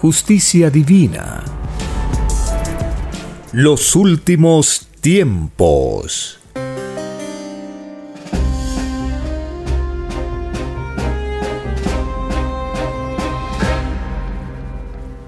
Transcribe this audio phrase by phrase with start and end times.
[0.00, 1.44] justicia divina.
[3.52, 6.40] Los últimos tiempos.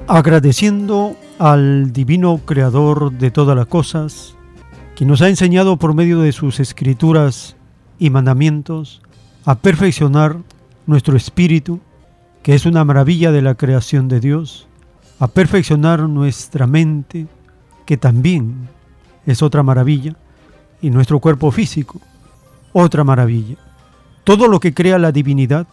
[0.08, 4.34] Agradeciendo al divino creador de todas las cosas,
[4.96, 7.56] que nos ha enseñado por medio de sus escrituras
[7.98, 9.02] y mandamientos
[9.44, 10.38] a perfeccionar
[10.86, 11.78] nuestro espíritu,
[12.42, 14.66] que es una maravilla de la creación de Dios,
[15.18, 17.28] a perfeccionar nuestra mente,
[17.86, 18.68] que también
[19.26, 20.16] es otra maravilla,
[20.80, 22.00] y nuestro cuerpo físico,
[22.72, 23.56] otra maravilla.
[24.24, 25.66] Todo lo que crea la divinidad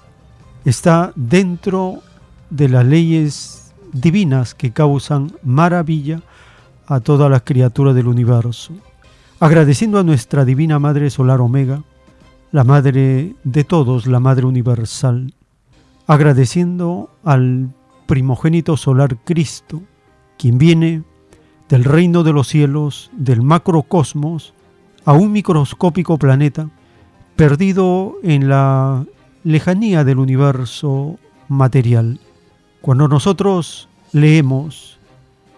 [0.65, 2.03] está dentro
[2.49, 6.21] de las leyes divinas que causan maravilla
[6.85, 8.73] a todas las criaturas del universo.
[9.39, 11.81] Agradeciendo a nuestra Divina Madre Solar Omega,
[12.51, 15.33] la Madre de todos, la Madre Universal,
[16.09, 17.69] agradeciendo al
[18.07, 19.83] primogénito solar Cristo,
[20.39, 21.03] quien viene
[21.69, 24.55] del reino de los cielos, del macrocosmos,
[25.05, 26.71] a un microscópico planeta
[27.35, 29.05] perdido en la
[29.43, 32.19] lejanía del universo material.
[32.81, 34.97] Cuando nosotros leemos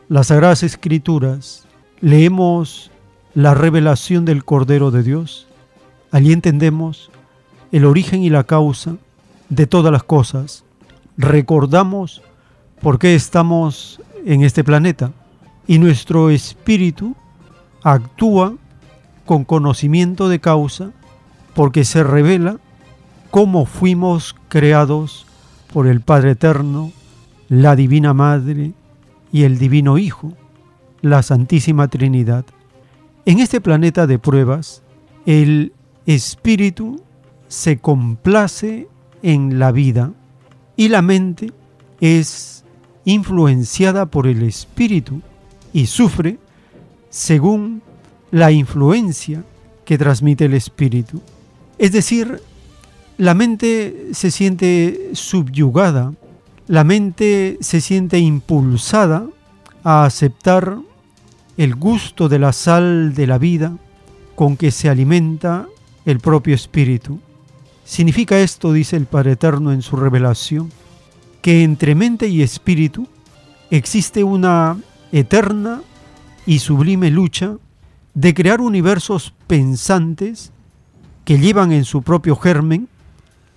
[0.09, 1.65] las Sagradas Escrituras,
[2.01, 2.91] leemos
[3.35, 5.47] la revelación del Cordero de Dios,
[6.11, 7.09] allí entendemos
[7.71, 8.97] el origen y la causa
[9.51, 10.63] de todas las cosas,
[11.17, 12.21] recordamos
[12.81, 15.11] por qué estamos en este planeta
[15.67, 17.15] y nuestro espíritu
[17.83, 18.55] actúa
[19.25, 20.91] con conocimiento de causa
[21.53, 22.57] porque se revela
[23.29, 25.25] cómo fuimos creados
[25.73, 26.93] por el Padre Eterno,
[27.49, 28.71] la Divina Madre
[29.33, 30.31] y el Divino Hijo,
[31.01, 32.45] la Santísima Trinidad.
[33.25, 34.81] En este planeta de pruebas,
[35.25, 35.73] el
[36.05, 37.01] Espíritu
[37.49, 38.87] se complace
[39.23, 40.11] en la vida
[40.75, 41.51] y la mente
[41.99, 42.63] es
[43.05, 45.21] influenciada por el espíritu
[45.73, 46.37] y sufre
[47.09, 47.81] según
[48.31, 49.43] la influencia
[49.85, 51.21] que transmite el espíritu.
[51.77, 52.41] Es decir,
[53.17, 56.13] la mente se siente subyugada,
[56.67, 59.27] la mente se siente impulsada
[59.83, 60.77] a aceptar
[61.57, 63.77] el gusto de la sal de la vida
[64.35, 65.67] con que se alimenta
[66.05, 67.19] el propio espíritu.
[67.91, 70.71] Significa esto, dice el Padre Eterno en su revelación,
[71.41, 73.05] que entre mente y espíritu
[73.69, 74.77] existe una
[75.11, 75.81] eterna
[76.45, 77.57] y sublime lucha
[78.13, 80.53] de crear universos pensantes
[81.25, 82.87] que llevan en su propio germen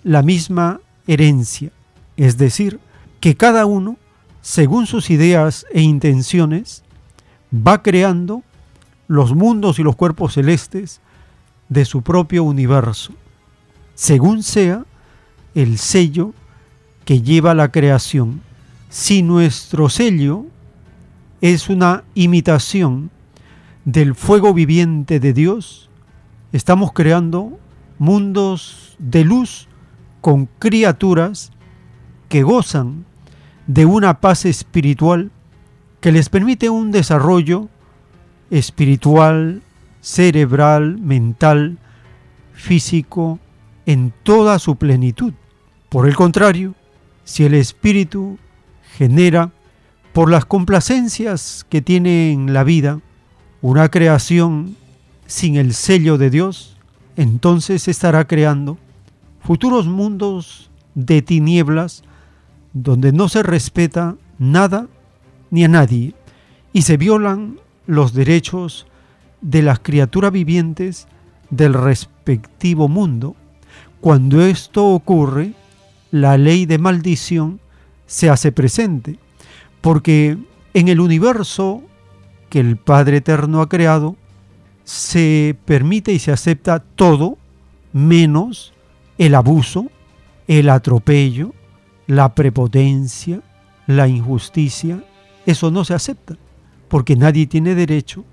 [0.03, 1.71] la misma herencia,
[2.17, 2.81] es decir,
[3.21, 3.95] que cada uno,
[4.41, 6.83] según sus ideas e intenciones,
[7.53, 8.43] va creando
[9.07, 10.99] los mundos y los cuerpos celestes
[11.69, 13.13] de su propio universo
[13.95, 14.85] según sea
[15.55, 16.33] el sello
[17.05, 18.41] que lleva la creación.
[18.89, 20.45] Si nuestro sello
[21.41, 23.09] es una imitación
[23.85, 25.89] del fuego viviente de Dios,
[26.51, 27.57] estamos creando
[27.97, 29.67] mundos de luz
[30.21, 31.51] con criaturas
[32.29, 33.05] que gozan
[33.67, 35.31] de una paz espiritual
[36.01, 37.69] que les permite un desarrollo
[38.49, 39.61] espiritual,
[40.01, 41.77] cerebral, mental,
[42.53, 43.39] físico,
[43.85, 45.33] en toda su plenitud.
[45.89, 46.75] Por el contrario,
[47.23, 48.37] si el espíritu
[48.97, 49.51] genera,
[50.13, 53.01] por las complacencias que tiene en la vida,
[53.61, 54.75] una creación
[55.27, 56.77] sin el sello de Dios,
[57.17, 58.77] entonces estará creando
[59.41, 62.03] futuros mundos de tinieblas
[62.73, 64.87] donde no se respeta nada
[65.49, 66.13] ni a nadie
[66.73, 68.87] y se violan los derechos
[69.41, 71.07] de las criaturas vivientes
[71.49, 73.35] del respectivo mundo
[74.05, 75.55] cuando esto ocurre,
[76.11, 77.59] la ley de maldición
[78.05, 79.17] se hace presente,
[79.81, 80.37] porque
[80.75, 81.81] en el universo
[82.51, 84.15] que el Padre Eterno ha creado,
[84.83, 87.39] se permite y se acepta todo
[87.93, 88.75] menos
[89.17, 89.87] el abuso,
[90.47, 91.55] el atropello,
[92.05, 93.41] la prepotencia,
[93.87, 95.03] la injusticia.
[95.47, 96.37] Eso no se acepta,
[96.89, 98.23] porque nadie tiene derecho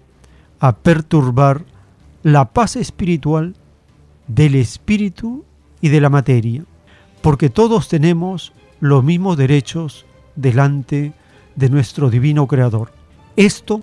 [0.61, 1.65] a perturbar
[2.23, 3.57] la paz espiritual
[4.29, 5.47] del espíritu
[5.83, 6.65] y de la materia,
[7.21, 11.13] porque todos tenemos los mismos derechos delante
[11.57, 12.93] de nuestro divino Creador.
[13.37, 13.83] Esto,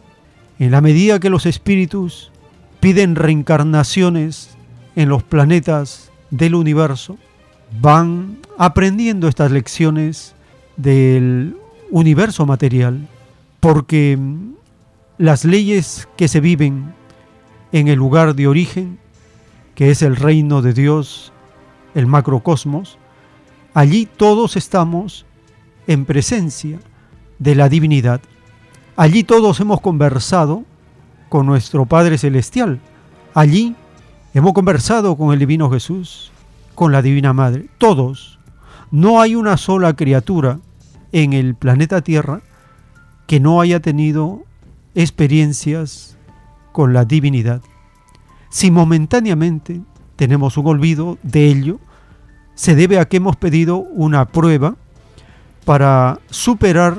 [0.58, 2.32] en la medida que los espíritus
[2.80, 4.58] piden reencarnaciones
[4.96, 7.18] en los planetas del universo,
[7.80, 10.34] van aprendiendo estas lecciones
[10.78, 11.56] del
[11.92, 13.08] universo material,
[13.60, 14.18] porque
[15.18, 16.94] las leyes que se viven
[17.72, 18.98] en el lugar de origen,
[19.76, 21.34] que es el reino de Dios,
[21.96, 22.98] el macrocosmos,
[23.74, 25.26] allí todos estamos
[25.88, 26.80] en presencia
[27.40, 28.22] de la divinidad.
[28.96, 30.64] Allí todos hemos conversado
[31.30, 32.80] con nuestro Padre Celestial.
[33.34, 33.76] Allí
[34.34, 36.32] hemos conversado con el Divino Jesús,
[36.76, 37.68] con la Divina Madre.
[37.78, 38.40] Todos.
[38.92, 40.60] No hay una sola criatura
[41.12, 42.42] en el planeta Tierra
[43.28, 44.44] que no haya tenido
[44.96, 46.18] experiencias
[46.72, 47.62] con la divinidad.
[48.50, 49.82] Si momentáneamente
[50.20, 51.80] tenemos un olvido de ello,
[52.54, 54.76] se debe a que hemos pedido una prueba
[55.64, 56.98] para superar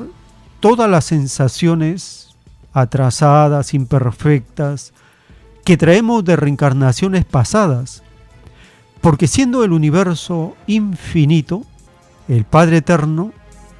[0.59, 2.35] todas las sensaciones
[2.73, 4.95] atrasadas, imperfectas,
[5.67, 8.03] que traemos de reencarnaciones pasadas.
[9.03, 11.67] Porque siendo el universo infinito,
[12.27, 13.33] el Padre Eterno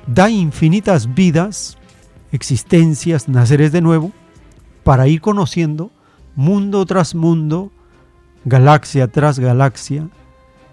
[0.07, 1.79] da infinitas vidas
[2.31, 4.13] existencias, naceres de nuevo,
[4.85, 5.91] para ir conociendo
[6.37, 7.73] mundo tras mundo,
[8.45, 10.09] galaxia tras galaxia,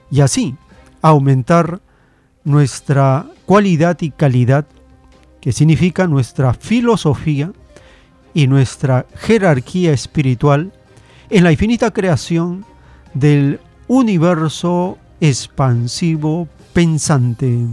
[0.09, 0.55] y así
[1.01, 1.81] aumentar
[2.43, 4.65] nuestra cualidad y calidad,
[5.41, 7.51] que significa nuestra filosofía
[8.33, 10.71] y nuestra jerarquía espiritual
[11.29, 12.65] en la infinita creación
[13.13, 17.65] del universo expansivo pensante.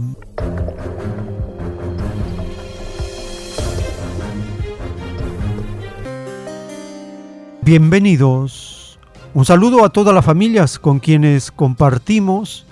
[7.61, 8.74] Bienvenidos.
[9.35, 12.65] Un saludo a todas las familias con quienes compartimos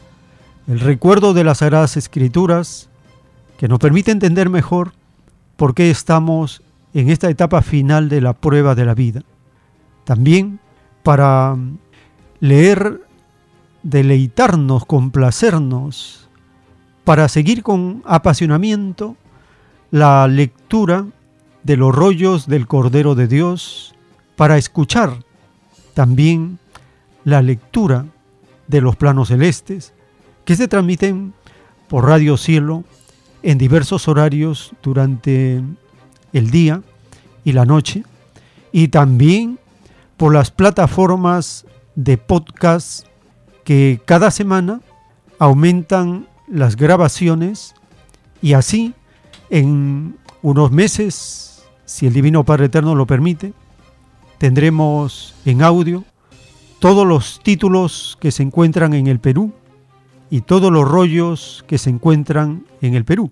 [0.66, 2.88] el recuerdo de las Sagradas Escrituras
[3.58, 4.94] que nos permite entender mejor
[5.58, 6.62] por qué estamos
[6.94, 9.24] en esta etapa final de la prueba de la vida.
[10.06, 10.62] También
[11.04, 11.58] para
[12.40, 13.02] leer,
[13.84, 16.30] deleitarnos, complacernos,
[17.04, 19.18] para seguir con apasionamiento
[19.92, 21.08] la lectura
[21.64, 23.94] de los rollos del Cordero de Dios,
[24.38, 25.23] para escuchar
[25.94, 26.60] también
[27.24, 28.06] la lectura
[28.68, 29.94] de los planos celestes
[30.46, 31.34] que se transmiten
[31.88, 32.84] por Radio Cielo
[33.44, 35.62] en diversos horarios durante
[36.32, 36.82] el día
[37.44, 38.04] y la noche
[38.72, 39.60] y también
[40.18, 41.66] por las plataformas
[41.96, 43.06] de podcast
[43.64, 44.82] que cada semana
[45.40, 47.74] aumentan las grabaciones
[48.42, 48.94] y así
[49.50, 53.54] en unos meses, si el Divino Padre Eterno lo permite,
[54.44, 56.04] Tendremos en audio
[56.80, 59.54] todos los títulos que se encuentran en el Perú
[60.30, 63.32] y todos los rollos que se encuentran en el Perú.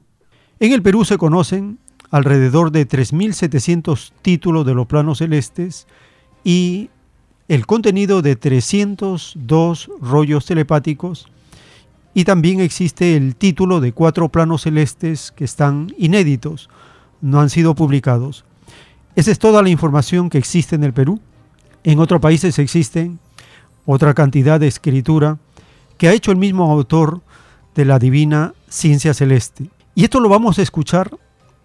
[0.62, 1.80] En el Perú se conocen
[2.12, 5.86] alrededor de 3.700 títulos de los planos celestes
[6.46, 6.90] y
[7.50, 11.30] el contenido de 302 rollos telepáticos
[12.14, 16.70] y también existe el título de cuatro planos celestes que están inéditos,
[17.20, 18.46] no han sido publicados.
[19.16, 21.20] Esa es toda la información que existe en el Perú.
[21.84, 23.12] En otros países existe
[23.86, 25.38] otra cantidad de escritura
[25.98, 27.22] que ha hecho el mismo autor
[27.76, 29.70] de la divina ciencia celeste.
[29.96, 31.12] Y esto lo vamos a escuchar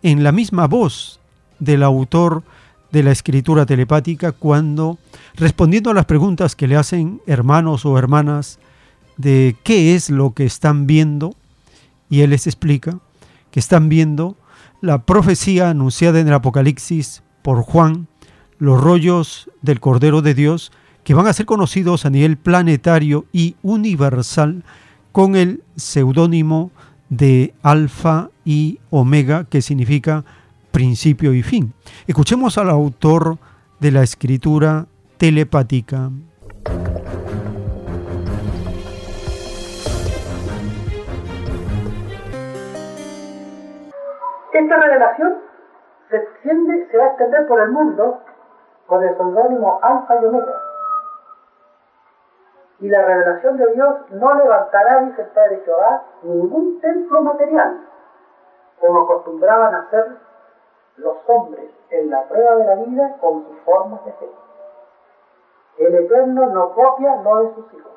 [0.02, 1.20] en la misma voz
[1.58, 2.42] del autor
[2.90, 4.98] de la escritura telepática cuando,
[5.36, 8.58] respondiendo a las preguntas que le hacen hermanos o hermanas
[9.16, 11.34] de qué es lo que están viendo,
[12.10, 12.98] y él les explica
[13.50, 14.36] que están viendo
[14.80, 18.08] la profecía anunciada en el Apocalipsis por Juan
[18.58, 20.72] los rollos del Cordero de Dios
[21.04, 24.64] que van a ser conocidos a nivel planetario y universal
[25.12, 26.72] con el seudónimo
[27.08, 30.24] de Alfa y Omega, que significa
[30.72, 31.72] principio y fin.
[32.08, 33.38] Escuchemos al autor
[33.78, 34.86] de la escritura
[35.16, 36.10] telepática.
[44.52, 45.45] Esta revelación
[46.08, 48.20] se extiende, se va a extender por el mundo
[48.86, 50.62] con el seudónimo Alfa y Omega.
[52.78, 57.80] Y la revelación de Dios no levantará, dice el Padre Jehová, ningún templo material,
[58.80, 60.16] como acostumbraban a hacer
[60.96, 64.30] los hombres en la prueba de la vida con sus formas de fe.
[65.78, 67.92] El Eterno no copia lo de sus hijos,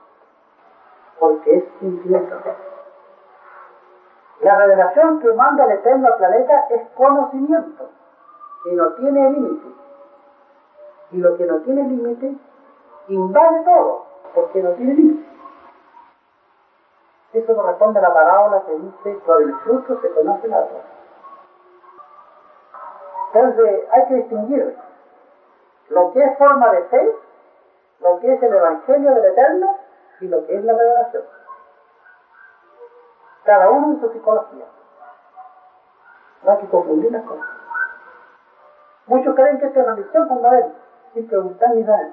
[1.20, 2.36] porque es infinito.
[4.42, 7.90] La revelación que manda el Eterno al planeta es conocimiento,
[8.64, 9.68] que no tiene límite.
[11.12, 12.36] Y lo que no tiene límite
[13.08, 15.30] invade todo, porque no tiene límite.
[17.34, 20.82] Eso corresponde a la parábola que dice, por el fruto se conoce la árbol.
[23.32, 24.78] Entonces hay que distinguir
[25.90, 27.12] lo que es forma de fe,
[28.00, 29.76] lo que es el Evangelio del Eterno
[30.22, 31.24] y lo que es la revelación.
[33.44, 34.66] Cada uno en su psicología.
[36.44, 37.59] No hay que confundir las cosas.
[39.10, 40.74] Muchos creen que esta es religión cuando ven,
[41.16, 42.10] sin preguntar ni nada.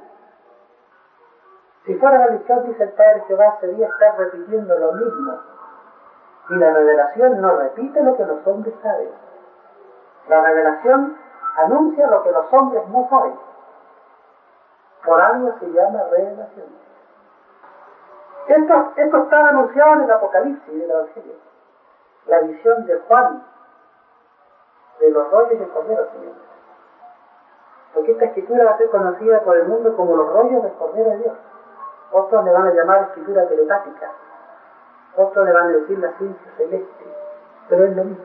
[1.84, 5.38] Si fuera religión, dice el Padre Jehová, sería estar repitiendo lo mismo.
[6.48, 9.10] Y la revelación no repite lo que los hombres saben.
[10.28, 11.18] La revelación
[11.58, 13.38] anuncia lo que los hombres no saben.
[15.04, 16.66] Por algo se llama revelación.
[18.48, 21.34] Esto, esto está anunciado en el Apocalipsis del Evangelio.
[22.26, 23.44] La visión de Juan
[24.98, 26.55] de los rollos del Cordero, Señor.
[27.96, 31.10] Porque esta escritura va a ser conocida por el mundo como los rollos del Cordero
[31.12, 31.34] de Dios.
[32.12, 34.10] Otros le van a llamar escritura telepática.
[35.16, 37.06] Otros le van a decir la ciencia celeste.
[37.70, 38.24] Pero es lo mismo.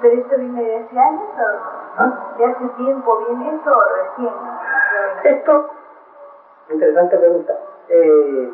[0.00, 2.34] ¿Pero esto viene de hace años o ¿Ah?
[2.38, 4.34] de hace tiempo viene esto o recién?
[5.22, 5.70] Esto,
[6.70, 7.56] interesante pregunta.
[7.88, 8.52] Eh,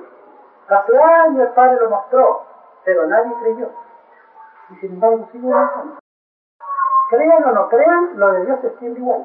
[0.68, 2.42] hace años el Padre lo mostró,
[2.84, 3.70] pero nadie creyó.
[4.68, 6.03] Y sin embargo sigue avanzando.
[7.14, 9.24] Crean o no crean, lo de Dios extiende igual.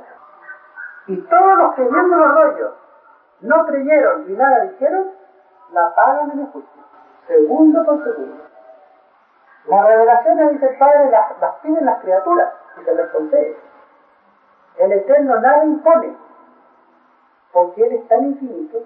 [1.08, 2.72] Y todos los que viendo los rollos
[3.42, 5.12] no creyeron y nada dijeron,
[5.72, 6.84] la pagan en el juicio,
[7.28, 8.44] segundo por segundo.
[9.66, 13.58] Las revelaciones, dice el Padre, las, las piden las criaturas y se les concede.
[14.78, 16.16] El Eterno nada impone,
[17.52, 18.84] porque Él es tan infinito,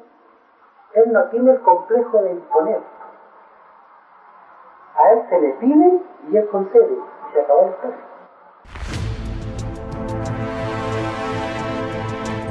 [0.93, 2.81] Él no tiene el complejo de imponer.
[4.95, 8.12] A Él se le pide y Él concede, y se acabó la historia.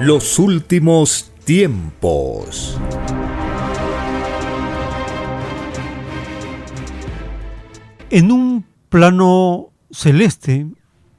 [0.01, 2.79] Los últimos tiempos.
[8.11, 10.67] En un plano celeste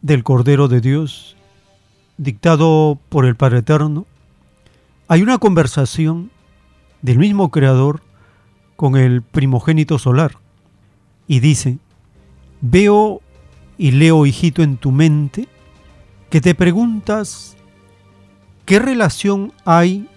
[0.01, 1.35] del Cordero de Dios,
[2.17, 4.05] dictado por el Padre Eterno,
[5.07, 6.29] hay una conversación
[7.01, 8.01] del mismo Creador
[8.75, 10.37] con el primogénito solar
[11.27, 11.79] y dice,
[12.61, 13.22] veo
[13.77, 15.47] y leo, hijito, en tu mente
[16.29, 17.55] que te preguntas
[18.65, 20.07] qué relación hay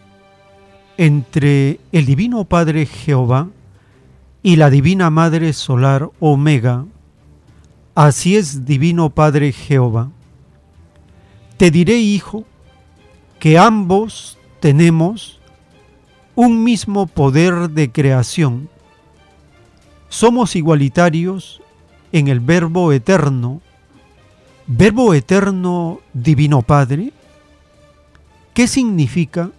[0.97, 3.49] entre el Divino Padre Jehová
[4.43, 6.87] y la Divina Madre Solar Omega.
[7.95, 10.11] Así es, Divino Padre Jehová.
[11.57, 12.45] Te diré, hijo,
[13.39, 15.41] que ambos tenemos
[16.35, 18.69] un mismo poder de creación.
[20.09, 21.61] Somos igualitarios
[22.17, 23.61] en el Verbo eterno.
[24.67, 27.13] Verbo eterno, Divino Padre.
[28.55, 29.51] ¿Qué significa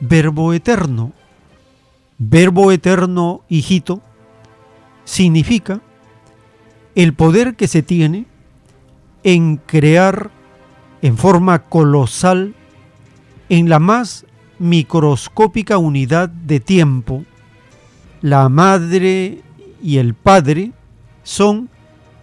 [0.00, 1.12] verbo eterno?
[2.18, 4.02] Verbo eterno, hijito,
[5.04, 5.80] significa
[6.96, 8.26] el poder que se tiene
[9.22, 10.32] en crear
[11.00, 12.56] en forma colosal
[13.48, 14.26] en la más
[14.58, 17.24] microscópica unidad de tiempo.
[18.20, 19.42] La madre
[19.80, 20.72] y el padre
[21.22, 21.68] son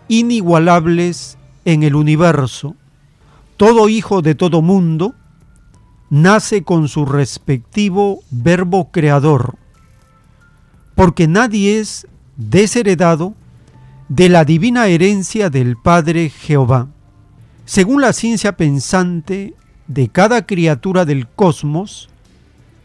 [0.08, 2.76] inigualables en el universo.
[3.58, 5.14] Todo hijo de todo mundo
[6.10, 9.56] nace con su respectivo verbo creador,
[10.96, 13.36] porque nadie es desheredado
[14.08, 16.88] de la divina herencia del Padre Jehová.
[17.66, 19.54] Según la ciencia pensante
[19.88, 22.10] de cada criatura del cosmos,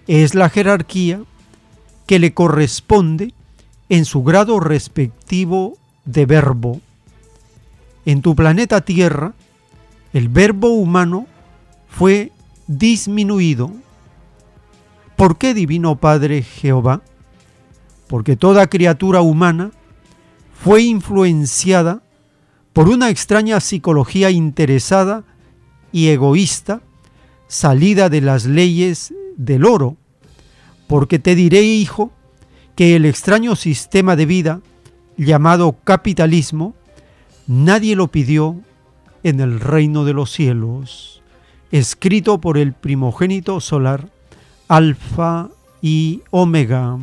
[0.07, 1.23] es la jerarquía
[2.07, 3.33] que le corresponde
[3.89, 6.81] en su grado respectivo de verbo.
[8.05, 9.35] En tu planeta Tierra,
[10.13, 11.27] el verbo humano
[11.89, 12.33] fue
[12.67, 13.71] disminuido.
[15.17, 17.03] ¿Por qué Divino Padre Jehová?
[18.09, 19.71] Porque toda criatura humana
[20.53, 22.03] fue influenciada
[22.73, 25.25] por una extraña psicología interesada
[25.93, 26.83] y egoísta
[27.47, 29.97] salida de las leyes del oro.
[30.89, 32.11] Porque te diré, hijo,
[32.75, 34.61] que el extraño sistema de vida
[35.17, 36.75] llamado capitalismo,
[37.47, 38.61] nadie lo pidió
[39.23, 41.23] en el reino de los cielos,
[41.71, 44.09] escrito por el primogénito solar,
[44.69, 45.49] Alfa
[45.81, 46.99] y Omega.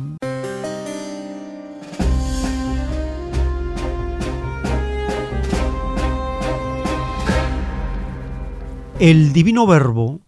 [8.98, 10.20] El divino verbo,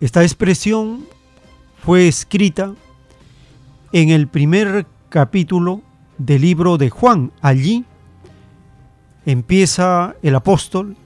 [0.00, 1.06] esta expresión
[1.84, 2.72] fue escrita
[3.92, 5.82] en el primer capítulo
[6.24, 7.32] del libro de Juan.
[7.40, 7.84] Allí
[9.26, 10.96] empieza el apóstol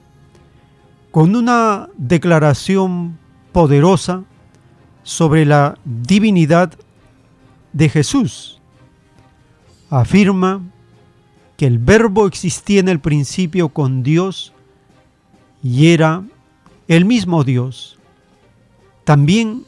[1.11, 3.17] con una declaración
[3.51, 4.23] poderosa
[5.03, 6.73] sobre la divinidad
[7.73, 8.61] de Jesús.
[9.89, 10.61] Afirma
[11.55, 14.53] que el verbo existía en el principio con Dios
[15.63, 16.23] y era
[16.87, 17.97] el mismo Dios.
[19.03, 19.65] También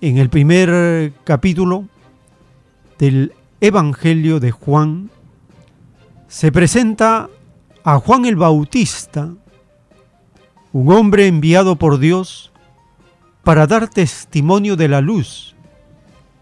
[0.00, 1.84] en el primer capítulo
[2.98, 5.08] del Evangelio de Juan
[6.26, 7.30] se presenta
[7.84, 9.34] a Juan el Bautista,
[10.72, 12.50] un hombre enviado por Dios
[13.44, 15.54] para dar testimonio de la luz,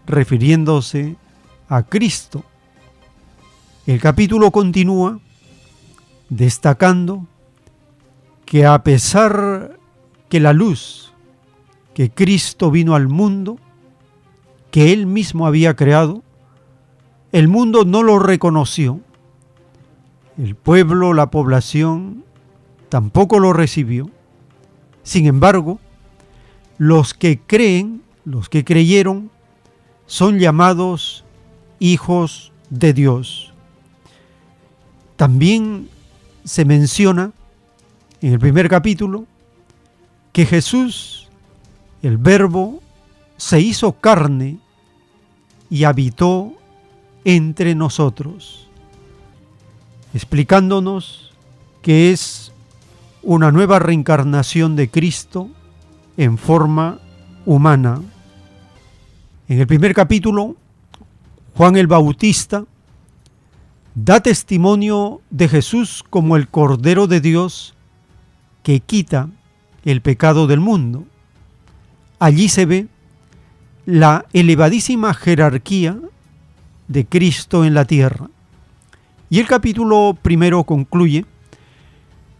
[0.07, 1.15] refiriéndose
[1.69, 2.43] a Cristo.
[3.85, 5.19] El capítulo continúa
[6.27, 7.27] destacando
[8.47, 9.77] que a pesar
[10.27, 11.13] que la luz
[11.93, 13.59] que Cristo vino al mundo,
[14.71, 16.23] que él mismo había creado,
[17.31, 18.99] el mundo no lo reconoció.
[20.37, 22.23] El pueblo, la población,
[22.89, 24.09] tampoco lo recibió.
[25.03, 25.79] Sin embargo,
[26.77, 29.29] los que creen, los que creyeron,
[30.05, 31.23] son llamados
[31.79, 33.53] hijos de Dios.
[35.15, 35.89] También
[36.43, 37.31] se menciona
[38.21, 39.25] en el primer capítulo
[40.33, 41.29] que Jesús,
[42.01, 42.81] el verbo,
[43.37, 44.59] se hizo carne
[45.69, 46.53] y habitó
[47.25, 48.67] entre nosotros,
[50.13, 51.31] explicándonos
[51.81, 52.51] que es
[53.23, 55.49] una nueva reencarnación de Cristo
[56.17, 56.99] en forma
[57.45, 58.01] humana.
[59.47, 60.55] En el primer capítulo,
[61.55, 62.65] Juan el Bautista
[63.93, 67.75] da testimonio de Jesús como el Cordero de Dios
[68.63, 69.29] que quita
[69.83, 71.05] el pecado del mundo.
[72.19, 72.87] Allí se ve
[73.85, 75.97] la elevadísima jerarquía
[76.91, 78.29] de Cristo en la tierra.
[79.29, 81.25] Y el capítulo primero concluye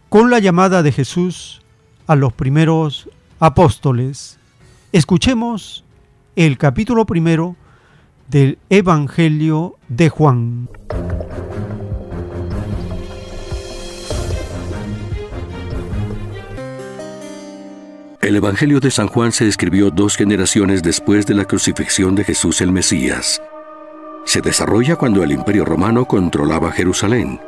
[0.09, 1.61] con la llamada de Jesús
[2.05, 3.09] a los primeros
[3.39, 4.37] apóstoles.
[4.91, 5.85] Escuchemos
[6.35, 7.55] el capítulo primero
[8.27, 10.67] del Evangelio de Juan.
[18.21, 22.61] El Evangelio de San Juan se escribió dos generaciones después de la crucifixión de Jesús
[22.61, 23.41] el Mesías.
[24.25, 27.39] Se desarrolla cuando el Imperio Romano controlaba Jerusalén.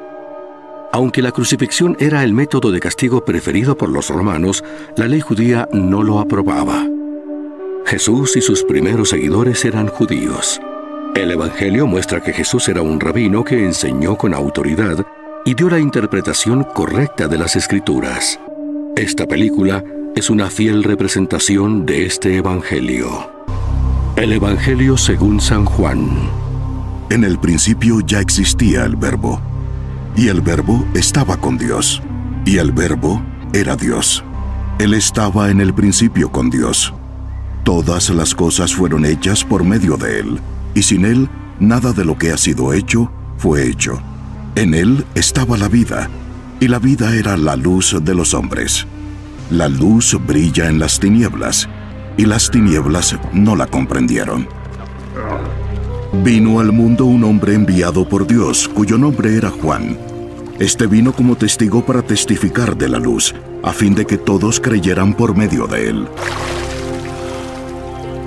[0.91, 4.63] Aunque la crucifixión era el método de castigo preferido por los romanos,
[4.95, 6.87] la ley judía no lo aprobaba.
[7.85, 10.61] Jesús y sus primeros seguidores eran judíos.
[11.15, 15.05] El Evangelio muestra que Jesús era un rabino que enseñó con autoridad
[15.45, 18.39] y dio la interpretación correcta de las escrituras.
[18.95, 19.83] Esta película
[20.15, 23.31] es una fiel representación de este Evangelio.
[24.15, 26.42] El Evangelio según San Juan.
[27.13, 29.39] En el principio ya existía el verbo,
[30.17, 32.01] y el verbo estaba con Dios,
[32.43, 33.21] y el verbo
[33.53, 34.23] era Dios.
[34.79, 36.91] Él estaba en el principio con Dios.
[37.63, 40.39] Todas las cosas fueron hechas por medio de Él,
[40.73, 44.01] y sin Él nada de lo que ha sido hecho fue hecho.
[44.55, 46.09] En Él estaba la vida,
[46.59, 48.87] y la vida era la luz de los hombres.
[49.51, 51.69] La luz brilla en las tinieblas,
[52.17, 54.47] y las tinieblas no la comprendieron.
[56.21, 59.97] Vino al mundo un hombre enviado por Dios, cuyo nombre era Juan.
[60.59, 65.15] Este vino como testigo para testificar de la luz, a fin de que todos creyeran
[65.15, 66.07] por medio de él.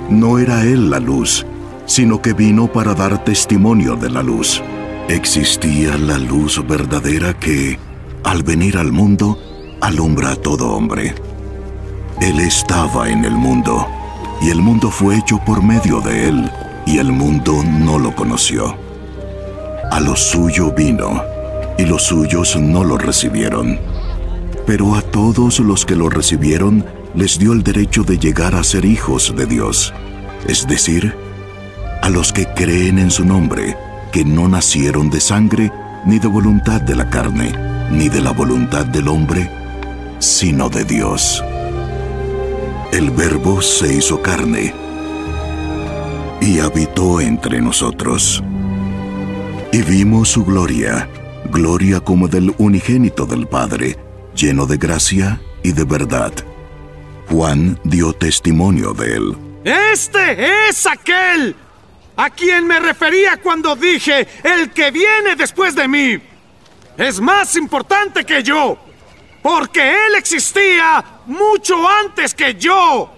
[0.09, 1.45] No era él la luz,
[1.85, 4.61] sino que vino para dar testimonio de la luz.
[5.07, 7.79] Existía la luz verdadera que,
[8.25, 9.39] al venir al mundo,
[9.79, 11.15] alumbra a todo hombre.
[12.19, 13.87] Él estaba en el mundo,
[14.41, 16.51] y el mundo fue hecho por medio de él,
[16.87, 18.77] y el mundo no lo conoció.
[19.91, 21.21] A lo suyo vino,
[21.77, 23.77] y los suyos no lo recibieron.
[24.65, 28.85] Pero a todos los que lo recibieron les dio el derecho de llegar a ser
[28.85, 29.93] hijos de Dios,
[30.47, 31.13] es decir,
[32.01, 33.75] a los que creen en su nombre,
[34.13, 35.73] que no nacieron de sangre,
[36.05, 37.53] ni de voluntad de la carne,
[37.91, 39.51] ni de la voluntad del hombre,
[40.19, 41.43] sino de Dios.
[42.93, 44.86] El Verbo se hizo carne
[46.47, 48.41] y habitó entre nosotros.
[49.73, 51.09] Y vimos su gloria,
[51.51, 53.97] gloria como del unigénito del Padre,
[54.33, 56.31] lleno de gracia y de verdad.
[57.29, 59.37] Juan dio testimonio de él.
[59.65, 61.53] Este es aquel
[62.15, 66.17] a quien me refería cuando dije, el que viene después de mí
[66.97, 68.77] es más importante que yo
[69.41, 73.13] porque Él existía mucho antes que yo.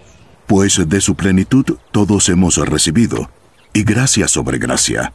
[0.50, 3.30] Pues de su plenitud todos hemos recibido,
[3.72, 5.14] y gracia sobre gracia,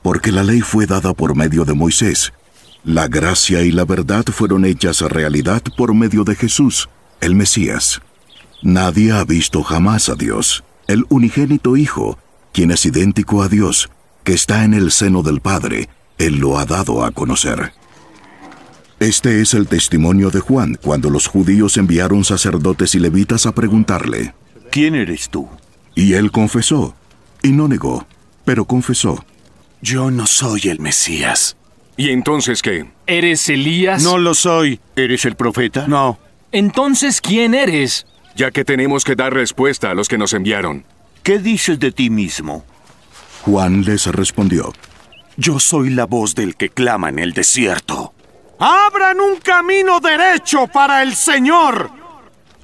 [0.00, 2.32] porque la ley fue dada por medio de Moisés.
[2.84, 6.88] La gracia y la verdad fueron hechas realidad por medio de Jesús,
[7.20, 8.00] el Mesías.
[8.62, 12.16] Nadie ha visto jamás a Dios, el unigénito Hijo,
[12.52, 13.90] quien es idéntico a Dios,
[14.22, 17.72] que está en el seno del Padre, Él lo ha dado a conocer.
[19.00, 24.32] Este es el testimonio de Juan cuando los judíos enviaron sacerdotes y levitas a preguntarle,
[24.70, 25.48] ¿quién eres tú?
[25.94, 26.94] Y él confesó,
[27.42, 28.06] y no negó,
[28.44, 29.24] pero confesó.
[29.80, 31.56] Yo no soy el Mesías.
[31.96, 32.86] ¿Y entonces qué?
[33.06, 34.02] ¿Eres Elías?
[34.02, 34.80] No lo soy.
[34.96, 35.86] ¿Eres el profeta?
[35.86, 36.18] No.
[36.52, 38.06] Entonces, ¿quién eres?
[38.34, 40.84] Ya que tenemos que dar respuesta a los que nos enviaron.
[41.22, 42.64] ¿Qué dices de ti mismo?
[43.42, 44.72] Juan les respondió,
[45.36, 48.12] Yo soy la voz del que clama en el desierto.
[48.58, 51.90] Abran un camino derecho para el Señor.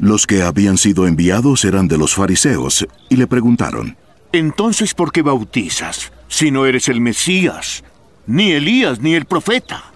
[0.03, 3.97] Los que habían sido enviados eran de los fariseos y le preguntaron,
[4.33, 7.85] Entonces, ¿por qué bautizas si no eres el Mesías,
[8.27, 9.93] ni Elías, ni el profeta?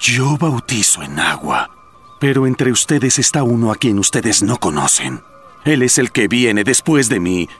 [0.00, 1.68] Yo bautizo en agua,
[2.18, 5.20] pero entre ustedes está uno a quien ustedes no conocen.
[5.66, 7.50] Él es el que viene después de mí,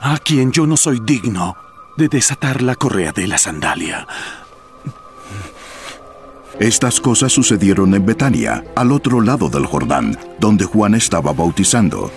[0.00, 1.56] a quien yo no soy digno
[1.96, 4.06] de desatar la correa de la sandalia.
[6.60, 12.10] Estas cosas sucedieron en Betania, al otro lado del Jordán, donde Juan estaba bautizando.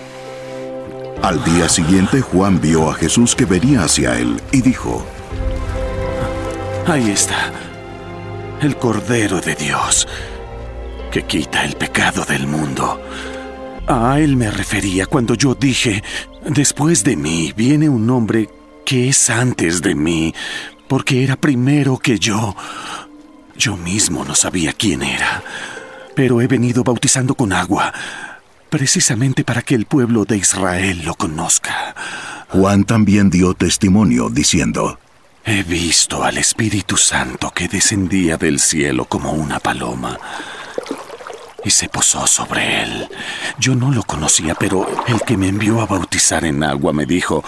[1.22, 5.06] Al día siguiente Juan vio a Jesús que venía hacia él y dijo,
[6.86, 7.50] Ahí está,
[8.60, 10.06] el Cordero de Dios,
[11.10, 13.00] que quita el pecado del mundo.
[13.86, 16.04] A él me refería cuando yo dije,
[16.44, 18.50] después de mí viene un hombre
[18.84, 20.34] que es antes de mí,
[20.86, 22.54] porque era primero que yo.
[23.56, 25.42] Yo mismo no sabía quién era,
[26.14, 27.92] pero he venido bautizando con agua,
[28.68, 31.94] precisamente para que el pueblo de Israel lo conozca.
[32.48, 34.98] Juan también dio testimonio diciendo,
[35.44, 40.18] He visto al Espíritu Santo que descendía del cielo como una paloma
[41.64, 43.08] y se posó sobre él.
[43.58, 47.44] Yo no lo conocía, pero el que me envió a bautizar en agua me dijo,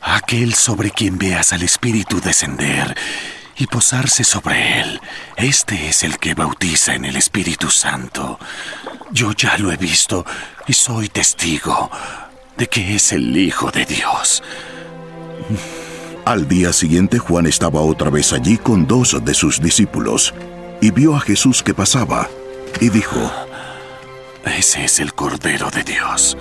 [0.00, 2.96] aquel sobre quien veas al Espíritu descender
[3.58, 5.00] y posarse sobre él,
[5.36, 8.38] este es el que bautiza en el Espíritu Santo.
[9.10, 10.24] Yo ya lo he visto
[10.66, 11.90] y soy testigo
[12.56, 14.42] de que es el Hijo de Dios.
[16.24, 20.34] Al día siguiente Juan estaba otra vez allí con dos de sus discípulos
[20.80, 22.28] y vio a Jesús que pasaba
[22.80, 23.32] y dijo,
[24.44, 26.36] Ese es el Cordero de Dios.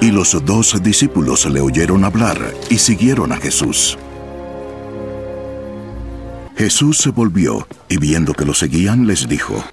[0.00, 3.98] Y los dos discípulos le oyeron hablar y siguieron a Jesús.
[6.56, 9.64] Jesús se volvió y viendo que lo seguían les dijo,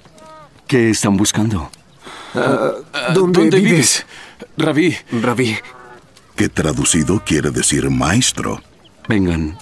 [0.68, 1.70] ¿Qué están buscando?
[2.36, 4.06] Uh, ¿Dónde, ¿Dónde vives?
[4.58, 4.96] Rabí.
[5.12, 5.58] Rabí.
[6.36, 8.62] Que traducido quiere decir maestro.
[9.08, 9.58] Vengan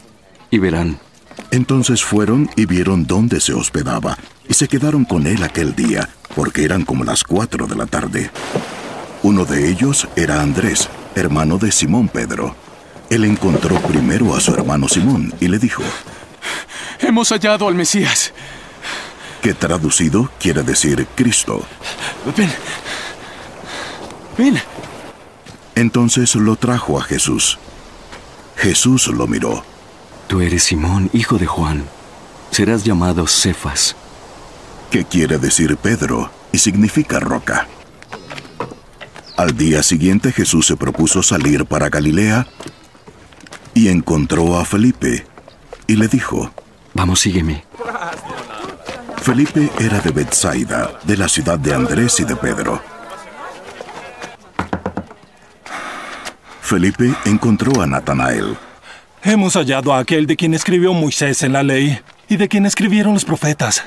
[0.52, 1.00] y verán.
[1.52, 4.18] Entonces fueron y vieron dónde se hospedaba,
[4.50, 8.32] y se quedaron con él aquel día, porque eran como las cuatro de la tarde.
[9.24, 12.56] Uno de ellos era Andrés, hermano de Simón Pedro.
[13.10, 15.84] Él encontró primero a su hermano Simón y le dijo,
[17.00, 18.34] Hemos hallado al Mesías.
[19.42, 21.64] Que traducido quiere decir Cristo.
[22.36, 22.52] Ven.
[24.38, 24.62] Ven.
[25.76, 27.60] Entonces lo trajo a Jesús.
[28.58, 29.64] Jesús lo miró.
[30.28, 31.86] Tú eres Simón, hijo de Juan.
[32.52, 33.96] Serás llamado Cefas.
[34.90, 37.68] Que quiere decir Pedro y significa roca.
[39.38, 42.48] Al día siguiente Jesús se propuso salir para Galilea
[43.76, 45.28] y encontró a Felipe
[45.88, 46.52] y le dijo,
[46.94, 47.64] Vamos, sígueme.
[49.22, 52.82] Felipe era de Bethsaida, de la ciudad de Andrés y de Pedro.
[56.62, 58.58] Felipe encontró a Natanael.
[59.24, 63.14] Hemos hallado a aquel de quien escribió Moisés en la ley y de quien escribieron
[63.14, 63.84] los profetas.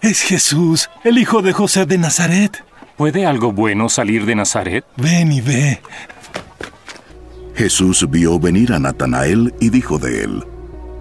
[0.00, 2.64] Es Jesús, el hijo de José de Nazaret.
[2.96, 4.84] ¿Puede algo bueno salir de Nazaret?
[4.96, 5.80] Ven y ve.
[7.54, 10.44] Jesús vio venir a Natanael y dijo de él,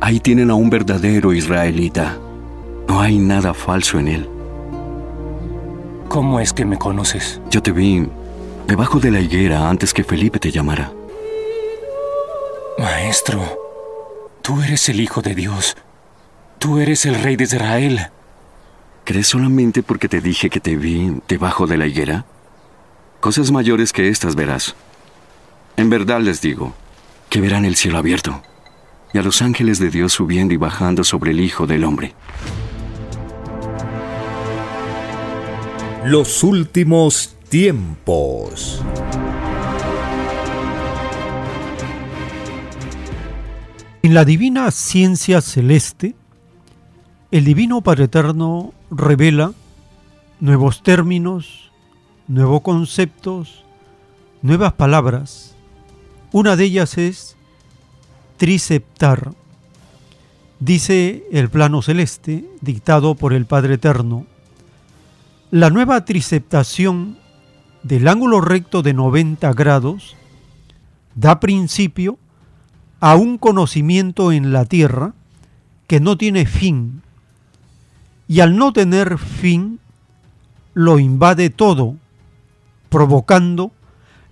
[0.05, 2.19] Ahí tienen a un verdadero israelita.
[2.87, 4.29] No hay nada falso en él.
[6.09, 7.41] ¿Cómo es que me conoces?
[7.49, 8.07] Yo te vi
[8.67, 10.93] debajo de la higuera antes que Felipe te llamara.
[12.77, 13.41] Maestro,
[14.43, 15.75] tú eres el Hijo de Dios.
[16.59, 18.11] Tú eres el Rey de Israel.
[19.05, 22.25] ¿Crees solamente porque te dije que te vi debajo de la higuera?
[23.21, 24.75] Cosas mayores que estas verás.
[25.77, 26.75] En verdad les digo,
[27.27, 28.43] que verán el cielo abierto
[29.13, 32.13] y a los ángeles de Dios subiendo y bajando sobre el Hijo del Hombre.
[36.05, 38.83] Los últimos tiempos.
[44.03, 46.15] En la divina ciencia celeste,
[47.31, 49.53] el Divino Padre Eterno revela
[50.39, 51.71] nuevos términos,
[52.27, 53.65] nuevos conceptos,
[54.43, 55.55] nuevas palabras.
[56.31, 57.34] Una de ellas es
[58.37, 59.33] triceptar.
[60.59, 64.25] Dice el plano celeste, dictado por el Padre Eterno.
[65.51, 67.17] La nueva triceptación
[67.83, 70.15] del ángulo recto de 90 grados
[71.13, 72.17] da principio
[72.99, 75.13] a un conocimiento en la tierra
[75.87, 77.03] que no tiene fin,
[78.27, 79.79] y al no tener fin,
[80.73, 81.95] lo invade todo,
[82.89, 83.71] provocando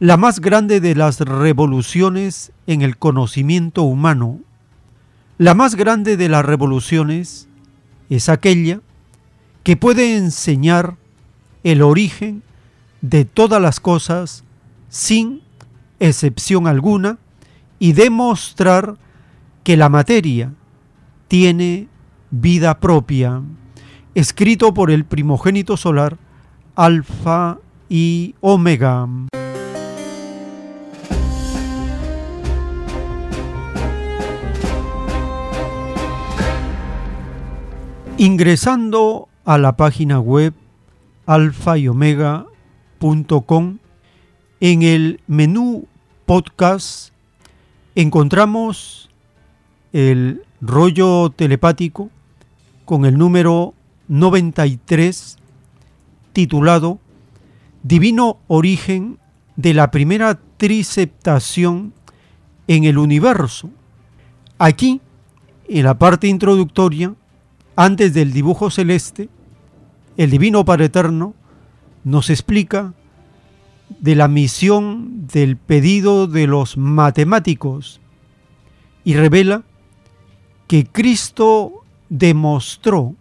[0.04, 4.42] la más grande de las revoluciones en el conocimiento humano.
[5.38, 7.48] La más grande de las revoluciones
[8.10, 8.82] es aquella
[9.64, 10.98] que puede enseñar
[11.64, 12.44] el origen
[13.00, 14.44] de todas las cosas
[14.90, 15.42] sin
[16.02, 17.18] excepción alguna
[17.80, 18.98] y demostrar
[19.64, 20.52] que la materia
[21.30, 21.88] tiene
[22.30, 23.42] vida propia,
[24.16, 26.18] escrito por el primogénito solar
[26.76, 29.08] Alfa y Omega.
[38.18, 40.54] Ingresando a la página web
[41.26, 43.78] alfa y omega.com,
[44.60, 45.88] en el menú
[46.26, 47.12] podcast
[47.96, 49.10] encontramos
[49.94, 52.12] el rollo telepático
[52.86, 53.74] con el número
[54.08, 55.38] 93
[56.34, 57.00] titulado
[57.82, 59.18] Divino origen
[59.56, 61.94] de la primera triceptación
[62.68, 63.72] en el universo.
[64.60, 65.02] Aquí,
[65.68, 67.16] en la parte introductoria,
[67.76, 69.30] antes del dibujo celeste,
[70.18, 71.34] el Divino Padre Eterno
[72.04, 72.94] nos explica
[74.00, 78.00] de la misión del pedido de los matemáticos
[79.04, 79.64] y revela
[80.68, 83.16] que Cristo demostró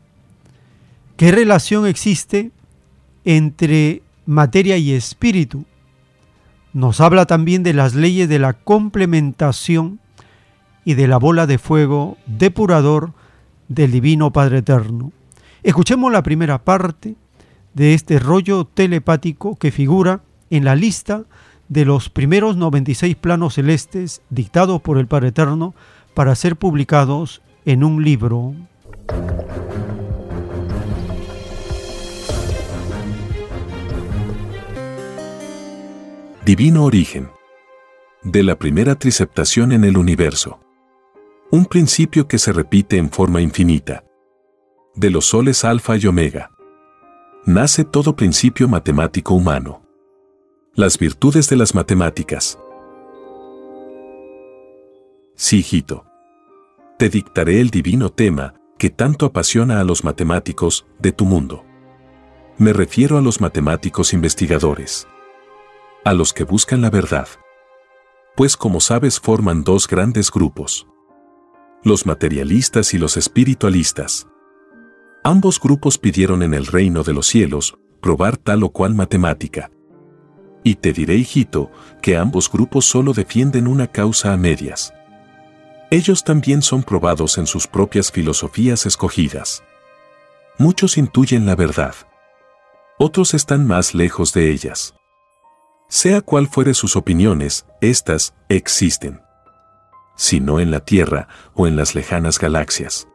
[1.16, 2.50] qué relación existe
[3.24, 5.64] entre materia y espíritu.
[6.72, 10.00] Nos habla también de las leyes de la complementación
[10.84, 13.12] y de la bola de fuego depurador
[13.68, 15.12] del Divino Padre Eterno.
[15.62, 17.14] Escuchemos la primera parte
[17.74, 21.24] de este rollo telepático que figura en la lista
[21.68, 25.74] de los primeros 96 planos celestes dictados por el Padre Eterno
[26.14, 28.54] para ser publicados en un libro.
[36.44, 37.30] Divino origen.
[38.24, 40.61] De la primera triceptación en el universo.
[41.54, 44.04] Un principio que se repite en forma infinita.
[44.94, 46.50] De los soles alfa y omega.
[47.44, 49.82] Nace todo principio matemático humano.
[50.74, 52.58] Las virtudes de las matemáticas.
[55.34, 56.06] Sí, hijito.
[56.98, 61.66] Te dictaré el divino tema que tanto apasiona a los matemáticos de tu mundo.
[62.56, 65.06] Me refiero a los matemáticos investigadores.
[66.02, 67.28] A los que buscan la verdad.
[68.36, 70.86] Pues como sabes forman dos grandes grupos.
[71.84, 74.26] Los materialistas y los espiritualistas.
[75.24, 79.70] Ambos grupos pidieron en el reino de los cielos probar tal o cual matemática
[80.64, 84.94] y te diré, hijito, que ambos grupos solo defienden una causa a medias.
[85.90, 89.62] Ellos también son probados en sus propias filosofías escogidas.
[90.58, 91.94] Muchos intuyen la verdad.
[92.98, 94.94] Otros están más lejos de ellas.
[95.88, 99.21] Sea cual fuere sus opiniones, éstas existen.
[100.14, 103.08] Si no en la Tierra o en las lejanas galaxias.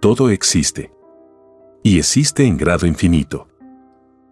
[0.00, 0.92] Todo existe.
[1.82, 3.50] Y existe en grado infinito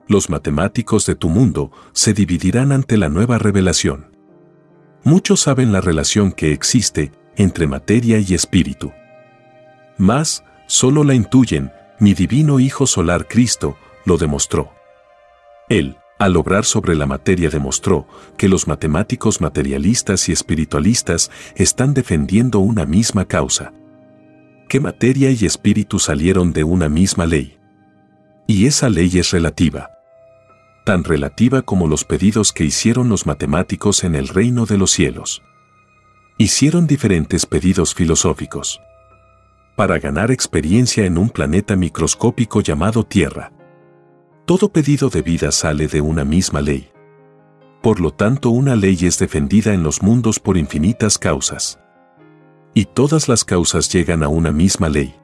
[0.08, 4.16] los matemáticos de tu mundo se dividirán ante la nueva revelación.
[5.04, 8.90] Muchos saben la relación que existe entre materia y espíritu.
[9.98, 14.72] Mas, solo la intuyen, mi divino Hijo Solar Cristo lo demostró.
[15.68, 22.58] Él, al obrar sobre la materia, demostró que los matemáticos materialistas y espiritualistas están defendiendo
[22.58, 23.72] una misma causa.
[24.68, 27.58] Que materia y espíritu salieron de una misma ley.
[28.46, 29.90] Y esa ley es relativa
[30.88, 35.42] tan relativa como los pedidos que hicieron los matemáticos en el reino de los cielos.
[36.38, 38.80] Hicieron diferentes pedidos filosóficos
[39.76, 43.52] para ganar experiencia en un planeta microscópico llamado Tierra.
[44.48, 46.88] Todo pedido de vida sale de una misma ley.
[47.82, 51.78] Por lo tanto, una ley es defendida en los mundos por infinitas causas.
[52.72, 55.14] Y todas las causas llegan a una misma ley.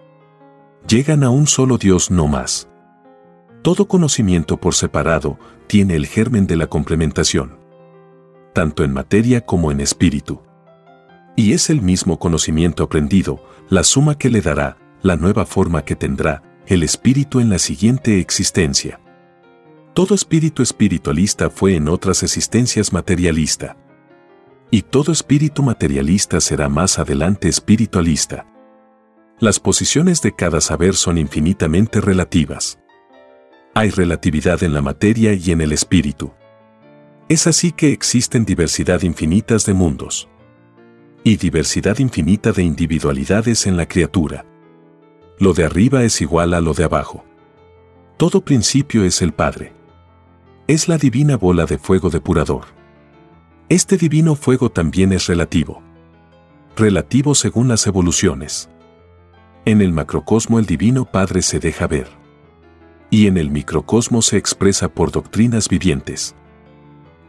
[0.87, 2.68] Llegan a un solo Dios no más
[3.62, 7.56] Todo conocimiento por separado tiene el germen de la complementación,
[8.52, 10.42] tanto en materia como en espíritu.
[11.34, 15.96] Y es el mismo conocimiento aprendido, la suma que le dará, la nueva forma que
[15.96, 19.00] tendrá, el espíritu en la siguiente existencia.
[19.94, 23.76] Todo espíritu espiritualista fue en otras existencias materialista.
[24.72, 28.44] Y todo espíritu materialista será más adelante espiritualista.
[29.38, 32.80] Las posiciones de cada saber son infinitamente relativas.
[33.72, 36.33] Hay relatividad en la materia y en el espíritu.
[37.28, 40.28] Es así que existen diversidad infinitas de mundos
[41.22, 44.44] y diversidad infinita de individualidades en la criatura.
[45.38, 47.24] Lo de arriba es igual a lo de abajo.
[48.16, 49.83] Todo principio es el Padre.
[50.66, 52.64] Es la divina bola de fuego depurador.
[53.68, 55.83] Este divino fuego también es relativo.
[56.77, 58.68] Relativo según las evoluciones.
[59.64, 62.09] En el macrocosmo el divino Padre se deja ver.
[63.11, 66.35] Y en el microcosmo se expresa por doctrinas vivientes.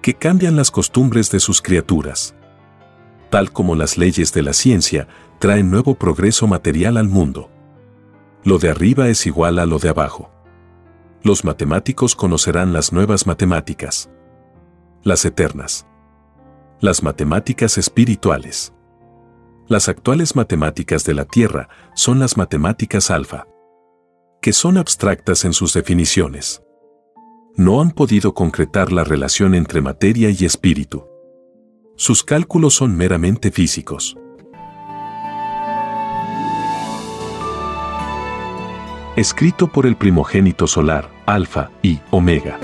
[0.02, 2.36] Que cambian las costumbres de sus criaturas
[3.36, 7.50] tal como las leyes de la ciencia, traen nuevo progreso material al mundo.
[8.46, 10.32] Lo de arriba es igual a lo de abajo.
[11.26, 14.12] Los matemáticos conocerán las nuevas matemáticas.
[15.02, 15.88] Las eternas.
[16.82, 18.76] Las matemáticas espirituales.
[19.68, 23.48] Las actuales matemáticas de la Tierra son las matemáticas alfa,
[24.40, 26.62] que son abstractas en sus definiciones.
[27.56, 31.08] No han podido concretar la relación entre materia y espíritu.
[31.96, 34.16] Sus cálculos son meramente físicos.
[39.16, 42.60] Escrito por el primogénito solar, Alfa y Omega.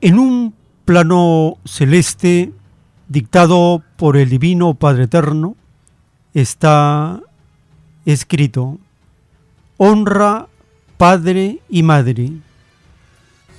[0.00, 2.52] En un plano celeste
[3.06, 5.54] dictado por el Divino Padre Eterno,
[6.34, 7.20] está
[8.04, 8.78] escrito,
[9.76, 10.48] honra
[10.96, 12.32] Padre y Madre,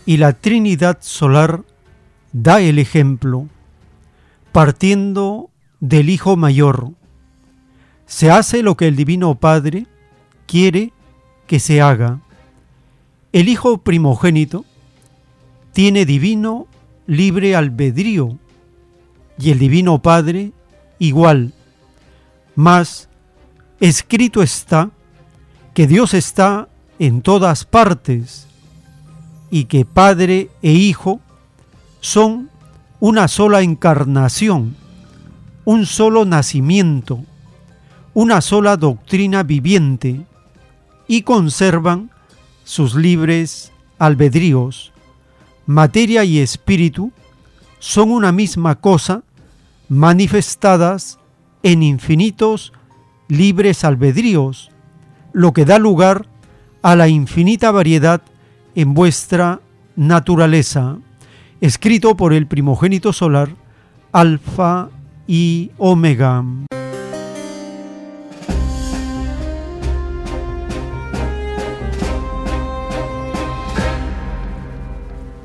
[0.06, 1.62] y la Trinidad Solar
[2.34, 3.48] da el ejemplo,
[4.54, 6.92] partiendo del Hijo Mayor.
[8.06, 9.88] Se hace lo que el Divino Padre
[10.46, 10.94] quiere
[11.48, 12.22] que se haga.
[13.34, 14.64] El Hijo primogénito
[15.74, 16.68] tiene divino
[17.08, 18.38] libre albedrío
[19.40, 20.52] y el Divino Padre
[21.00, 21.52] igual.
[22.56, 23.10] Mas
[23.80, 24.92] escrito está
[25.74, 28.46] que Dios está en todas partes
[29.50, 31.20] y que Padre e Hijo
[32.02, 32.52] son
[33.04, 34.78] una sola encarnación,
[35.66, 37.20] un solo nacimiento,
[38.14, 40.26] una sola doctrina viviente
[41.06, 42.12] y conservan
[42.64, 44.94] sus libres albedríos.
[45.66, 47.12] Materia y espíritu
[47.78, 49.24] son una misma cosa
[49.90, 51.20] manifestadas
[51.62, 52.72] en infinitos
[53.28, 54.72] libres albedríos
[55.34, 56.26] lo que da lugar
[56.82, 58.22] a la infinita variedad
[58.76, 59.60] en vuestra
[59.98, 61.00] naturaleza,
[61.62, 63.50] escrito por el primogénito solar,
[64.12, 64.90] Alfa
[65.28, 66.44] y Omega.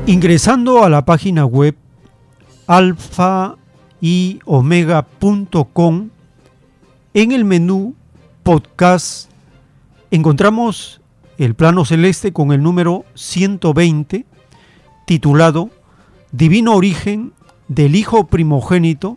[0.06, 1.76] Ingresando a la página web
[2.66, 3.56] alfa
[4.00, 4.40] y
[7.14, 7.94] en el menú
[8.42, 9.30] podcast
[10.10, 11.00] encontramos
[11.36, 14.24] el plano celeste con el número 120
[15.06, 15.70] titulado
[16.32, 17.32] Divino Origen
[17.68, 19.16] del Hijo Primogénito,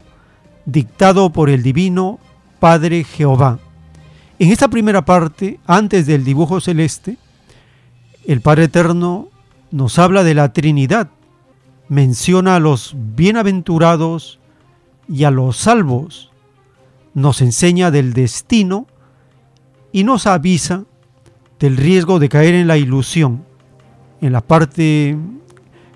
[0.65, 2.19] dictado por el Divino
[2.59, 3.59] Padre Jehová.
[4.39, 7.17] En esta primera parte, antes del dibujo celeste,
[8.25, 9.27] el Padre Eterno
[9.71, 11.09] nos habla de la Trinidad,
[11.89, 14.39] menciona a los bienaventurados
[15.09, 16.31] y a los salvos,
[17.13, 18.87] nos enseña del destino
[19.91, 20.85] y nos avisa
[21.59, 23.43] del riesgo de caer en la ilusión.
[24.21, 25.17] En la parte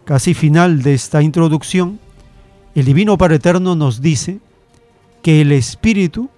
[0.06, 1.99] casi final de esta introducción,
[2.76, 4.39] el Divino Padre Eterno nos dice
[5.22, 6.30] que el Espíritu,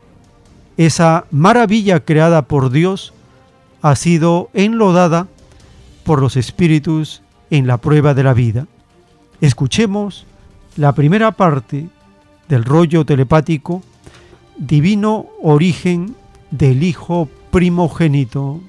[0.78, 3.14] esa maravilla creada por Dios,
[3.82, 5.28] ha sido enlodada
[6.04, 8.66] por los espíritus en la prueba de la vida.
[9.42, 10.26] Escuchemos
[10.78, 11.90] la primera parte
[12.48, 13.84] del rollo telepático
[14.58, 16.16] Divino Origen
[16.50, 18.62] del Hijo primogénito.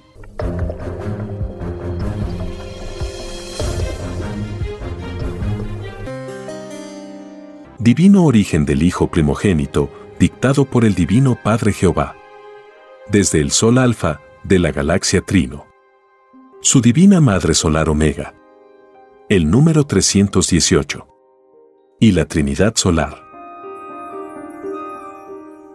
[7.80, 12.16] Divino origen del Hijo primogénito, dictado por el Divino Padre Jehová.
[13.08, 15.64] Desde el Sol Alfa, de la galaxia Trino.
[16.60, 18.34] Su Divina Madre Solar Omega.
[19.28, 21.06] El número 318.
[22.00, 23.22] Y la Trinidad Solar.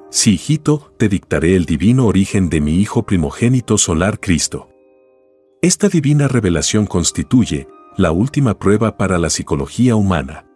[0.09, 4.67] Sí, hijito, te dictaré el divino origen de mi Hijo primogénito solar Cristo.
[5.61, 10.49] Esta divina revelación constituye la última prueba para la psicología humana.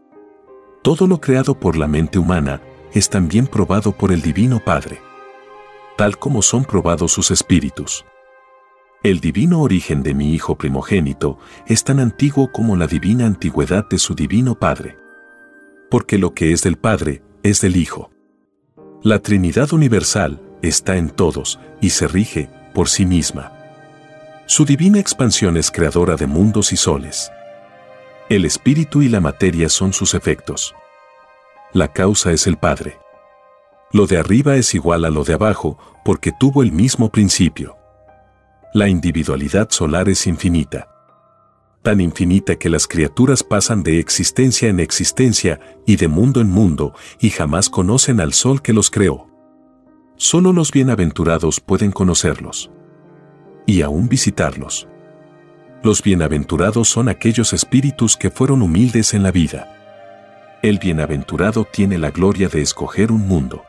[0.87, 2.61] Todo lo creado por la mente humana
[2.93, 5.01] es también probado por el Divino Padre,
[5.97, 8.05] tal como son probados sus espíritus.
[9.03, 13.99] El divino origen de mi Hijo primogénito es tan antiguo como la divina antigüedad de
[13.99, 14.97] su divino Padre.
[15.91, 18.09] Porque lo que es del Padre es del Hijo.
[19.03, 23.51] La Trinidad Universal está en todos y se rige por sí misma.
[24.45, 27.29] Su divina expansión es creadora de mundos y soles.
[28.29, 30.75] El espíritu y la materia son sus efectos.
[31.71, 32.99] La causa es el Padre.
[33.93, 37.77] Lo de arriba es igual a lo de abajo porque tuvo el mismo principio.
[38.73, 40.89] La individualidad solar es infinita.
[41.83, 46.93] Tan infinita que las criaturas pasan de existencia en existencia y de mundo en mundo
[47.21, 49.29] y jamás conocen al sol que los creó.
[50.17, 52.71] Solo los bienaventurados pueden conocerlos.
[53.65, 54.89] Y aún visitarlos.
[55.83, 59.73] Los bienaventurados son aquellos espíritus que fueron humildes en la vida.
[60.61, 63.63] El bienaventurado tiene la gloria de escoger un mundo.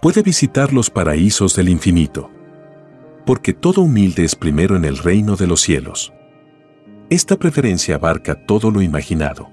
[0.00, 2.30] Puede visitar los paraísos del infinito
[3.28, 6.14] porque todo humilde es primero en el reino de los cielos.
[7.10, 9.50] Esta preferencia abarca todo lo imaginado.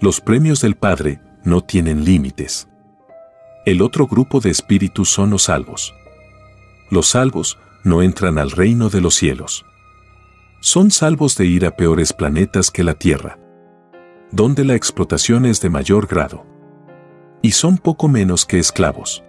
[0.00, 2.66] Los premios del Padre no tienen límites.
[3.66, 5.94] El otro grupo de espíritus son los salvos.
[6.90, 9.64] Los salvos no entran al reino de los cielos.
[10.62, 13.38] Son salvos de ir a peores planetas que la Tierra,
[14.30, 16.46] donde la explotación es de mayor grado.
[17.42, 19.22] Y son poco menos que esclavos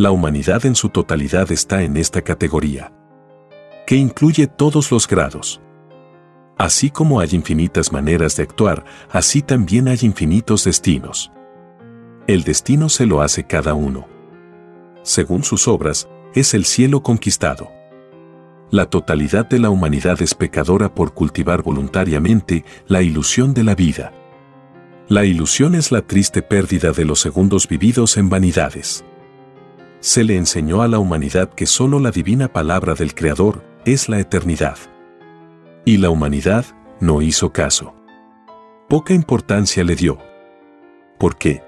[0.00, 2.90] la humanidad en su totalidad está en esta categoría,
[3.86, 5.60] que incluye todos los grados.
[6.56, 11.30] Así como hay infinitas maneras de actuar, así también hay infinitos destinos.
[12.26, 14.06] El destino se lo hace cada uno.
[15.02, 17.70] Según sus obras, es el cielo conquistado.
[18.70, 24.12] La totalidad de la humanidad es pecadora por cultivar voluntariamente la ilusión de la vida.
[25.08, 29.04] La ilusión es la triste pérdida de los segundos vividos en vanidades
[30.00, 34.18] se le enseñó a la humanidad que solo la divina palabra del Creador es la
[34.18, 34.78] eternidad.
[35.84, 36.64] Y la humanidad
[37.00, 37.94] no hizo caso.
[38.88, 40.18] Poca importancia le dio.
[41.18, 41.62] ¿Por qué?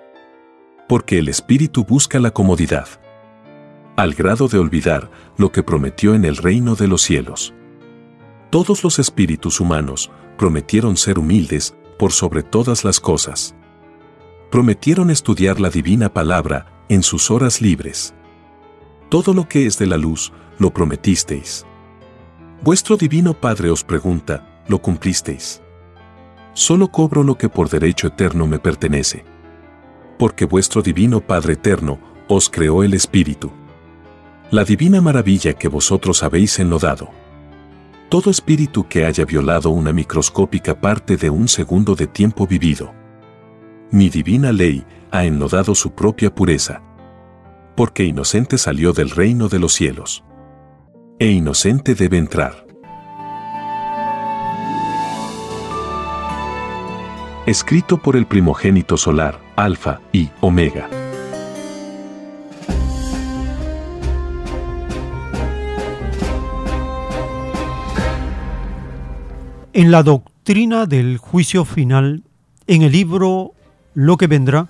[0.88, 2.88] Porque el espíritu busca la comodidad,
[3.97, 7.55] al grado de olvidar lo que prometió en el reino de los cielos.
[8.51, 13.55] Todos los espíritus humanos prometieron ser humildes por sobre todas las cosas.
[14.51, 18.14] Prometieron estudiar la divina palabra en sus horas libres
[19.12, 21.66] todo lo que es de la luz, lo prometisteis.
[22.62, 25.61] Vuestro divino Padre os pregunta, ¿lo cumplisteis?
[26.55, 29.22] Solo cobro lo que por derecho eterno me pertenece.
[30.18, 33.53] Porque vuestro divino Padre eterno os creó el Espíritu.
[34.53, 37.09] La divina maravilla que vosotros habéis enlodado.
[38.11, 42.92] Todo espíritu que haya violado una microscópica parte de un segundo de tiempo vivido.
[43.90, 46.82] Mi divina ley ha enlodado su propia pureza
[47.74, 50.22] porque inocente salió del reino de los cielos.
[51.18, 52.66] E inocente debe entrar.
[57.46, 61.01] Escrito por el primogénito solar, Alfa y Omega.
[69.75, 72.25] En la doctrina del juicio final,
[72.66, 73.53] en el libro
[73.95, 74.68] Lo que vendrá,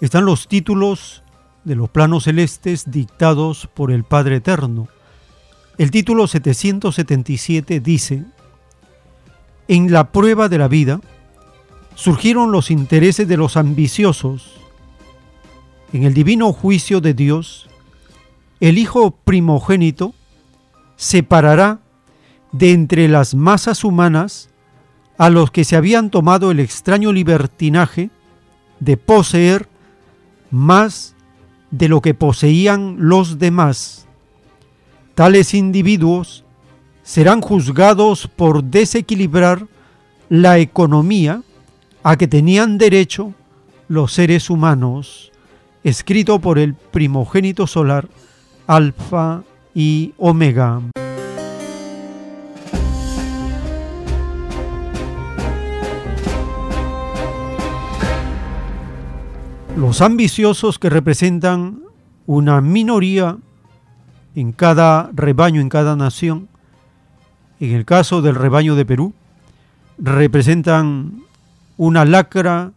[0.00, 1.24] están los títulos
[1.64, 4.86] de los planos celestes dictados por el Padre Eterno.
[5.76, 8.26] El título 777 dice,
[9.66, 11.00] En la prueba de la vida
[11.96, 14.52] surgieron los intereses de los ambiciosos.
[15.92, 17.68] En el divino juicio de Dios,
[18.60, 20.14] el Hijo primogénito
[20.94, 21.80] separará
[22.52, 24.48] de entre las masas humanas
[25.16, 28.10] a los que se habían tomado el extraño libertinaje
[28.80, 29.68] de poseer
[30.50, 31.14] más
[31.70, 34.06] de lo que poseían los demás.
[35.14, 36.44] Tales individuos
[37.02, 39.66] serán juzgados por desequilibrar
[40.28, 41.42] la economía
[42.02, 43.34] a que tenían derecho
[43.88, 45.32] los seres humanos,
[45.82, 48.08] escrito por el primogénito solar,
[48.66, 49.42] Alfa
[49.74, 50.82] y Omega.
[59.78, 61.82] Los ambiciosos que representan
[62.26, 63.38] una minoría
[64.34, 66.48] en cada rebaño, en cada nación,
[67.60, 69.14] en el caso del rebaño de Perú,
[69.96, 71.22] representan
[71.76, 72.72] una lacra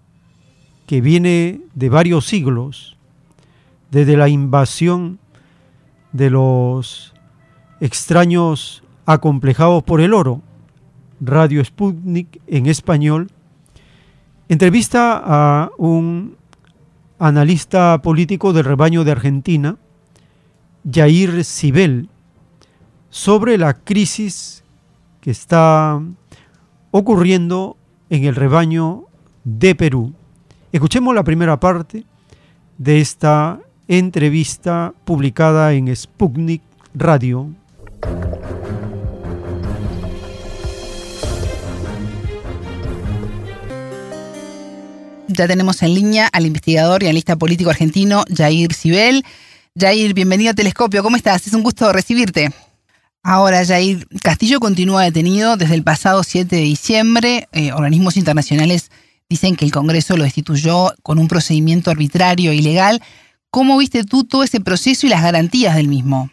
[0.86, 2.98] que viene de varios siglos,
[3.90, 5.18] desde la invasión
[6.12, 7.16] de los
[7.80, 10.44] extraños acomplejados por el oro,
[11.20, 13.32] Radio Sputnik en español,
[14.50, 16.40] entrevista a un
[17.22, 19.78] analista político del rebaño de Argentina,
[20.92, 22.10] Jair Sibel,
[23.12, 24.64] sobre la crisis
[25.22, 26.02] que está
[26.90, 27.78] ocurriendo
[28.10, 29.04] en el rebaño
[29.44, 30.14] de Perú.
[30.72, 32.06] Escuchemos la primera parte
[32.80, 36.64] de esta entrevista publicada en Sputnik
[36.96, 37.50] Radio.
[45.34, 49.24] Ya tenemos en línea al investigador y analista político argentino Jair Sibel.
[49.80, 51.04] Jair, bienvenido a Telescopio.
[51.04, 51.48] ¿Cómo estás?
[51.48, 52.52] Es un gusto recibirte.
[53.24, 57.48] Ahora, Jair, Castillo continúa detenido desde el pasado 7 de diciembre.
[57.54, 58.92] Eh, organismos internacionales
[59.30, 63.02] dicen que el Congreso lo destituyó con un procedimiento arbitrario e ilegal.
[63.50, 66.30] ¿Cómo viste tú todo ese proceso y las garantías del mismo?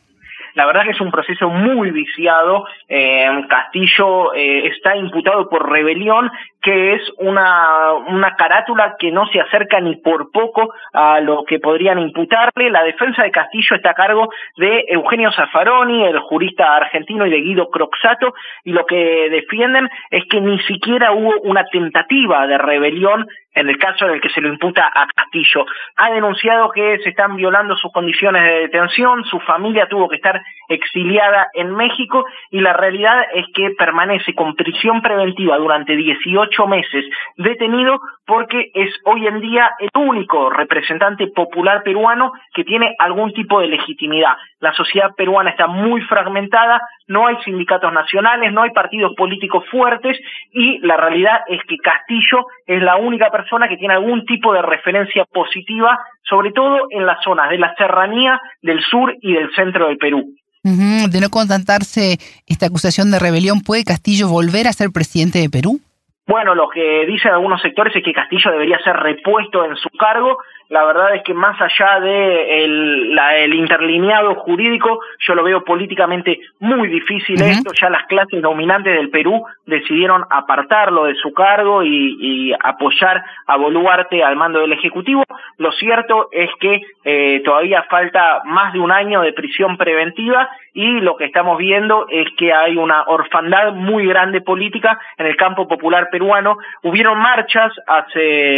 [0.58, 2.66] La verdad que es un proceso muy viciado.
[2.88, 9.40] Eh, Castillo eh, está imputado por rebelión, que es una, una carátula que no se
[9.40, 12.70] acerca ni por poco a lo que podrían imputarle.
[12.70, 17.40] La defensa de Castillo está a cargo de Eugenio Zaffaroni, el jurista argentino, y de
[17.40, 18.34] Guido Croxato,
[18.64, 23.78] y lo que defienden es que ni siquiera hubo una tentativa de rebelión en el
[23.78, 25.66] caso en el que se lo imputa a Castillo.
[25.96, 30.40] Ha denunciado que se están violando sus condiciones de detención, su familia tuvo que estar
[30.68, 37.04] exiliada en México y la realidad es que permanece con prisión preventiva durante 18 meses
[37.36, 43.60] detenido porque es hoy en día el único representante popular peruano que tiene algún tipo
[43.60, 44.36] de legitimidad.
[44.60, 50.16] La sociedad peruana está muy fragmentada, no hay sindicatos nacionales, no hay partidos políticos fuertes
[50.52, 54.62] y la realidad es que Castillo es la única persona que tiene algún tipo de
[54.62, 59.88] referencia positiva, sobre todo en las zonas de la serranía del sur y del centro
[59.88, 60.34] del Perú.
[60.62, 65.80] De no contentarse esta acusación de rebelión, ¿puede Castillo volver a ser presidente de Perú?
[66.26, 70.36] Bueno, lo que dicen algunos sectores es que Castillo debería ser repuesto en su cargo
[70.68, 76.88] la verdad es que más allá de el, interlineado jurídico, yo lo veo políticamente muy
[76.88, 83.24] difícil esto, ya las clases dominantes del Perú decidieron apartarlo de su cargo y, apoyar
[83.46, 85.24] a Boluarte al mando del Ejecutivo.
[85.58, 91.00] Lo cierto es que eh, todavía falta más de un año de prisión preventiva y
[91.00, 95.66] lo que estamos viendo es que hay una orfandad muy grande política en el campo
[95.66, 96.58] popular peruano.
[96.82, 98.54] Hubieron marchas hace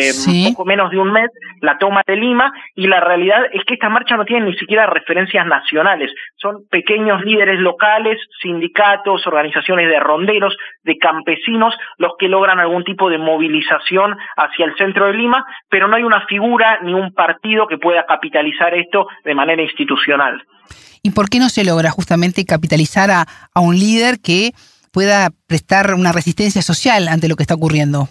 [0.50, 1.30] poco menos de un mes,
[1.60, 4.86] la toma de Lima y la realidad es que estas marchas no tienen ni siquiera
[4.86, 12.60] referencias nacionales, son pequeños líderes locales, sindicatos, organizaciones de ronderos, de campesinos, los que logran
[12.60, 16.94] algún tipo de movilización hacia el centro de Lima, pero no hay una figura ni
[16.94, 20.42] un partido que pueda capitalizar esto de manera institucional.
[21.02, 24.52] ¿Y por qué no se logra justamente capitalizar a, a un líder que
[24.92, 28.08] pueda prestar una resistencia social ante lo que está ocurriendo?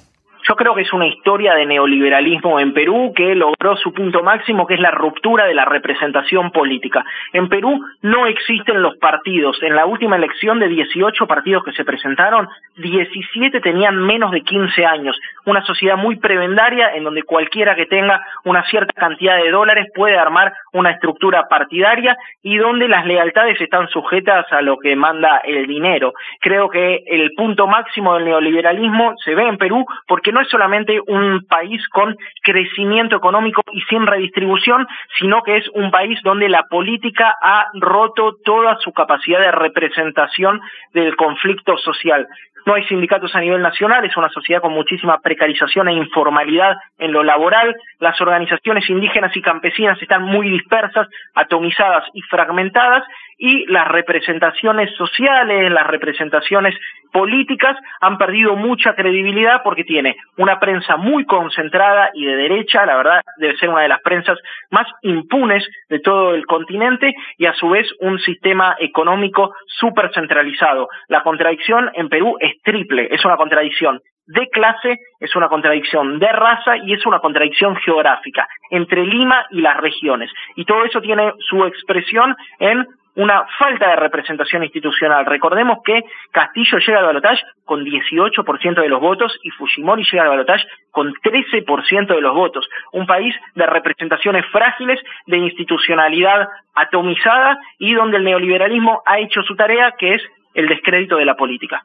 [0.50, 4.66] Yo creo que es una historia de neoliberalismo en Perú que logró su punto máximo,
[4.66, 7.06] que es la ruptura de la representación política.
[7.34, 9.62] En Perú no existen los partidos.
[9.62, 14.88] En la última elección de 18 partidos que se presentaron, 17 tenían menos de 15
[14.88, 15.16] años.
[15.46, 20.18] Una sociedad muy prebendaria en donde cualquiera que tenga una cierta cantidad de dólares puede
[20.18, 25.68] armar una estructura partidaria y donde las lealtades están sujetas a lo que manda el
[25.68, 26.14] dinero.
[26.42, 30.50] Creo que el punto máximo del neoliberalismo se ve en Perú porque no no es
[30.50, 34.88] solamente un país con crecimiento económico y sin redistribución,
[35.20, 40.62] sino que es un país donde la política ha roto toda su capacidad de representación
[40.94, 42.26] del conflicto social.
[42.66, 47.12] No hay sindicatos a nivel nacional, es una sociedad con muchísima precarización e informalidad en
[47.12, 47.76] lo laboral.
[48.00, 53.04] Las organizaciones indígenas y campesinas están muy dispersas, atomizadas y fragmentadas
[53.38, 56.76] y las representaciones sociales, las representaciones
[57.12, 62.96] políticas han perdido mucha credibilidad porque tiene una prensa muy concentrada y de derecha, la
[62.96, 64.38] verdad debe ser una de las prensas
[64.72, 70.88] más impunes de todo el continente y a su vez un sistema económico súper centralizado.
[71.08, 76.32] La contradicción en Perú es triple, es una contradicción de clase, es una contradicción de
[76.32, 80.32] raza y es una contradicción geográfica entre Lima y las regiones.
[80.56, 82.86] Y todo eso tiene su expresión en
[83.16, 85.26] una falta de representación institucional.
[85.26, 90.30] Recordemos que Castillo llega al balotaje con 18% de los votos y Fujimori llega al
[90.30, 92.68] balotaje con 13% de los votos.
[92.94, 99.56] Un país de representaciones frágiles, de institucionalidad atomizada y donde el neoliberalismo ha hecho su
[99.56, 100.22] tarea, que es
[100.54, 101.82] el descrédito de la política.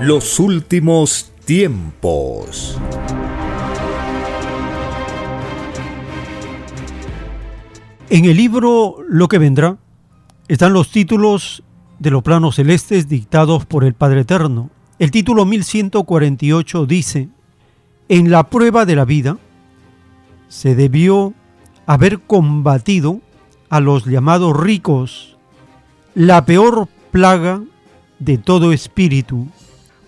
[0.00, 2.80] Los últimos tiempos.
[8.10, 9.76] En el libro Lo que vendrá
[10.48, 11.62] están los títulos
[11.98, 14.70] de los planos celestes dictados por el Padre Eterno.
[14.98, 17.28] El título 1148 dice,
[18.08, 19.36] en la prueba de la vida
[20.48, 21.34] se debió
[21.84, 23.20] haber combatido
[23.68, 25.36] a los llamados ricos,
[26.14, 27.60] la peor plaga
[28.20, 29.48] de todo espíritu,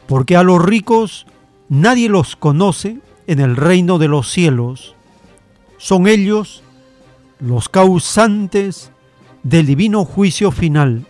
[0.06, 1.26] porque a los ricos
[1.68, 4.94] nadie los conoce en el reino de los cielos.
[5.76, 6.62] Son ellos
[7.40, 8.92] los causantes
[9.42, 11.06] del divino juicio final.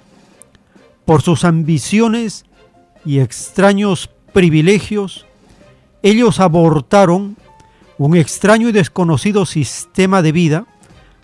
[1.04, 2.44] Por sus ambiciones
[3.04, 5.26] y extraños privilegios,
[6.02, 7.36] ellos abortaron
[7.98, 10.66] un extraño y desconocido sistema de vida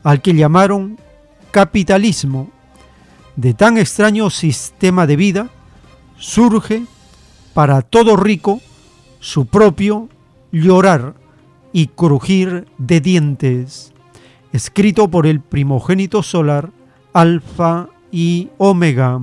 [0.03, 0.99] al que llamaron
[1.51, 2.51] capitalismo.
[3.37, 5.49] De tan extraño sistema de vida
[6.19, 6.85] surge
[7.55, 8.61] para todo rico
[9.21, 10.09] su propio
[10.53, 11.15] llorar
[11.73, 13.93] y crujir de dientes,
[14.57, 16.71] escrito por el primogénito solar
[17.13, 19.21] Alfa y Omega.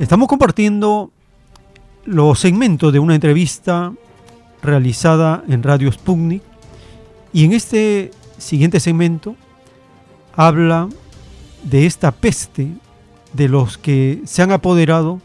[0.00, 1.10] Estamos compartiendo
[2.06, 3.92] los segmentos de una entrevista
[4.62, 6.42] realizada en Radio Sputnik
[7.34, 9.36] y en este siguiente segmento
[10.34, 10.88] habla
[11.64, 12.68] de esta peste
[13.34, 15.20] de los que se han apoderado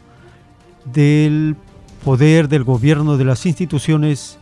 [0.92, 1.56] del
[2.04, 4.38] poder del gobierno de las instituciones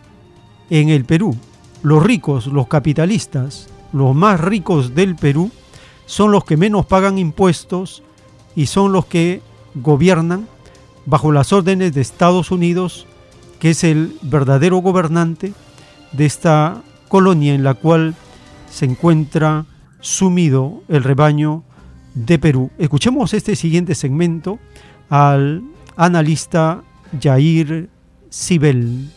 [0.71, 1.37] en el Perú.
[1.83, 5.51] Los ricos, los capitalistas, los más ricos del Perú,
[6.07, 8.03] son los que menos pagan impuestos
[8.55, 9.41] y son los que
[9.75, 10.47] gobiernan
[11.07, 13.07] bajo las órdenes de Estados Unidos,
[13.59, 15.53] que es el verdadero gobernante
[16.13, 18.15] de esta colonia en la cual
[18.71, 19.67] se encuentra
[20.01, 21.63] sumido el rebaño
[22.15, 22.71] de Perú.
[22.79, 24.59] Escuchemos este siguiente segmento
[25.09, 25.63] al
[25.97, 26.83] analista
[27.21, 27.89] Jair
[28.29, 29.09] Sibel.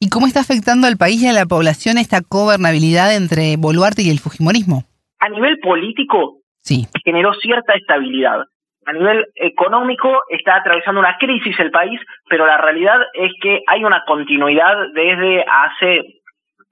[0.00, 4.10] ¿Y cómo está afectando al país y a la población esta gobernabilidad entre Boluarte y
[4.10, 4.84] el Fujimorismo?
[5.20, 6.86] A nivel político, sí.
[7.04, 8.44] generó cierta estabilidad.
[8.86, 11.98] A nivel económico está atravesando una crisis el país,
[12.28, 16.20] pero la realidad es que hay una continuidad desde hace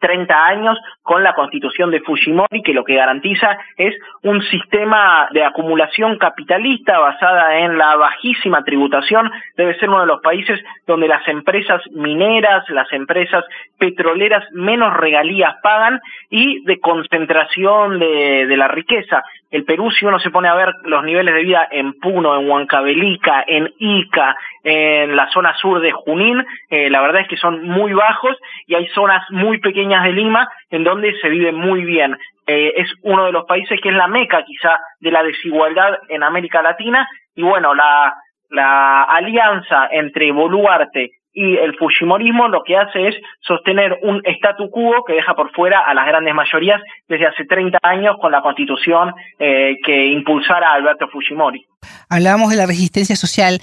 [0.03, 5.45] 30 años con la constitución de Fujimori, que lo que garantiza es un sistema de
[5.45, 9.31] acumulación capitalista basada en la bajísima tributación.
[9.57, 13.45] Debe ser uno de los países donde las empresas mineras, las empresas
[13.79, 19.23] petroleras menos regalías pagan y de concentración de, de la riqueza.
[19.53, 22.49] El Perú, si uno se pone a ver los niveles de vida en Puno, en
[22.49, 24.35] Huancavelica, en Ica,
[24.65, 28.35] en la zona sur de Junín, eh, la verdad es que son muy bajos
[28.67, 32.17] y hay zonas muy pequeñas de Lima en donde se vive muy bien.
[32.47, 36.23] Eh, es uno de los países que es la meca quizá de la desigualdad en
[36.23, 38.15] América Latina y bueno, la,
[38.49, 45.05] la alianza entre Boluarte y el Fujimorismo lo que hace es sostener un statu quo
[45.07, 49.15] que deja por fuera a las grandes mayorías desde hace 30 años con la constitución
[49.39, 51.65] eh, que impulsara Alberto Fujimori.
[52.11, 53.61] Hablábamos de la resistencia social,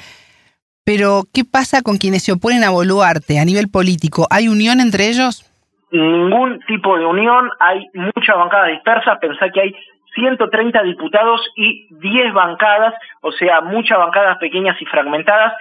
[0.84, 4.26] pero ¿qué pasa con quienes se oponen a Boluarte a nivel político?
[4.32, 5.45] ¿Hay unión entre ellos?
[5.91, 9.76] Ningún tipo de unión, hay muchas bancadas dispersas, pensá que hay
[10.15, 15.53] 130 diputados y 10 bancadas, o sea, muchas bancadas pequeñas y fragmentadas,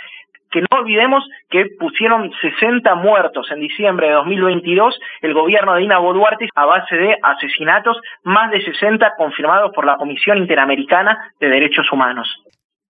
[0.50, 5.98] que no olvidemos que pusieron 60 muertos en diciembre de 2022 el gobierno de Dina
[5.98, 11.90] Boluarte a base de asesinatos, más de 60 confirmados por la Comisión Interamericana de Derechos
[11.92, 12.28] Humanos.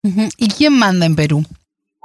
[0.03, 1.43] ¿Y quién manda en Perú?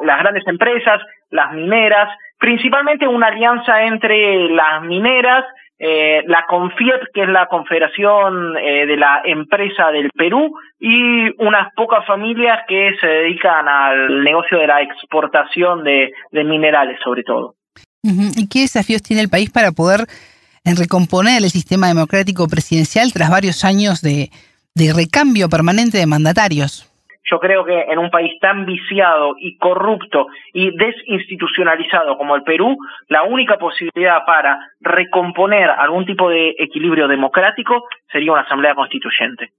[0.04, 5.46] Las grandes empresas, las mineras, principalmente una alianza entre las mineras,
[5.84, 11.74] eh, la CONFIEP, que es la Confederación eh, de la Empresa del Perú, y unas
[11.76, 17.56] pocas familias que se dedican al negocio de la exportación de, minerales, sobre todo.
[18.04, 20.02] ¿Y qué desafíos tiene el país para poder
[20.64, 24.30] recomponer el sistema democrático presidencial tras varios años de
[24.94, 26.91] recambio permanente de mandatarios?
[27.32, 32.76] Yo creo que en un país tan viciado y corrupto y desinstitucionalizado como el Perú,
[33.08, 39.52] la única posibilidad para recomponer algún tipo de equilibrio democrático sería una asamblea constituyente.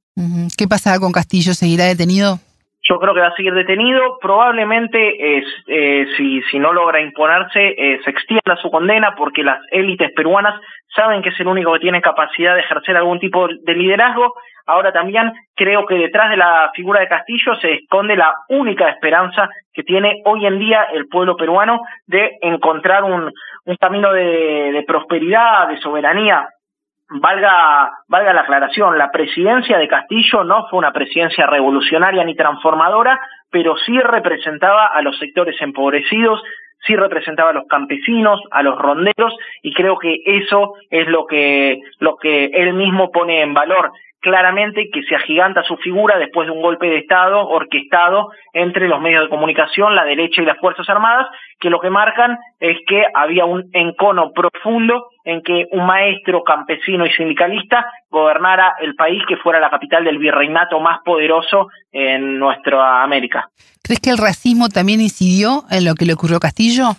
[0.58, 1.54] ¿Qué pasará con Castillo?
[1.54, 2.36] ¿Seguirá detenido?
[2.82, 4.18] Yo creo que va a seguir detenido.
[4.20, 10.12] Probablemente, eh, si, si no logra imponerse, eh, se extienda su condena porque las élites
[10.14, 10.60] peruanas
[10.94, 14.34] saben que es el único que tiene capacidad de ejercer algún tipo de liderazgo.
[14.66, 19.48] Ahora también creo que detrás de la figura de Castillo se esconde la única esperanza
[19.72, 23.32] que tiene hoy en día el pueblo peruano de encontrar un,
[23.80, 26.48] camino de prosperidad, de soberanía.
[27.14, 33.20] Valga, valga la aclaración, la presidencia de Castillo no fue una presidencia revolucionaria ni transformadora,
[33.50, 36.42] pero sí representaba a los sectores empobrecidos,
[36.86, 41.80] sí representaba a los campesinos, a los ronderos, y creo que eso es lo que,
[41.98, 43.92] lo que él mismo pone en valor
[44.22, 49.00] claramente que se agiganta su figura después de un golpe de Estado orquestado entre los
[49.00, 51.26] medios de comunicación, la derecha y las Fuerzas Armadas,
[51.58, 57.04] que lo que marcan es que había un encono profundo en que un maestro campesino
[57.04, 63.02] y sindicalista gobernara el país que fuera la capital del virreinato más poderoso en nuestra
[63.02, 63.48] América.
[63.82, 66.94] ¿Crees que el racismo también incidió en lo que le ocurrió a Castillo?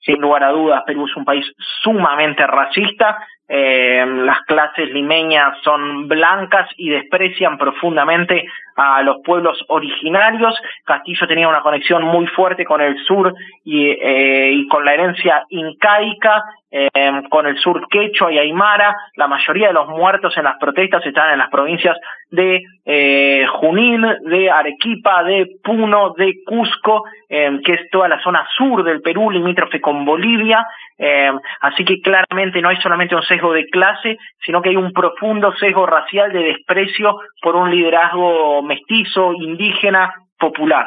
[0.00, 1.44] Sin lugar a dudas, Perú es un país
[1.82, 3.18] sumamente racista,
[3.48, 8.44] eh, las clases limeñas son blancas y desprecian profundamente
[8.76, 10.54] a los pueblos originarios.
[10.84, 15.44] Castillo tenía una conexión muy fuerte con el sur y, eh, y con la herencia
[15.48, 16.90] incaica, eh,
[17.30, 18.94] con el sur quechua y aymara.
[19.16, 21.96] La mayoría de los muertos en las protestas están en las provincias
[22.30, 28.46] de eh, Junín, de Arequipa, de Puno, de Cusco, eh, que es toda la zona
[28.56, 30.66] sur del Perú, limítrofe con Bolivia.
[30.98, 34.92] Eh, así que claramente no hay solamente un sesgo de clase, sino que hay un
[34.92, 40.86] profundo sesgo racial de desprecio por un liderazgo mestizo, indígena, popular.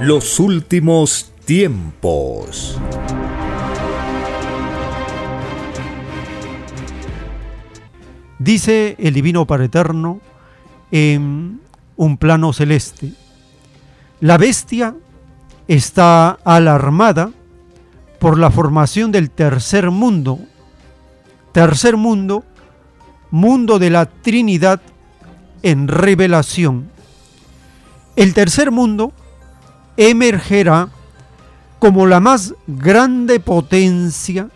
[0.00, 2.80] Los últimos tiempos.
[8.38, 10.20] Dice el Divino Padre Eterno
[10.92, 11.60] en
[11.96, 13.12] un plano celeste,
[14.20, 14.94] la bestia
[15.68, 17.30] está alarmada
[18.18, 20.38] por la formación del tercer mundo.
[21.52, 22.44] Tercer mundo,
[23.36, 24.80] mundo de la Trinidad
[25.62, 26.90] en revelación.
[28.16, 29.12] El tercer mundo
[29.96, 30.88] emergerá
[31.78, 34.48] como la más grande potencia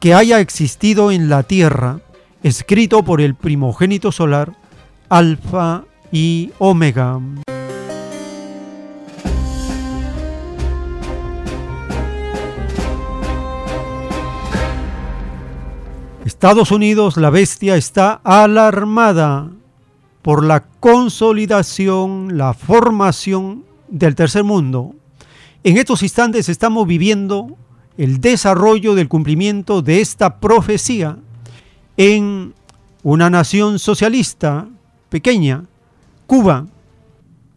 [0.00, 2.00] que haya existido en la Tierra,
[2.42, 4.56] escrito por el primogénito solar,
[5.08, 7.20] Alfa y Omega.
[16.40, 19.50] Estados Unidos, la bestia, está alarmada
[20.22, 24.94] por la consolidación, la formación del tercer mundo.
[25.64, 27.58] En estos instantes estamos viviendo
[27.98, 31.18] el desarrollo del cumplimiento de esta profecía
[31.98, 32.54] en
[33.02, 34.66] una nación socialista
[35.10, 35.66] pequeña,
[36.26, 36.68] Cuba,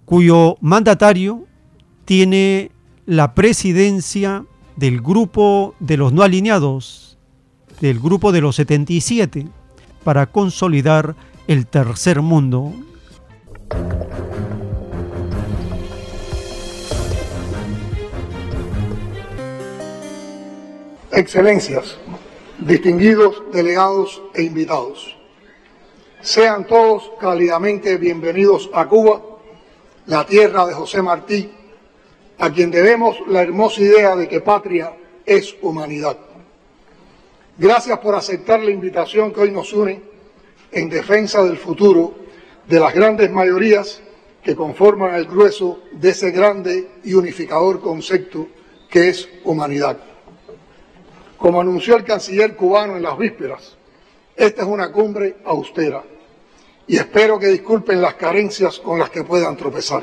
[0.04, 1.46] cuyo mandatario
[2.04, 2.70] tiene
[3.06, 4.44] la presidencia
[4.76, 7.13] del grupo de los no alineados,
[7.84, 9.46] del grupo de los 77,
[10.06, 11.18] para consolidar
[11.48, 12.72] el tercer mundo.
[21.12, 21.98] Excelencias,
[22.60, 25.18] distinguidos delegados e invitados,
[26.22, 29.22] sean todos cálidamente bienvenidos a Cuba,
[30.06, 31.52] la tierra de José Martí,
[32.40, 34.94] a quien debemos la hermosa idea de que patria
[35.26, 36.33] es humanidad.
[37.58, 40.02] Gracias por aceptar la invitación que hoy nos une
[40.72, 42.16] en defensa del futuro
[42.68, 44.02] de las grandes mayorías
[44.42, 48.48] que conforman el grueso de ese grande y unificador concepto
[48.90, 50.00] que es humanidad.
[51.38, 53.78] Como anunció el canciller cubano en las vísperas,
[54.36, 56.04] esta es una cumbre austera
[56.88, 60.02] y espero que disculpen las carencias con las que puedan tropezar.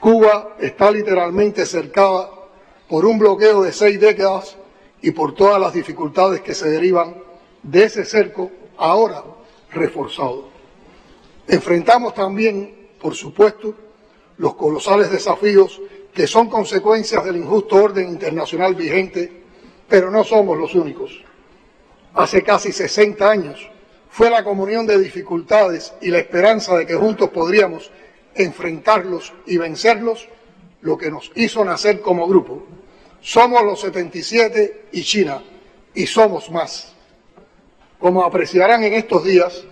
[0.00, 2.30] Cuba está literalmente cercada
[2.88, 4.57] por un bloqueo de seis décadas
[5.02, 7.16] y por todas las dificultades que se derivan
[7.62, 9.22] de ese cerco ahora
[9.72, 10.48] reforzado.
[11.46, 13.74] Enfrentamos también, por supuesto,
[14.36, 15.80] los colosales desafíos
[16.12, 19.38] que son consecuencias del injusto orden internacional vigente
[19.88, 21.24] pero no somos los únicos.
[22.14, 23.70] Hace casi 60 años
[24.10, 27.90] fue la comunión de dificultades y la esperanza de que juntos podríamos
[28.34, 30.28] enfrentarlos y vencerlos
[30.80, 32.64] lo que nos hizo nacer como grupo.
[33.20, 35.42] Somos los 77 y China,
[35.94, 36.92] y somos más.
[37.98, 39.64] Como apreciarán en estos días,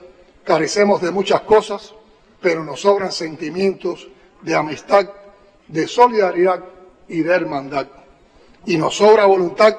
[0.45, 1.95] carecemos de muchas cosas,
[2.41, 4.09] pero nos sobran sentimientos
[4.43, 5.09] de amistad,
[5.69, 6.65] de solidaridad
[7.09, 7.87] y de hermandad.
[8.65, 9.77] Y nos sobra voluntad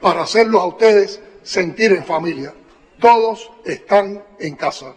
[0.00, 2.54] para hacerlos a ustedes sentir en familia.
[2.98, 4.94] Todos están en casa.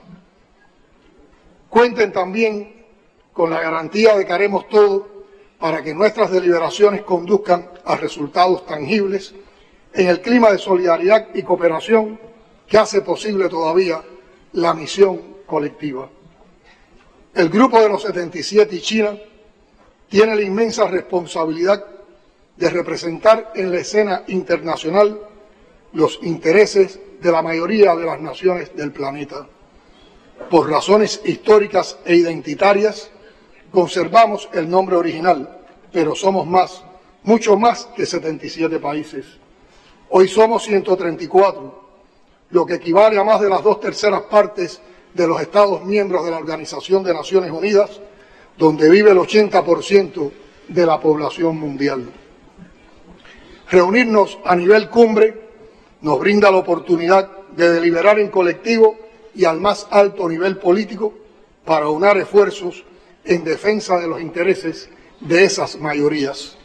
[1.70, 2.86] Cuenten también
[3.34, 5.15] con la garantía de que haremos todo
[5.66, 9.34] para que nuestras deliberaciones conduzcan a resultados tangibles
[9.96, 12.20] en el clima de solidaridad y cooperación
[12.68, 14.00] que hace posible todavía
[14.52, 16.08] la misión colectiva.
[17.34, 19.18] El Grupo de los 77 y China
[20.08, 21.84] tiene la inmensa responsabilidad
[22.56, 25.20] de representar en la escena internacional
[25.94, 29.48] los intereses de la mayoría de las naciones del planeta.
[30.48, 33.10] Por razones históricas e identitarias,
[33.76, 35.60] conservamos el nombre original,
[35.92, 36.82] pero somos más,
[37.24, 39.26] mucho más que 77 países.
[40.10, 41.84] Hoy somos 134,
[42.52, 44.82] lo que equivale a más de las dos terceras partes
[45.14, 48.00] de los Estados miembros de la Organización de Naciones Unidas,
[48.58, 50.32] donde vive el 80%
[50.70, 52.10] de la población mundial.
[53.70, 55.50] Reunirnos a nivel cumbre
[56.00, 58.96] nos brinda la oportunidad de deliberar en colectivo
[59.36, 61.14] y al más alto nivel político
[61.66, 62.86] para unar esfuerzos
[63.26, 66.58] en defensa de los intereses de esas mayorías.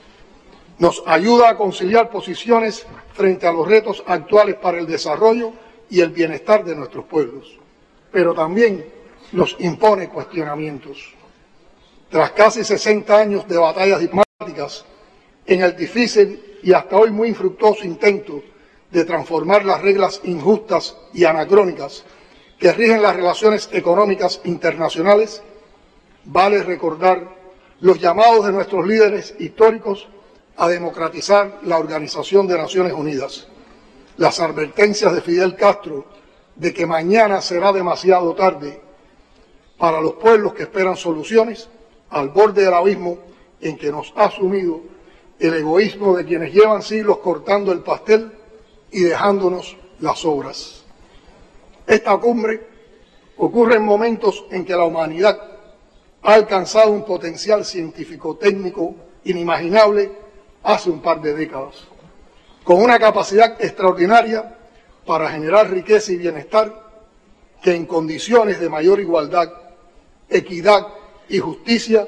[0.78, 5.52] Nos ayuda a conciliar posiciones frente a los retos actuales para el desarrollo
[5.88, 7.58] y el bienestar de nuestros pueblos,
[8.12, 8.84] pero también
[9.32, 11.14] nos impone cuestionamientos.
[12.08, 14.84] Tras casi 60 años de batallas diplomáticas,
[15.46, 18.42] en el difícil y hasta hoy muy infructuoso intento
[18.90, 22.04] de transformar las reglas injustas y anacrónicas
[22.58, 25.42] que rigen las relaciones económicas internacionales,
[26.24, 27.40] vale recordar
[27.80, 30.08] los llamados de nuestros líderes históricos
[30.56, 33.48] a democratizar la Organización de Naciones Unidas,
[34.16, 36.04] las advertencias de Fidel Castro
[36.54, 38.80] de que mañana será demasiado tarde
[39.78, 41.70] para los pueblos que esperan soluciones
[42.10, 43.18] al borde del abismo
[43.60, 44.80] en que nos ha sumido
[45.38, 48.30] el egoísmo de quienes llevan siglos cortando el pastel
[48.90, 50.84] y dejándonos las obras.
[51.86, 52.68] Esta cumbre
[53.38, 55.49] ocurre en momentos en que la humanidad
[56.22, 58.94] ha alcanzado un potencial científico-técnico
[59.24, 60.12] inimaginable
[60.62, 61.76] hace un par de décadas,
[62.64, 64.56] con una capacidad extraordinaria
[65.06, 66.90] para generar riqueza y bienestar
[67.62, 69.50] que en condiciones de mayor igualdad,
[70.28, 70.86] equidad
[71.28, 72.06] y justicia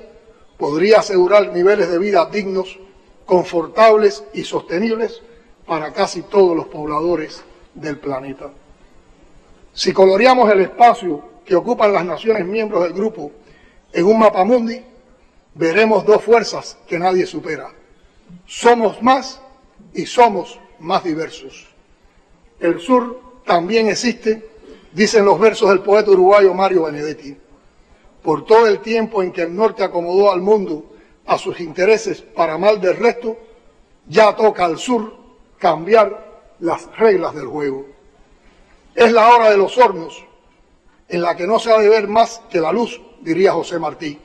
[0.59, 2.79] podría asegurar niveles de vida dignos,
[3.25, 5.23] confortables y sostenibles
[5.67, 7.43] para casi todos los pobladores
[7.75, 8.51] del planeta.
[9.73, 13.33] Si coloreamos el espacio que ocupan las naciones miembros del grupo
[13.93, 14.83] en un mapa mundi,
[15.55, 17.71] veremos dos fuerzas que nadie supera.
[18.47, 19.41] Somos más
[19.95, 21.69] y somos más diversos.
[22.59, 24.49] El sur también existe,
[24.93, 27.37] dicen los versos del poeta uruguayo Mario Benedetti.
[28.23, 30.93] Por todo el tiempo en que el norte acomodó al mundo
[31.27, 33.37] a sus intereses para mal del resto,
[34.07, 35.15] ya toca al sur
[35.59, 37.87] cambiar las reglas del juego.
[38.95, 40.25] Es la hora de los hornos,
[41.13, 44.19] en la que no se ha de ver más que la luz, diría José Martí,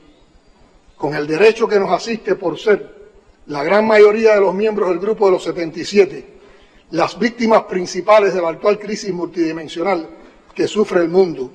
[0.96, 3.10] con el derecho que nos asiste por ser
[3.48, 6.26] la gran mayoría de los miembros del grupo de los 77,
[6.92, 10.08] las víctimas principales de la actual crisis multidimensional
[10.56, 11.52] que sufre el mundo,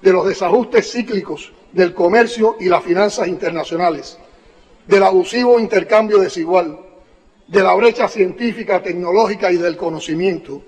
[0.00, 4.18] de los desajustes cíclicos del comercio y las finanzas internacionales,
[4.86, 6.78] del abusivo intercambio desigual,
[7.48, 10.62] de la brecha científica, tecnológica y del conocimiento,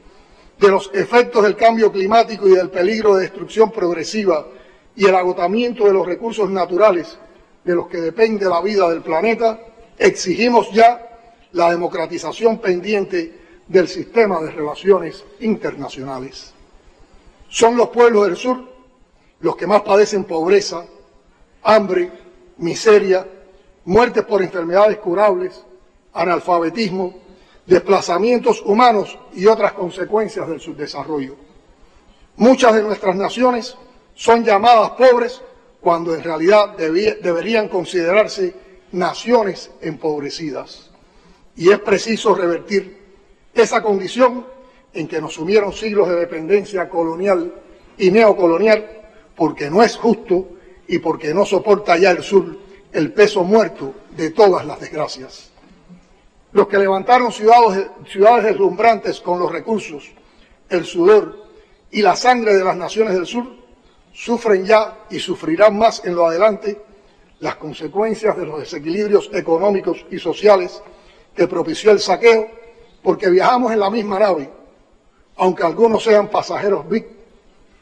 [0.63, 4.47] de los efectos del cambio climático y del peligro de destrucción progresiva
[4.95, 7.19] y el agotamiento de los recursos naturales
[7.65, 9.59] de los que depende la vida del planeta,
[9.99, 11.19] exigimos ya
[11.51, 16.55] la democratización pendiente del sistema de relaciones internacionales.
[17.49, 18.63] Son los pueblos del sur
[19.41, 20.85] los que más padecen pobreza,
[21.65, 22.09] hambre,
[22.59, 23.27] miseria,
[23.85, 25.61] muertes por enfermedades curables,
[26.13, 27.22] analfabetismo,
[27.67, 31.37] desplazamientos humanos y otras consecuencias del subdesarrollo.
[32.37, 33.77] Muchas de nuestras naciones
[34.15, 35.41] son llamadas pobres
[35.81, 38.55] cuando en realidad deberían considerarse
[38.93, 40.91] naciones empobrecidas.
[41.57, 42.99] Y es preciso revertir
[43.55, 44.47] esa condición
[44.95, 47.53] en que nos sumieron siglos de dependencia colonial
[47.99, 49.03] y neocolonial,
[49.37, 50.49] porque no es justo
[50.87, 55.51] y porque no soporta ya el sur el peso muerto de todas las desgracias.
[56.53, 60.11] Los que levantaron ciudades, ciudades deslumbrantes con los recursos,
[60.68, 61.46] el sudor
[61.90, 63.46] y la sangre de las naciones del sur,
[64.12, 66.78] sufren ya y sufrirán más en lo adelante
[67.40, 70.82] las consecuencias de los desequilibrios económicos y sociales
[71.34, 72.46] que propició el saqueo,
[73.03, 74.50] porque viajamos en la misma nave,
[75.36, 77.07] aunque algunos sean pasajeros VIP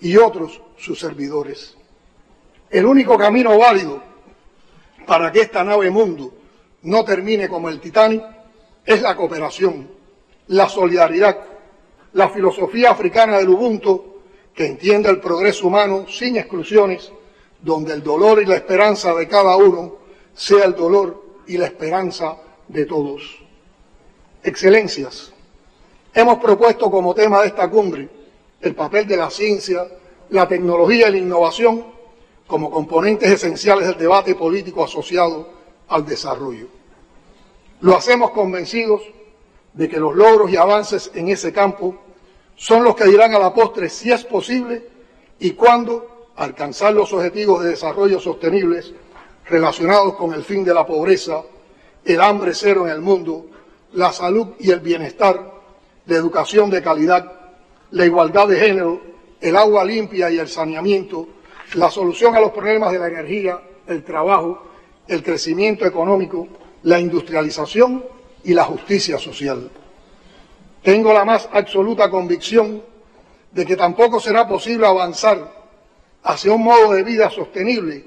[0.00, 1.76] y otros sus servidores.
[2.70, 4.00] El único camino válido
[5.06, 6.32] para que esta nave mundo
[6.82, 8.22] no termine como el Titanic
[8.84, 9.88] es la cooperación,
[10.48, 11.38] la solidaridad,
[12.12, 14.04] la filosofía africana del Ubuntu
[14.54, 17.12] que entiende el progreso humano sin exclusiones,
[17.62, 19.96] donde el dolor y la esperanza de cada uno
[20.34, 22.36] sea el dolor y la esperanza
[22.68, 23.22] de todos.
[24.42, 25.32] Excelencias,
[26.14, 28.08] hemos propuesto como tema de esta cumbre
[28.60, 29.86] el papel de la ciencia,
[30.30, 31.84] la tecnología y la innovación
[32.46, 35.48] como componentes esenciales del debate político asociado
[35.88, 36.79] al desarrollo.
[37.80, 39.02] Lo hacemos convencidos
[39.72, 41.96] de que los logros y avances en ese campo
[42.56, 44.86] son los que dirán a la postre si es posible
[45.38, 48.92] y cuándo alcanzar los objetivos de desarrollo sostenibles
[49.46, 51.42] relacionados con el fin de la pobreza,
[52.04, 53.46] el hambre cero en el mundo,
[53.94, 55.52] la salud y el bienestar,
[56.06, 57.32] la educación de calidad,
[57.92, 59.00] la igualdad de género,
[59.40, 61.28] el agua limpia y el saneamiento,
[61.74, 64.66] la solución a los problemas de la energía, el trabajo,
[65.08, 66.46] el crecimiento económico,
[66.82, 68.04] la industrialización
[68.44, 69.70] y la justicia social.
[70.82, 72.82] Tengo la más absoluta convicción
[73.52, 75.52] de que tampoco será posible avanzar
[76.22, 78.04] hacia un modo de vida sostenible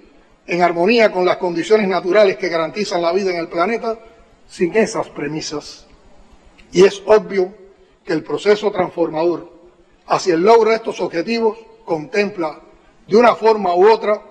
[0.48, 4.00] en armonía con las condiciones naturales que garantizan la vida en el planeta
[4.48, 5.86] sin esas premisas.
[6.72, 7.54] Y es obvio
[8.04, 9.52] que el proceso transformador
[10.08, 12.60] hacia el logro de estos objetivos contempla
[13.08, 14.22] de una forma u otra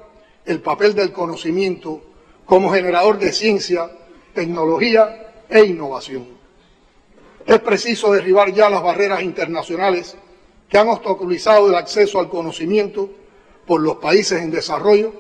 [0.45, 2.03] el papel del conocimiento
[2.45, 3.91] como generador de ciencia,
[4.35, 6.27] tecnología e innovación.
[7.47, 10.17] Es preciso derribar ya las barreras internacionales
[10.69, 13.11] que han obstaculizado el acceso al conocimiento
[13.67, 15.13] por los países en desarrollo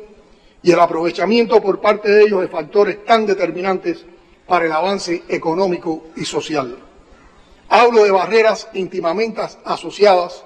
[0.62, 4.04] y el aprovechamiento por parte de ellos de factores tan determinantes
[4.46, 6.78] para el avance económico y social.
[7.68, 10.44] Hablo de barreras íntimamente asociadas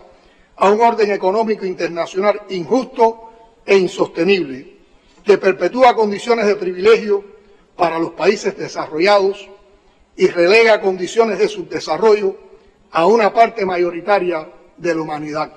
[0.56, 3.30] a un orden económico internacional injusto
[3.64, 4.76] e insostenible,
[5.24, 7.35] que perpetúa condiciones de privilegio
[7.76, 9.48] para los países desarrollados
[10.16, 12.36] y relega condiciones de subdesarrollo
[12.90, 15.52] a una parte mayoritaria de la humanidad.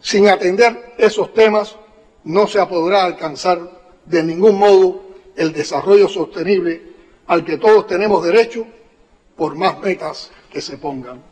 [0.00, 1.76] Sin atender esos temas,
[2.24, 3.58] no se podrá alcanzar
[4.04, 5.02] de ningún modo
[5.36, 6.82] el desarrollo sostenible
[7.26, 8.66] al que todos tenemos derecho
[9.36, 11.22] por más metas que se pongan.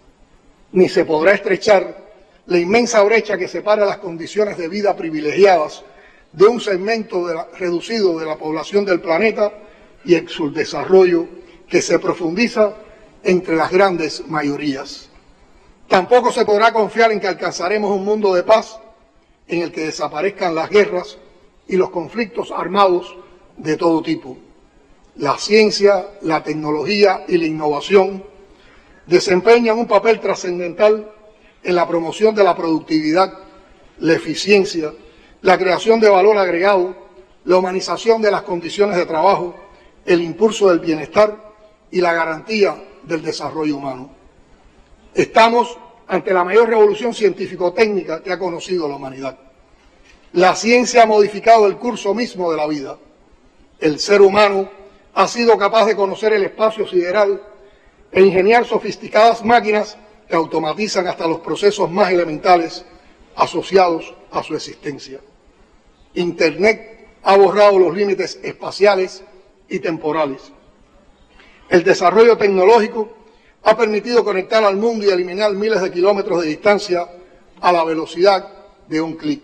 [0.72, 2.08] Ni se podrá estrechar
[2.46, 5.84] la inmensa brecha que separa las condiciones de vida privilegiadas
[6.32, 7.26] de un segmento
[7.58, 9.52] reducido de la población del planeta
[10.04, 11.26] y el subdesarrollo
[11.68, 12.74] que se profundiza
[13.22, 15.08] entre las grandes mayorías.
[15.88, 18.78] Tampoco se podrá confiar en que alcanzaremos un mundo de paz
[19.46, 21.18] en el que desaparezcan las guerras
[21.66, 23.16] y los conflictos armados
[23.56, 24.36] de todo tipo.
[25.16, 28.22] La ciencia, la tecnología y la innovación
[29.06, 31.10] desempeñan un papel trascendental
[31.62, 33.32] en la promoción de la productividad,
[33.98, 34.92] la eficiencia,
[35.42, 36.94] la creación de valor agregado,
[37.44, 39.54] la humanización de las condiciones de trabajo,
[40.04, 41.36] el impulso del bienestar
[41.90, 44.10] y la garantía del desarrollo humano.
[45.14, 49.38] Estamos ante la mayor revolución científico-técnica que ha conocido la humanidad.
[50.32, 52.98] La ciencia ha modificado el curso mismo de la vida.
[53.78, 54.68] El ser humano
[55.14, 57.42] ha sido capaz de conocer el espacio sideral
[58.10, 59.96] e ingeniar sofisticadas máquinas
[60.28, 62.84] que automatizan hasta los procesos más elementales
[63.36, 65.20] asociados a su existencia.
[66.14, 69.22] Internet ha borrado los límites espaciales
[69.68, 70.52] y temporales.
[71.68, 73.10] El desarrollo tecnológico
[73.62, 77.06] ha permitido conectar al mundo y eliminar miles de kilómetros de distancia
[77.60, 78.48] a la velocidad
[78.88, 79.42] de un clic.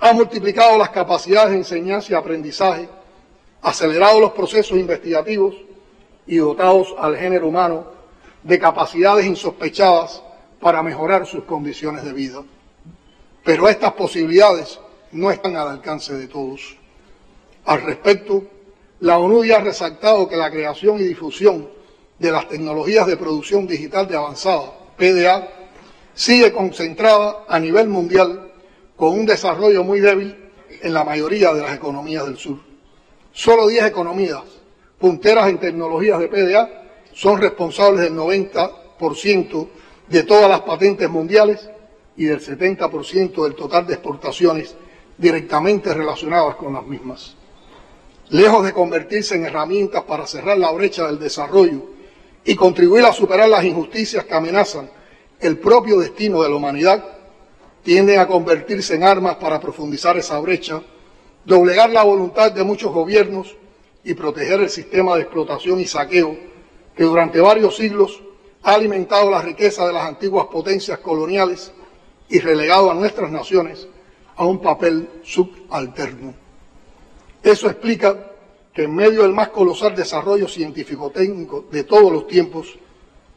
[0.00, 2.88] Ha multiplicado las capacidades de enseñanza y aprendizaje,
[3.62, 5.54] acelerado los procesos investigativos
[6.26, 7.86] y dotados al género humano
[8.42, 10.22] de capacidades insospechadas
[10.60, 12.42] para mejorar sus condiciones de vida.
[13.44, 14.80] Pero estas posibilidades
[15.12, 16.76] no están al alcance de todos.
[17.66, 18.42] Al respecto,
[19.00, 21.68] la ONU ya ha resaltado que la creación y difusión
[22.18, 25.48] de las tecnologías de producción digital de avanzada, PDA,
[26.14, 28.52] sigue concentrada a nivel mundial
[28.96, 30.36] con un desarrollo muy débil
[30.80, 32.58] en la mayoría de las economías del sur.
[33.32, 34.42] Solo 10 economías
[34.98, 36.82] punteras en tecnologías de PDA
[37.12, 39.68] son responsables del 90%
[40.08, 41.68] de todas las patentes mundiales
[42.16, 44.76] y del 70% del total de exportaciones
[45.18, 47.36] directamente relacionadas con las mismas.
[48.30, 51.82] Lejos de convertirse en herramientas para cerrar la brecha del desarrollo
[52.44, 54.90] y contribuir a superar las injusticias que amenazan
[55.40, 57.04] el propio destino de la humanidad,
[57.82, 60.82] tienden a convertirse en armas para profundizar esa brecha,
[61.44, 63.54] doblegar la voluntad de muchos gobiernos
[64.02, 66.36] y proteger el sistema de explotación y saqueo
[66.96, 68.22] que durante varios siglos
[68.62, 71.72] ha alimentado la riqueza de las antiguas potencias coloniales
[72.28, 73.86] y relegado a nuestras naciones
[74.36, 76.34] a un papel subalterno.
[77.42, 78.32] Eso explica
[78.72, 82.78] que en medio del más colosal desarrollo científico-técnico de todos los tiempos,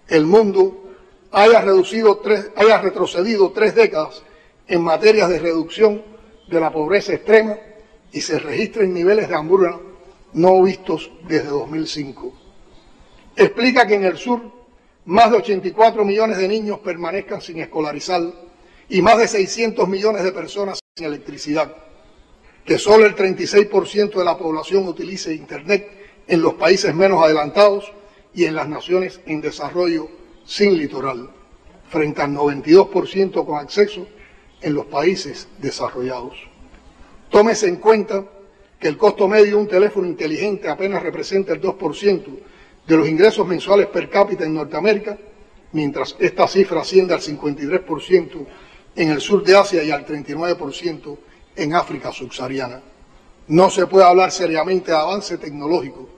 [0.07, 0.83] el mundo
[1.31, 2.21] haya, reducido
[2.55, 4.23] haya retrocedido tres décadas
[4.67, 6.01] en materias de reducción
[6.47, 7.57] de la pobreza extrema
[8.11, 9.77] y se registren niveles de hambruna
[10.33, 12.33] no vistos desde 2005.
[13.35, 14.41] Explica que en el sur
[15.05, 18.21] más de 84 millones de niños permanezcan sin escolarizar
[18.89, 21.75] y más de 600 millones de personas sin electricidad
[22.67, 25.89] que solo el 36% de la población utilice Internet
[26.27, 27.93] en los países menos adelantados
[28.33, 30.09] y en las naciones en desarrollo
[30.45, 31.31] sin litoral.
[31.89, 34.05] frente al 92% con acceso
[34.61, 36.35] en los países desarrollados.
[37.29, 38.25] Tómese en cuenta
[38.77, 42.25] que el costo medio de un teléfono inteligente apenas representa el 2%
[42.85, 45.17] de los ingresos mensuales per cápita en Norteamérica,
[45.71, 48.45] mientras esta cifra asciende al 53%
[48.97, 51.17] en el sur de Asia y al 39%
[51.55, 52.81] en África subsahariana.
[53.47, 56.09] No se puede hablar seriamente de avance tecnológico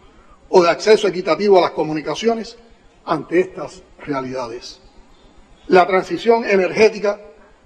[0.47, 2.57] o de acceso equitativo a las comunicaciones
[3.05, 4.79] ante estas realidades.
[5.67, 7.19] La transición energética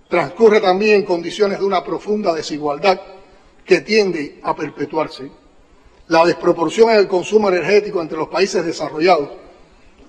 [0.10, 3.00] transcurre también en condiciones de una profunda desigualdad
[3.64, 5.32] que tiende a perpetuarse.
[6.08, 9.30] La desproporción en el consumo energético entre los países desarrollados,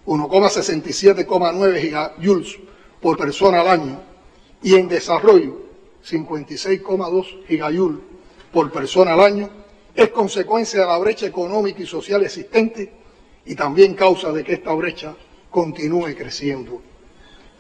[0.07, 2.59] 1,67,9 gigajoules
[3.01, 4.14] por persona al año,
[4.65, 5.59] y en desarrollo,
[6.03, 8.01] 56,2 gigajoules
[8.51, 9.51] por persona al año,
[9.95, 12.91] es consecuencia de la brecha económica y social existente
[13.45, 15.15] y también causa de que esta brecha
[15.51, 16.81] continúe creciendo.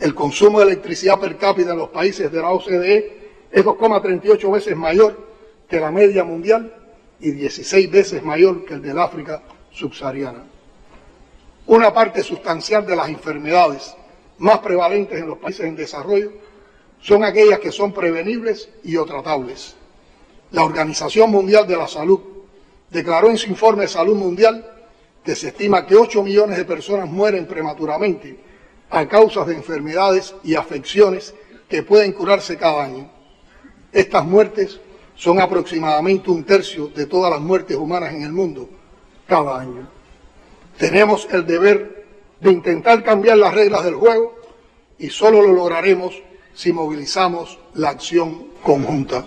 [0.00, 4.74] El consumo de electricidad per cápita en los países de la OCDE es 2,38 veces
[4.74, 5.28] mayor
[5.68, 6.74] que la media mundial
[7.20, 10.42] y 16 veces mayor que el del África subsahariana.
[11.66, 13.94] Una parte sustancial de las enfermedades
[14.38, 16.32] más prevalentes en los países en desarrollo
[17.05, 19.74] son aquellas que son prevenibles y o tratables.
[20.52, 22.20] La Organización Mundial de la Salud
[22.90, 24.64] declaró en su informe de salud mundial
[25.22, 28.38] que se estima que 8 millones de personas mueren prematuramente
[28.88, 31.34] a causa de enfermedades y afecciones
[31.68, 33.11] que pueden curarse cada año.
[33.92, 34.80] Estas muertes
[35.14, 38.70] son aproximadamente un tercio de todas las muertes humanas en el mundo
[39.26, 39.86] cada año.
[40.78, 42.07] Tenemos el deber
[42.40, 44.36] de intentar cambiar las reglas del juego
[44.98, 46.14] y solo lo lograremos
[46.55, 49.24] si movilizamos la acción conjunta.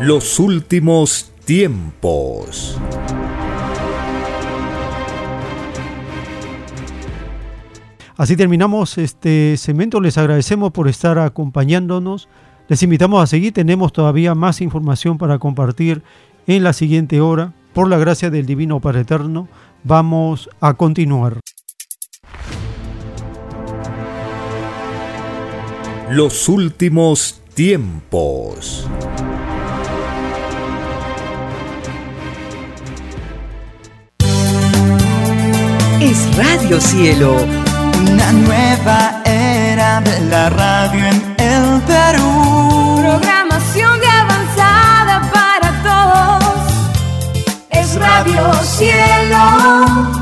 [0.00, 2.78] Los últimos tiempos.
[8.16, 10.00] Así terminamos este segmento.
[10.00, 12.28] Les agradecemos por estar acompañándonos.
[12.68, 13.52] Les invitamos a seguir.
[13.52, 16.02] Tenemos todavía más información para compartir
[16.46, 17.52] en la siguiente hora.
[17.72, 19.48] Por la gracia del Divino Padre Eterno,
[19.82, 21.40] vamos a continuar.
[26.14, 28.86] Los últimos tiempos.
[36.02, 37.34] Es Radio Cielo
[37.96, 42.96] una nueva era de la radio en el Perú.
[43.00, 46.74] Programación de avanzada para todos.
[47.70, 50.21] Es Radio Cielo.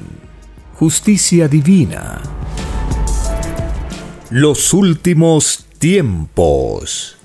[0.81, 2.19] justicia divina.
[4.31, 7.19] Los últimos tiempos.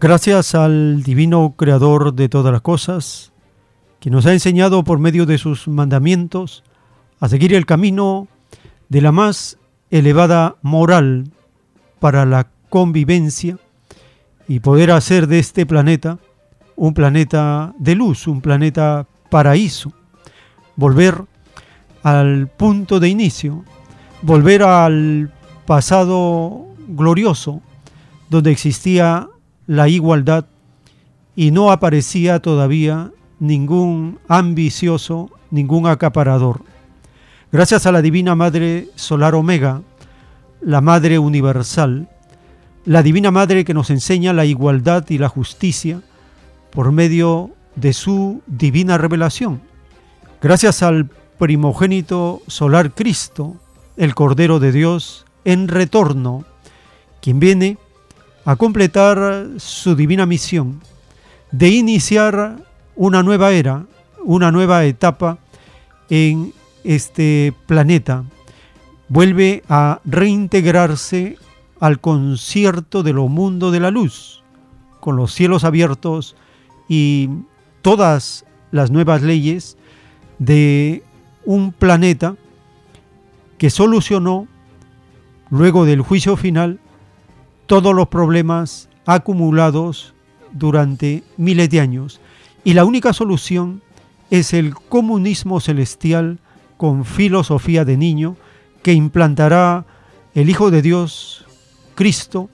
[0.00, 3.32] Gracias al divino creador de todas las cosas,
[3.98, 6.62] que nos ha enseñado por medio de sus mandamientos
[7.18, 8.28] a seguir el camino
[8.88, 9.58] de la más
[9.90, 11.32] elevada moral
[11.98, 13.58] para la convivencia
[14.50, 16.18] y poder hacer de este planeta
[16.74, 19.92] un planeta de luz, un planeta paraíso,
[20.74, 21.22] volver
[22.02, 23.64] al punto de inicio,
[24.22, 25.32] volver al
[25.66, 27.62] pasado glorioso,
[28.28, 29.28] donde existía
[29.68, 30.46] la igualdad
[31.36, 36.62] y no aparecía todavía ningún ambicioso, ningún acaparador.
[37.52, 39.82] Gracias a la Divina Madre Solar Omega,
[40.60, 42.08] la Madre Universal,
[42.84, 46.00] la Divina Madre que nos enseña la igualdad y la justicia
[46.70, 49.60] por medio de su divina revelación.
[50.40, 53.56] Gracias al primogénito solar Cristo,
[53.96, 56.44] el Cordero de Dios, en retorno,
[57.20, 57.78] quien viene
[58.44, 60.80] a completar su divina misión
[61.50, 62.56] de iniciar
[62.96, 63.84] una nueva era,
[64.24, 65.38] una nueva etapa
[66.08, 66.52] en
[66.84, 68.24] este planeta.
[69.08, 71.36] Vuelve a reintegrarse
[71.80, 74.44] al concierto de lo mundo de la luz,
[75.00, 76.36] con los cielos abiertos
[76.88, 77.30] y
[77.82, 79.76] todas las nuevas leyes
[80.38, 81.02] de
[81.44, 82.36] un planeta
[83.58, 84.46] que solucionó,
[85.50, 86.78] luego del juicio final,
[87.66, 90.14] todos los problemas acumulados
[90.52, 92.20] durante miles de años.
[92.64, 93.82] Y la única solución
[94.30, 96.38] es el comunismo celestial
[96.76, 98.36] con filosofía de niño
[98.82, 99.84] que implantará
[100.34, 101.46] el Hijo de Dios,
[102.00, 102.48] Cristo,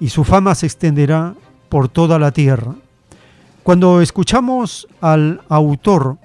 [0.00, 1.34] y su fama se extenderá
[1.68, 2.74] por toda la tierra.
[3.62, 6.16] Cuando escuchamos al autor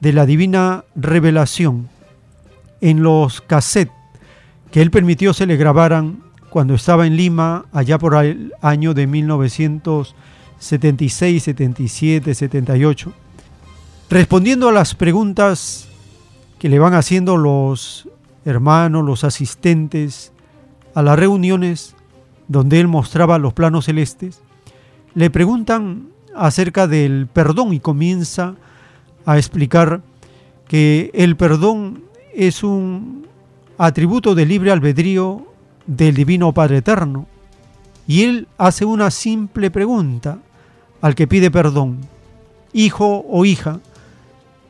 [0.00, 1.88] de la divina revelación
[2.80, 3.94] en los cassettes
[4.72, 9.06] que él permitió se le grabaran cuando estaba en Lima, allá por el año de
[9.06, 13.12] 1976, 77, 78,
[14.10, 15.86] respondiendo a las preguntas
[16.58, 18.08] que le van haciendo los
[18.44, 20.31] hermanos, los asistentes
[20.94, 21.94] a las reuniones
[22.48, 24.40] donde él mostraba los planos celestes,
[25.14, 28.54] le preguntan acerca del perdón y comienza
[29.24, 30.02] a explicar
[30.68, 32.04] que el perdón
[32.34, 33.26] es un
[33.78, 35.46] atributo de libre albedrío
[35.86, 37.26] del Divino Padre Eterno.
[38.06, 40.38] Y él hace una simple pregunta
[41.00, 41.98] al que pide perdón.
[42.72, 43.80] Hijo o hija,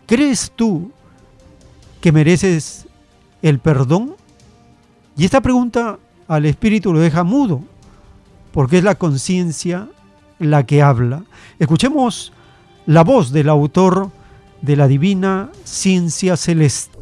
[0.07, 0.91] ¿crees tú
[2.01, 2.87] que mereces
[3.43, 4.17] el perdón?
[5.17, 7.63] Y esta pregunta al espíritu lo deja mudo,
[8.53, 9.89] porque es la conciencia
[10.39, 11.23] la que habla.
[11.59, 12.33] Escuchemos
[12.87, 14.11] la voz del autor
[14.61, 16.99] de la divina ciencia celeste.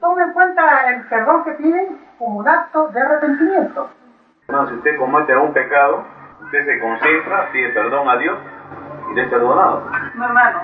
[0.00, 3.88] tome en cuenta el perdón que piden como un acto de arrepentimiento.
[4.48, 6.04] No, si usted comete un pecado,
[6.44, 8.36] usted se concentra, pide perdón a Dios
[9.10, 9.82] y le es perdonado.
[10.14, 10.60] No, hermano.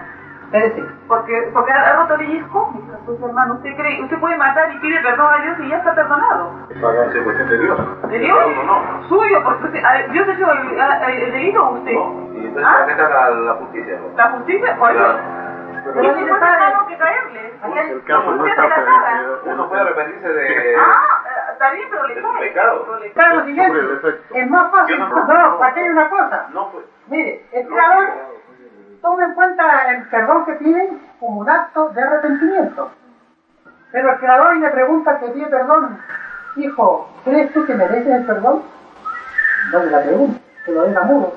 [0.53, 0.83] Espérese.
[1.07, 2.73] Porque, porque ha roto el disco,
[3.07, 5.95] pues hermano, usted cree, usted puede matar y pide perdón a Dios y ya está
[5.95, 6.51] perdonado.
[6.83, 7.79] Para es cuestión de Dios.
[8.09, 8.39] ¿De Dios?
[8.67, 10.69] No, Suyo, porque usted, a- Dios ha hecho el,
[11.13, 11.93] el- el delito o usted.
[11.93, 12.73] Y entonces, ¿Ah?
[12.73, 13.99] ¿para qué está la, la justicia?
[14.17, 14.93] La justicia, pues.
[14.97, 15.19] Claro.
[15.83, 17.53] Pero no tiene nada que caerle.
[17.91, 18.65] El caso no está.
[19.47, 20.77] Uno puede arrepentirse de...
[20.77, 22.39] Ah, eh, está bien, pero le cae.
[22.41, 22.87] pecado.
[23.15, 23.79] Claro, siguiente,
[24.35, 24.99] es más fácil.
[24.99, 26.47] No- No, aquí hay una cosa.
[26.53, 26.85] No, pues.
[27.11, 28.09] Mire, el creador
[29.03, 32.91] toma en cuenta el perdón que piden como un acto de arrepentimiento.
[33.91, 35.99] Pero el creador le pregunta que pide perdón.
[36.55, 38.63] Hijo, ¿crees tú que mereces el perdón?
[39.73, 41.35] No le la pregunta, que lo deja mudo.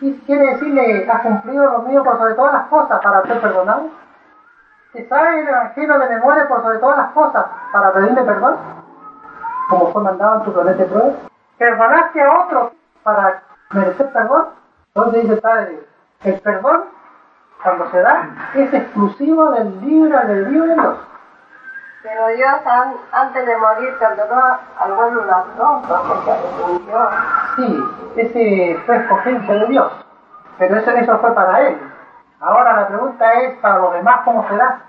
[0.00, 3.88] Y quiere decirle, has cumplido lo mío por sobre todas las cosas para ser perdonado.
[4.92, 8.56] ¿Te sabe el Evangelio de memoria por sobre todas las cosas para pedirle perdón?
[9.68, 11.12] Como fue mandado en tu planeta de prueba.
[11.56, 12.72] ¿Perdonaste a otro
[13.04, 14.46] para merecer perdón?
[14.94, 15.86] Entonces dice el Padre,
[16.24, 16.84] el perdón,
[17.62, 20.98] cuando se da, es exclusivo del libre albedrío de Dios.
[22.02, 24.42] Pero Dios an- antes de morir perdonó
[24.78, 27.10] al buen ladrón porque arrepintió.
[27.56, 27.84] Sí,
[28.16, 29.92] ese fue escogencia de Dios,
[30.58, 31.78] pero eso, eso fue para él.
[32.40, 34.80] Ahora la pregunta es, para los demás, ¿cómo será?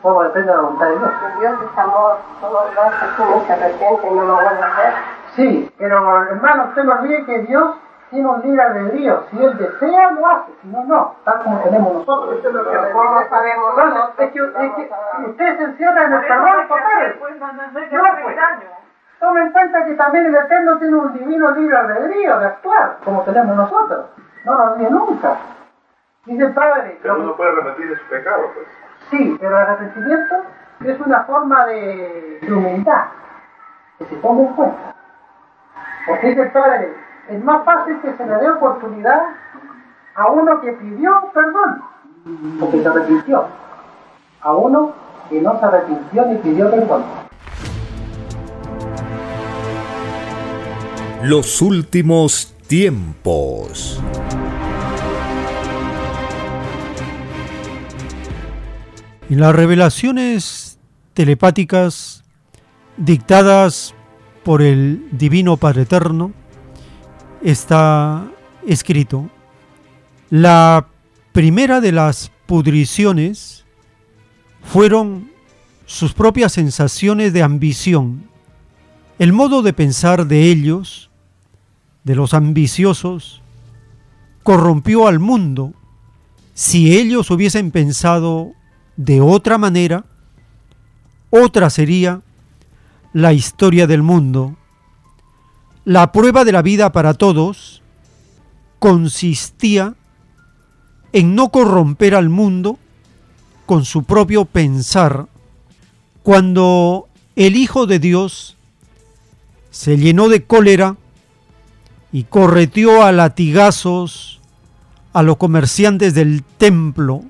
[0.00, 1.10] Todo depende de la voluntad de Dios.
[1.40, 4.94] Dios es amor, todo lo hace uno se arrepiente y no lo vuelve a hacer.
[5.34, 7.74] Sí, pero hermano, usted no olvide que Dios
[8.14, 9.24] tiene un libre albedrío.
[9.30, 10.52] Si él desea, lo hace.
[10.62, 11.16] Si no, no.
[11.24, 12.38] Tal como tenemos nosotros.
[12.38, 13.74] Eso es lo que nosotros sabemos.
[13.76, 16.52] Entonces, es que, es que si usted se encierra en el perdón
[17.18, 18.36] Pues no, pues.
[18.36, 18.68] daño.
[19.20, 23.22] Toma en cuenta que también el Eterno tiene un divino libre albedrío de actuar, como
[23.22, 24.06] tenemos nosotros.
[24.44, 25.36] No lo olvide nunca.
[26.26, 26.98] Dice el Padre.
[27.02, 28.66] Pero uno puede repetir su pecado, pues.
[29.10, 30.36] Sí, pero el arrepentimiento
[30.84, 33.04] es una forma de, de humildad,
[33.98, 34.94] que se tome en cuenta.
[36.06, 36.94] Porque dice el Padre,
[37.28, 39.20] es más fácil que se le dé oportunidad
[40.14, 41.82] a uno que pidió perdón,
[42.60, 43.46] porque se arrepintió,
[44.40, 44.92] a uno
[45.28, 47.02] que no se arrepintió ni pidió perdón.
[51.22, 54.02] Los últimos tiempos.
[59.30, 60.78] En las revelaciones
[61.14, 62.22] telepáticas
[62.98, 63.94] dictadas
[64.44, 66.32] por el Divino Padre Eterno
[67.44, 68.26] está
[68.66, 69.30] escrito,
[70.30, 70.86] la
[71.32, 73.64] primera de las pudriciones
[74.62, 75.30] fueron
[75.86, 78.28] sus propias sensaciones de ambición,
[79.18, 81.10] el modo de pensar de ellos,
[82.02, 83.42] de los ambiciosos,
[84.42, 85.72] corrompió al mundo.
[86.54, 88.52] Si ellos hubiesen pensado
[88.96, 90.04] de otra manera,
[91.30, 92.22] otra sería
[93.12, 94.56] la historia del mundo.
[95.84, 97.82] La prueba de la vida para todos
[98.78, 99.94] consistía
[101.12, 102.78] en no corromper al mundo
[103.66, 105.26] con su propio pensar.
[106.22, 108.56] Cuando el Hijo de Dios
[109.70, 110.96] se llenó de cólera
[112.12, 114.40] y correteó a latigazos
[115.12, 117.24] a los comerciantes del templo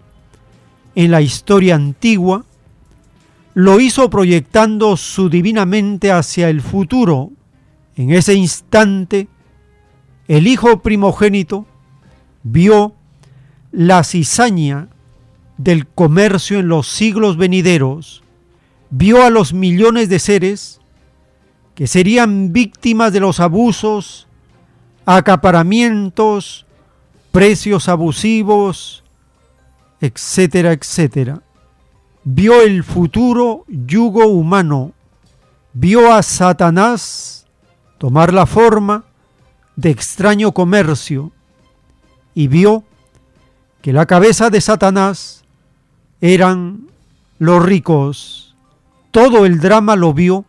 [0.95, 2.45] en la historia antigua,
[3.55, 7.31] lo hizo proyectando su divinamente hacia el futuro.
[7.97, 9.29] En ese instante,
[10.27, 11.67] el Hijo primogénito
[12.43, 12.95] vio
[13.71, 14.89] la cizaña
[15.59, 18.23] del comercio en los siglos venideros,
[18.91, 20.81] vio a los millones de seres
[21.75, 24.27] que serían víctimas de los abusos,
[25.07, 26.67] acaparamientos,
[27.33, 29.05] precios abusivos,
[30.01, 31.43] etcétera, etcétera.
[32.25, 34.93] Vio el futuro yugo humano,
[35.73, 37.44] vio a Satanás
[38.05, 39.05] tomar la forma
[39.77, 41.33] de extraño comercio
[42.35, 42.85] y vio
[43.81, 45.43] que la cabeza de Satanás
[46.21, 46.91] eran
[47.39, 48.57] los ricos.
[49.11, 50.45] Todo el drama lo vio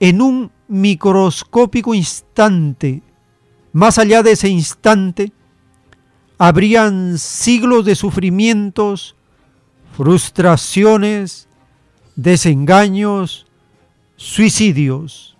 [0.00, 3.00] en un microscópico instante.
[3.72, 5.30] Más allá de ese instante,
[6.36, 9.14] habrían siglos de sufrimientos,
[9.96, 11.46] frustraciones,
[12.16, 13.46] desengaños,
[14.16, 15.31] suicidios.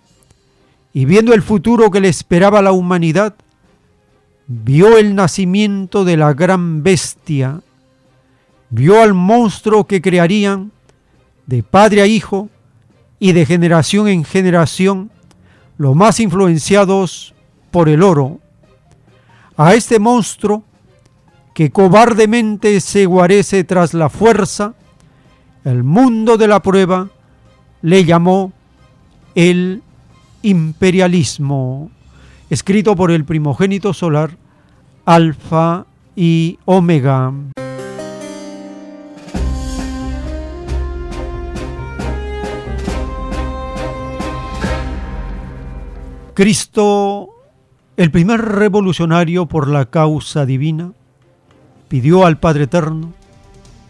[0.93, 3.35] Y viendo el futuro que le esperaba a la humanidad,
[4.47, 7.61] vio el nacimiento de la gran bestia,
[8.69, 10.71] vio al monstruo que crearían
[11.47, 12.49] de padre a hijo
[13.19, 15.11] y de generación en generación,
[15.77, 17.33] los más influenciados
[17.71, 18.39] por el oro.
[19.57, 20.63] A este monstruo
[21.53, 24.73] que cobardemente se guarece tras la fuerza,
[25.63, 27.09] el mundo de la prueba
[27.81, 28.51] le llamó
[29.35, 29.82] el
[30.43, 31.89] imperialismo,
[32.49, 34.37] escrito por el primogénito solar,
[35.05, 37.33] Alfa y Omega.
[46.35, 47.29] Cristo,
[47.95, 50.91] el primer revolucionario por la causa divina,
[51.87, 53.13] pidió al Padre Eterno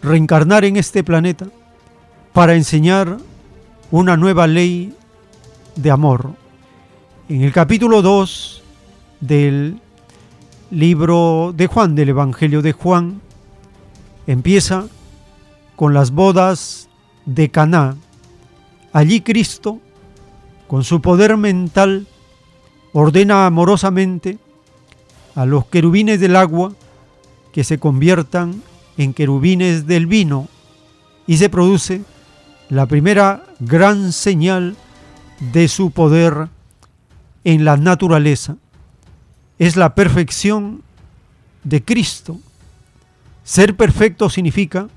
[0.02, 1.46] reencarnar en este planeta
[2.34, 3.16] para enseñar
[3.90, 4.94] una nueva ley
[5.76, 6.43] de amor.
[7.26, 8.62] En el capítulo 2
[9.20, 9.80] del
[10.70, 13.22] libro de Juan, del Evangelio de Juan,
[14.26, 14.88] empieza
[15.74, 16.90] con las bodas
[17.24, 17.96] de Caná.
[18.92, 19.80] Allí Cristo,
[20.68, 22.06] con su poder mental,
[22.92, 24.36] ordena amorosamente
[25.34, 26.74] a los querubines del agua
[27.54, 28.62] que se conviertan
[28.98, 30.46] en querubines del vino
[31.26, 32.02] y se produce
[32.68, 34.76] la primera gran señal
[35.54, 36.48] de su poder
[37.44, 38.56] en la naturaleza.
[39.58, 40.82] Es la perfección
[41.62, 42.38] de Cristo.
[43.44, 44.88] Ser perfecto significa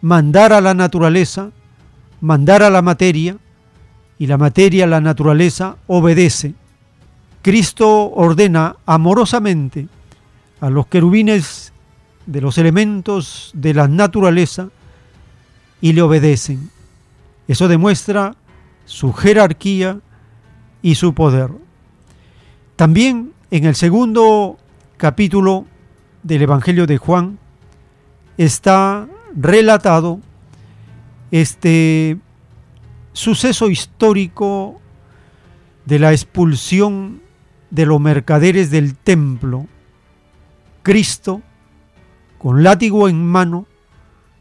[0.00, 1.50] mandar a la naturaleza,
[2.20, 3.36] mandar a la materia,
[4.18, 6.54] y la materia, la naturaleza, obedece.
[7.42, 9.88] Cristo ordena amorosamente
[10.60, 11.72] a los querubines
[12.26, 14.70] de los elementos de la naturaleza
[15.80, 16.70] y le obedecen.
[17.48, 18.34] Eso demuestra
[18.86, 19.98] su jerarquía
[20.80, 21.50] y su poder.
[22.76, 24.58] También En el segundo
[24.96, 25.66] capítulo
[26.24, 27.38] del Evangelio de Juan
[28.36, 29.06] está
[29.36, 30.18] relatado
[31.30, 32.18] este
[33.12, 34.80] suceso histórico
[35.84, 37.22] de la expulsión
[37.70, 39.68] de los mercaderes del templo.
[40.82, 41.42] Cristo,
[42.38, 43.66] con látigo en mano,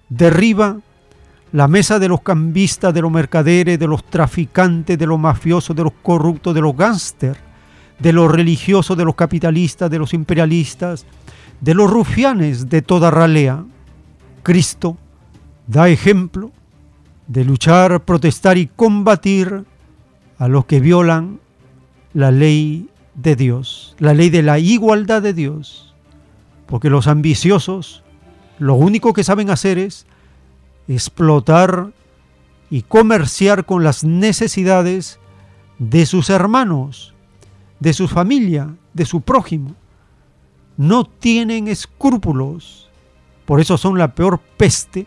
[0.09, 0.79] derriba
[1.51, 5.83] la mesa de los cambistas, de los mercaderes, de los traficantes, de los mafiosos, de
[5.83, 7.37] los corruptos, de los gángsters,
[8.03, 11.05] de los religiosos, de los capitalistas, de los imperialistas,
[11.61, 13.63] de los rufianes de toda ralea.
[14.43, 14.97] Cristo
[15.67, 16.51] da ejemplo
[17.27, 19.63] de luchar, protestar y combatir
[20.37, 21.39] a los que violan
[22.13, 25.95] la ley de Dios, la ley de la igualdad de Dios.
[26.65, 28.03] Porque los ambiciosos
[28.59, 30.05] lo único que saben hacer es
[30.89, 31.93] explotar
[32.69, 35.19] y comerciar con las necesidades
[35.79, 37.12] de sus hermanos,
[37.83, 39.75] de su familia, de su prójimo.
[40.77, 42.89] No tienen escrúpulos.
[43.43, 45.05] Por eso son la peor peste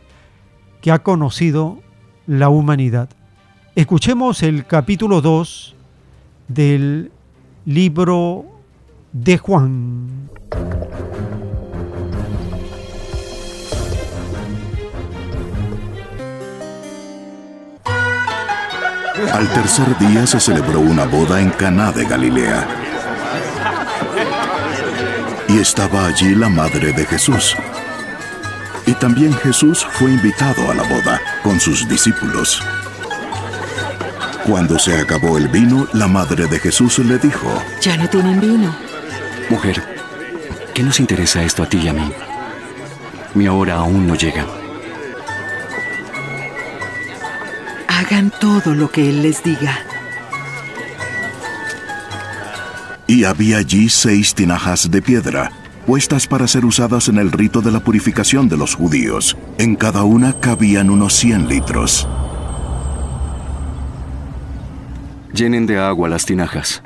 [0.83, 1.79] que ha conocido
[2.27, 3.09] la humanidad.
[3.75, 5.75] Escuchemos el capítulo 2
[6.49, 7.11] del
[7.65, 8.45] libro
[9.13, 10.29] de Juan.
[19.33, 22.67] Al tercer día se celebró una boda en Caná de Galilea.
[25.49, 27.57] Y estaba allí la madre de Jesús.
[28.85, 32.63] Y también Jesús fue invitado a la boda con sus discípulos.
[34.47, 37.49] Cuando se acabó el vino, la madre de Jesús le dijo,
[37.81, 38.77] Ya no tienen vino.
[39.49, 39.83] Mujer,
[40.75, 42.13] ¿qué nos interesa esto a ti y a mí?
[43.35, 44.45] Mi hora aún no llega.
[48.07, 49.77] Hagan todo lo que Él les diga.
[53.09, 55.51] y había allí seis tinajas de piedra,
[55.87, 59.37] puestas para ser usadas en el rito de la purificación de los judíos.
[59.59, 62.09] En cada una cabían unos 100 litros.
[65.33, 66.83] Llenen de agua las tinajas.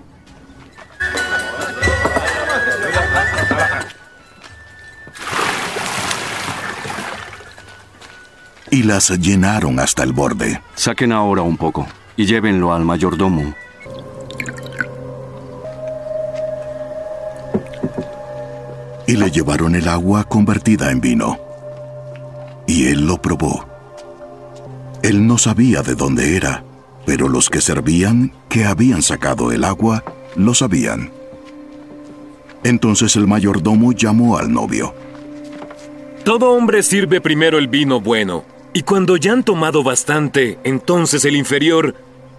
[8.70, 10.60] Y las llenaron hasta el borde.
[10.74, 11.86] Saquen ahora un poco
[12.16, 13.54] y llévenlo al mayordomo.
[19.10, 21.36] y le llevaron el agua convertida en vino.
[22.68, 23.66] Y él lo probó.
[25.02, 26.62] Él no sabía de dónde era,
[27.06, 30.04] pero los que servían, que habían sacado el agua,
[30.36, 31.10] lo sabían.
[32.62, 34.94] Entonces el mayordomo llamó al novio.
[36.22, 41.36] Todo hombre sirve primero el vino bueno, y cuando ya han tomado bastante, entonces el
[41.36, 41.94] inferior.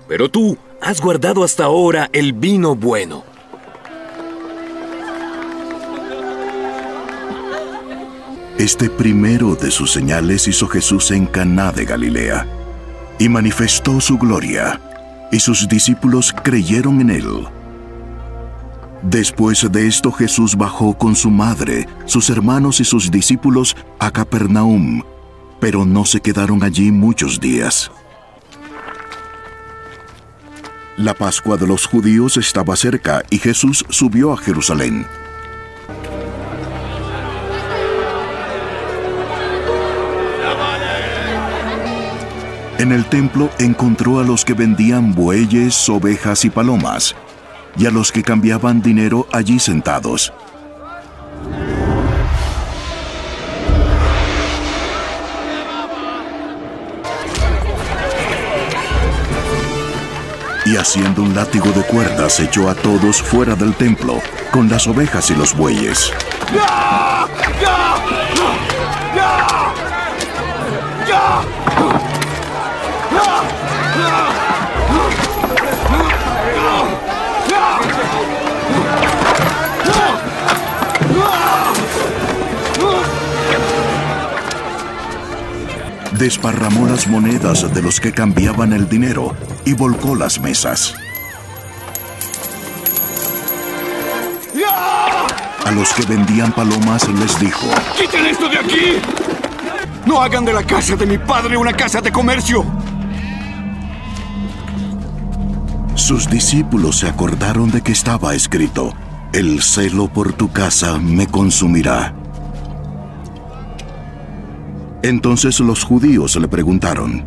[0.07, 3.23] Pero tú has guardado hasta ahora el vino bueno.
[8.57, 12.45] Este primero de sus señales hizo Jesús en Caná de Galilea
[13.17, 14.79] y manifestó su gloria,
[15.31, 17.47] y sus discípulos creyeron en él.
[19.01, 25.01] Después de esto Jesús bajó con su madre, sus hermanos y sus discípulos a Capernaum,
[25.61, 27.89] pero no se quedaron allí muchos días.
[30.97, 35.05] La Pascua de los judíos estaba cerca y Jesús subió a Jerusalén.
[42.79, 47.15] En el templo encontró a los que vendían bueyes, ovejas y palomas,
[47.77, 50.33] y a los que cambiaban dinero allí sentados.
[60.81, 64.19] Haciendo un látigo de cuerdas echó a todos fuera del templo,
[64.51, 66.11] con las ovejas y los bueyes.
[86.21, 89.35] Desparramó las monedas de los que cambiaban el dinero
[89.65, 90.93] y volcó las mesas.
[95.65, 97.65] A los que vendían palomas les dijo,
[97.99, 99.01] ¡Quiten esto de aquí!
[100.05, 102.63] No hagan de la casa de mi padre una casa de comercio.
[105.95, 108.93] Sus discípulos se acordaron de que estaba escrito,
[109.33, 112.13] El celo por tu casa me consumirá.
[115.03, 117.25] Entonces los judíos le preguntaron,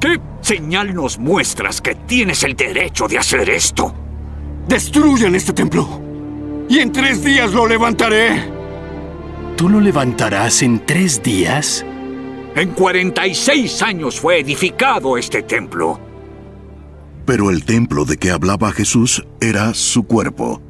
[0.00, 3.94] ¿Qué señal nos muestras que tienes el derecho de hacer esto?
[4.68, 6.00] Destruyan este templo.
[6.68, 8.44] y en tres días lo levantaré.
[9.56, 11.84] ¿Tú lo levantarás en tres días?
[12.54, 16.00] En 46 años fue edificado este templo.
[17.26, 20.62] Pero el templo de que hablaba Jesús era su cuerpo.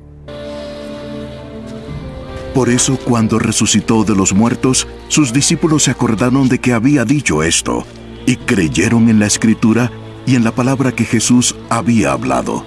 [2.55, 7.43] Por eso cuando resucitó de los muertos, sus discípulos se acordaron de que había dicho
[7.43, 7.87] esto,
[8.27, 9.91] y creyeron en la escritura
[10.27, 12.65] y en la palabra que Jesús había hablado.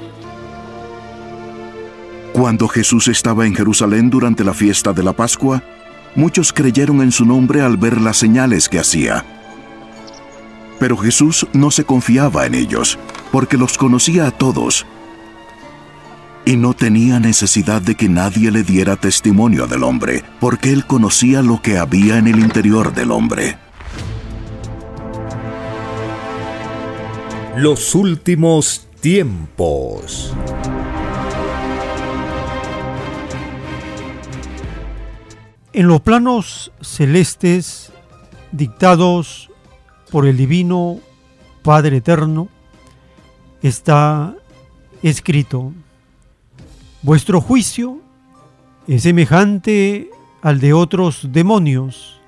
[2.31, 5.61] Cuando Jesús estaba en Jerusalén durante la fiesta de la Pascua,
[6.15, 9.26] muchos creyeron en su nombre al ver las señales que hacía.
[10.80, 12.97] Pero Jesús no se confiaba en ellos,
[13.31, 14.85] porque los conocía a todos,
[16.45, 21.41] y no tenía necesidad de que nadie le diera testimonio del hombre, porque él conocía
[21.41, 23.57] lo que había en el interior del hombre.
[27.56, 30.34] Los últimos tiempos.
[35.72, 37.91] En los planos celestes
[38.52, 39.49] dictados
[40.11, 40.99] por el Divino
[41.64, 42.48] Padre Eterno
[43.61, 44.36] está
[45.02, 45.74] escrito,
[47.04, 48.00] vuestro juicio
[48.88, 50.10] es semejante
[50.42, 52.20] al de otros demonios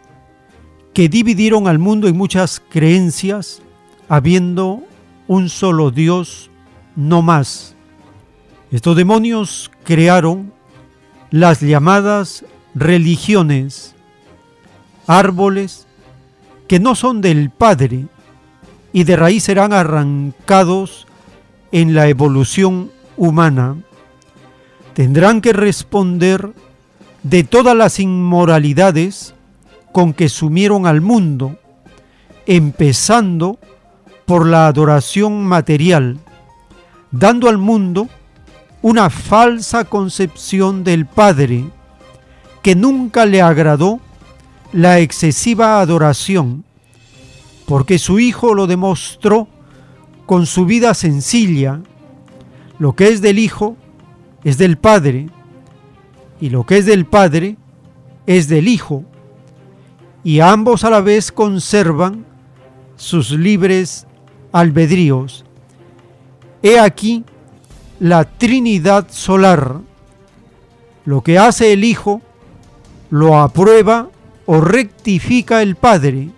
[0.93, 3.61] que dividieron al mundo en muchas creencias,
[4.07, 4.83] habiendo
[5.27, 6.49] un solo Dios,
[6.95, 7.75] no más.
[8.71, 10.53] Estos demonios crearon
[11.31, 13.95] las llamadas religiones,
[15.07, 15.87] árboles
[16.67, 18.05] que no son del Padre
[18.93, 21.07] y de raíz serán arrancados
[21.73, 23.75] en la evolución humana.
[24.95, 26.53] Tendrán que responder
[27.21, 29.35] de todas las inmoralidades
[29.91, 31.59] con que sumieron al mundo,
[32.45, 33.59] empezando
[34.25, 36.17] por la adoración material,
[37.11, 38.07] dando al mundo
[38.81, 41.65] una falsa concepción del Padre,
[42.63, 43.99] que nunca le agradó
[44.71, 46.63] la excesiva adoración,
[47.65, 49.49] porque su Hijo lo demostró
[50.25, 51.81] con su vida sencilla.
[52.79, 53.75] Lo que es del Hijo
[54.45, 55.27] es del Padre,
[56.39, 57.57] y lo que es del Padre
[58.27, 59.03] es del Hijo,
[60.23, 62.25] y ambos a la vez conservan
[62.95, 64.05] sus libres
[64.51, 65.45] albedríos.
[66.61, 67.25] He aquí
[67.99, 69.79] la Trinidad solar.
[71.05, 72.21] Lo que hace el Hijo
[73.09, 74.09] lo aprueba
[74.45, 76.29] o rectifica el Padre,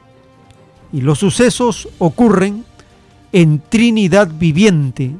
[0.93, 2.63] y los sucesos ocurren
[3.33, 5.11] en Trinidad viviente.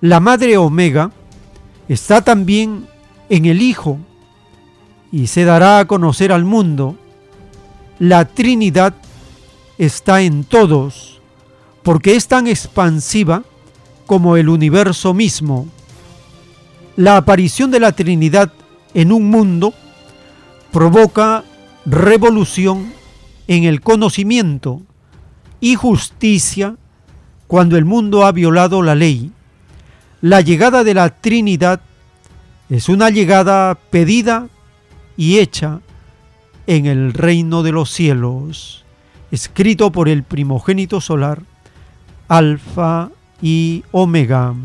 [0.00, 1.12] La Madre Omega
[1.88, 2.86] está también
[3.28, 3.98] en el Hijo
[5.10, 6.96] y se dará a conocer al mundo.
[7.98, 8.94] La Trinidad
[9.78, 11.20] está en todos,
[11.82, 13.42] porque es tan expansiva
[14.06, 15.66] como el universo mismo.
[16.96, 18.52] La aparición de la Trinidad
[18.94, 19.72] en un mundo
[20.72, 21.44] provoca
[21.86, 22.92] revolución
[23.46, 24.82] en el conocimiento
[25.60, 26.76] y justicia
[27.46, 29.32] cuando el mundo ha violado la ley.
[30.20, 31.80] La llegada de la Trinidad
[32.68, 34.48] es una llegada pedida
[35.16, 35.78] y hecha
[36.66, 38.84] en el reino de los cielos,
[39.30, 41.42] escrito por el primogénito solar,
[42.26, 44.56] Alfa y Omega.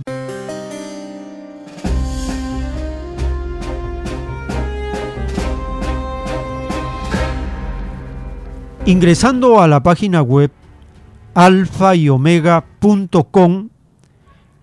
[8.87, 10.49] Ingresando a la página web
[11.35, 12.09] alfa y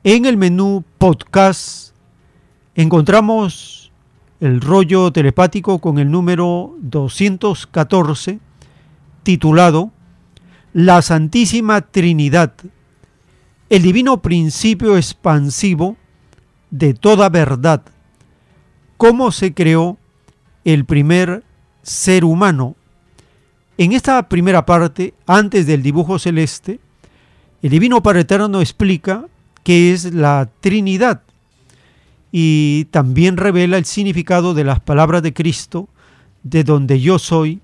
[0.05, 1.94] en el menú podcast
[2.74, 3.93] encontramos
[4.40, 8.40] el rollo telepático con el número 214
[9.22, 9.90] titulado
[10.72, 12.55] La Santísima Trinidad,
[13.68, 15.97] el divino principio expansivo
[16.70, 17.82] de toda verdad,
[18.97, 19.98] cómo se creó
[20.64, 21.44] el primer
[21.82, 22.77] ser humano
[23.81, 26.81] en esta primera parte, antes del dibujo celeste,
[27.62, 29.24] el Divino Padre Eterno explica
[29.62, 31.22] qué es la Trinidad
[32.32, 35.88] y también revela el significado de las palabras de Cristo,
[36.42, 37.60] de donde yo soy,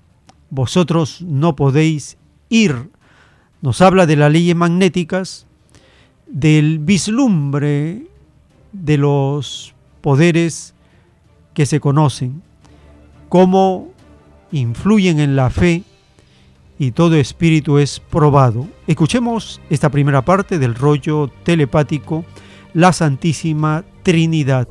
[0.49, 2.17] vosotros no podéis
[2.49, 2.89] ir.
[3.61, 5.45] Nos habla de las leyes magnéticas,
[6.27, 8.07] del vislumbre
[8.73, 10.73] de los poderes
[11.53, 12.43] que se conocen,
[13.29, 13.89] cómo
[14.51, 15.83] influyen en la fe
[16.79, 18.67] y todo espíritu es probado.
[18.85, 22.25] Escuchemos esta primera parte del rollo telepático,
[22.73, 24.67] la Santísima Trinidad.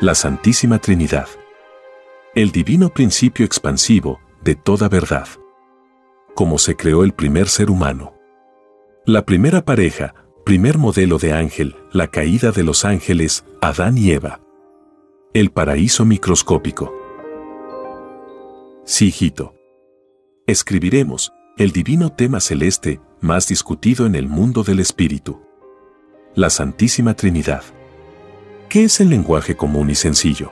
[0.00, 1.28] La Santísima Trinidad.
[2.34, 5.28] El divino principio expansivo de toda verdad.
[6.34, 8.14] Como se creó el primer ser humano.
[9.04, 10.14] La primera pareja,
[10.44, 14.40] primer modelo de ángel, la caída de los ángeles, Adán y Eva.
[15.32, 16.92] El paraíso microscópico.
[18.84, 19.54] Sí, hijito.
[20.48, 25.40] Escribiremos el divino tema celeste más discutido en el mundo del espíritu.
[26.34, 27.62] La Santísima Trinidad.
[28.68, 30.50] ¿Qué es el lenguaje común y sencillo?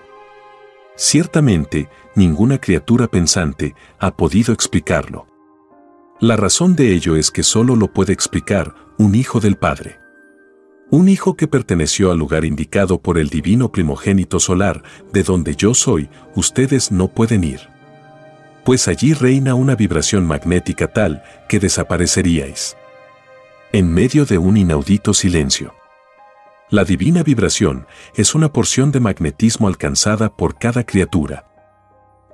[0.94, 5.26] Ciertamente, ninguna criatura pensante ha podido explicarlo.
[6.20, 9.98] La razón de ello es que solo lo puede explicar un hijo del Padre.
[10.90, 14.82] Un hijo que perteneció al lugar indicado por el divino primogénito solar,
[15.12, 17.60] de donde yo soy, ustedes no pueden ir.
[18.65, 22.77] Pues allí reina una vibración magnética tal que desapareceríais.
[23.73, 25.74] En medio de un inaudito silencio.
[26.70, 31.47] La divina vibración es una porción de magnetismo alcanzada por cada criatura.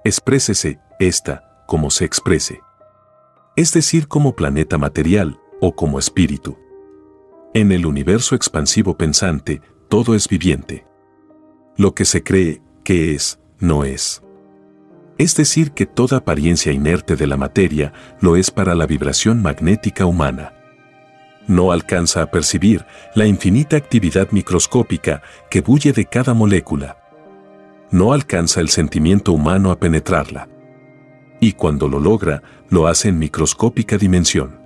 [0.05, 2.60] Exprésese, esta, como se exprese.
[3.56, 6.64] Es decir, como planeta material o como espíritu.
[7.56, 10.85] En el universo expansivo pensante, todo es viviente.
[11.76, 14.24] Lo que se cree que es, no es.
[15.18, 20.05] Es decir, que toda apariencia inerte de la materia lo es para la vibración magnética
[20.05, 20.52] humana.
[21.47, 26.98] No alcanza a percibir la infinita actividad microscópica que bulle de cada molécula.
[27.93, 30.48] No alcanza el sentimiento humano a penetrarla.
[31.39, 34.64] Y cuando lo logra, lo hace en microscópica dimensión.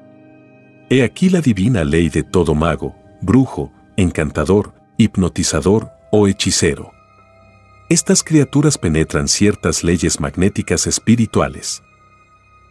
[0.91, 6.93] He aquí la divina ley de todo mago, brujo, encantador, hipnotizador o hechicero.
[7.91, 11.83] Estas criaturas penetran ciertas leyes magnéticas espirituales.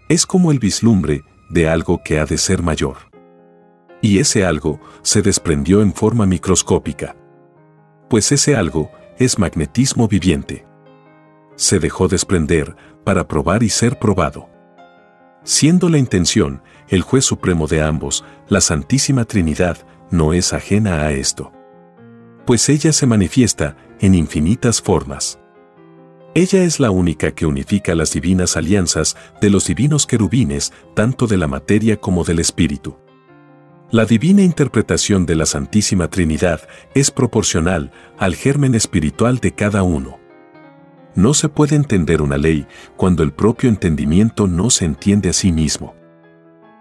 [0.09, 2.97] Es como el vislumbre de algo que ha de ser mayor.
[4.01, 7.15] Y ese algo se desprendió en forma microscópica.
[8.09, 10.65] Pues ese algo es magnetismo viviente.
[11.55, 14.49] Se dejó desprender para probar y ser probado.
[15.47, 19.77] Siendo la intención el juez supremo de ambos, la Santísima Trinidad,
[20.11, 21.53] no es ajena a esto.
[22.45, 25.39] Pues ella se manifiesta en infinitas formas.
[26.35, 31.37] Ella es la única que unifica las divinas alianzas de los divinos querubines, tanto de
[31.37, 32.97] la materia como del espíritu.
[33.89, 40.19] La divina interpretación de la Santísima Trinidad es proporcional al germen espiritual de cada uno.
[41.17, 42.65] No se puede entender una ley
[42.95, 45.97] cuando el propio entendimiento no se entiende a sí mismo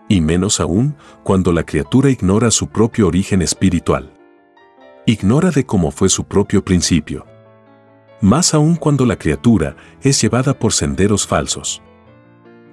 [0.09, 4.13] y menos aún cuando la criatura ignora su propio origen espiritual.
[5.05, 7.27] Ignora de cómo fue su propio principio.
[8.21, 11.83] Más aún cuando la criatura es llevada por senderos falsos.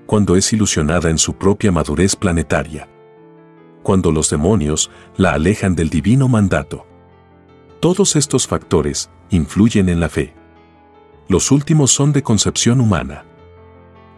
[0.06, 2.88] Cuando es ilusionada en su propia madurez planetaria.
[3.84, 6.86] Cuando los demonios la alejan del divino mandato.
[7.80, 10.34] Todos estos factores influyen en la fe.
[11.28, 13.26] Los últimos son de concepción humana.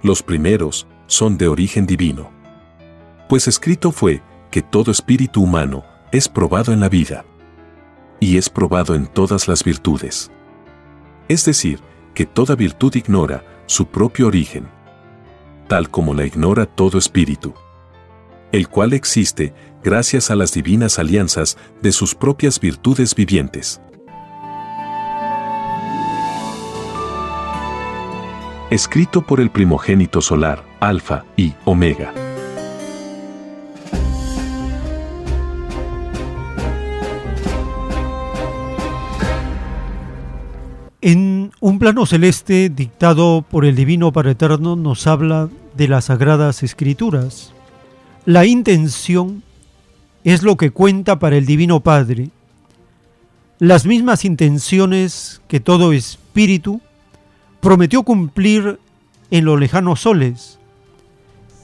[0.04, 2.36] Los primeros son de origen divino
[3.28, 4.22] pues escrito fue
[4.52, 7.26] que todo espíritu humano es probado en la vida
[8.20, 10.32] y es probado en todas las virtudes.
[11.28, 11.80] Es decir,
[12.14, 14.68] que toda virtud ignora su propio origen,
[15.68, 17.54] tal como la ignora todo espíritu,
[18.52, 19.54] el cual existe
[19.84, 23.82] gracias a las divinas alianzas de sus propias virtudes vivientes.
[28.72, 32.12] Escrito por el primogénito solar, Alfa y Omega.
[41.00, 45.48] En un plano celeste dictado por el Divino Padre Eterno nos habla
[45.78, 47.54] de las Sagradas Escrituras.
[48.26, 49.44] La intención
[50.24, 52.32] es lo que cuenta para el Divino Padre.
[53.60, 56.82] Las mismas intenciones que todo espíritu
[57.66, 58.80] prometió cumplir
[59.32, 60.60] en los lejanos soles.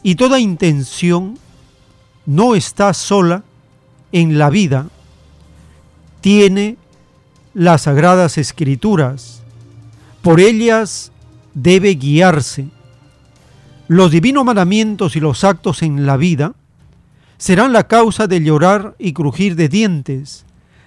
[0.02, 1.38] Y toda intención
[2.26, 3.44] no está sola
[4.11, 4.88] en la vida,
[6.19, 6.78] tiene
[7.53, 9.44] las sagradas escrituras.
[10.23, 11.11] Por ellas
[11.53, 12.65] debe guiarse.
[13.88, 16.56] Los divinos mandamientos y los actos en la vida
[17.38, 20.45] serán la causa de llorar y crujir de dientes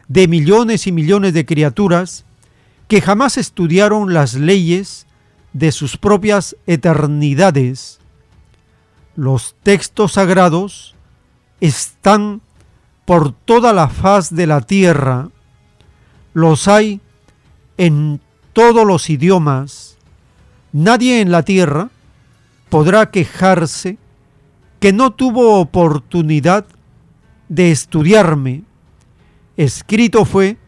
[0.09, 2.25] de millones y millones de criaturas
[2.89, 5.07] que jamás estudiaron las leyes
[5.53, 8.01] de sus propias eternidades.
[9.17, 10.95] Los textos sagrados
[11.61, 12.41] están
[13.05, 15.29] por toda la faz de la tierra
[16.35, 17.01] los hay
[17.79, 18.21] en
[18.53, 19.97] todos los idiomas.
[20.73, 21.91] Nadie en la tierra
[22.69, 23.97] podrá quejarse
[24.81, 26.67] que no tuvo oportunidad
[27.49, 28.65] de estudiarme.
[29.57, 30.59] Escrito fue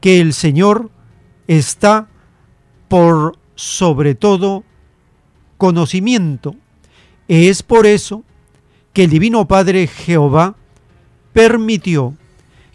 [0.00, 0.90] que el Señor
[1.50, 2.06] está
[2.86, 4.62] por sobre todo
[5.58, 6.54] conocimiento.
[7.26, 8.22] Es por eso
[8.92, 10.54] que el Divino Padre Jehová
[11.32, 12.14] permitió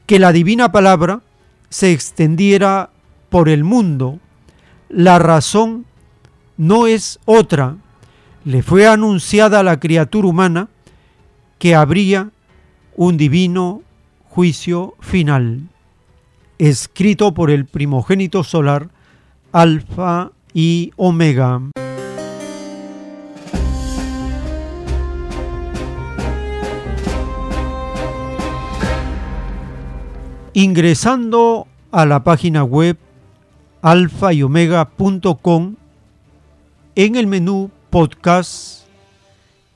[0.05, 1.21] que la divina palabra
[1.69, 2.89] se extendiera
[3.29, 4.19] por el mundo.
[4.89, 5.85] La razón
[6.57, 7.77] no es otra.
[8.43, 10.67] Le fue anunciada a la criatura humana
[11.59, 12.29] que habría
[12.97, 13.83] un divino
[14.25, 15.69] juicio final,
[16.57, 18.89] escrito por el primogénito solar,
[19.51, 21.61] Alfa y Omega.
[30.53, 32.97] Ingresando a la página web
[33.81, 35.75] alfa y omega.com,
[36.95, 38.85] en el menú podcast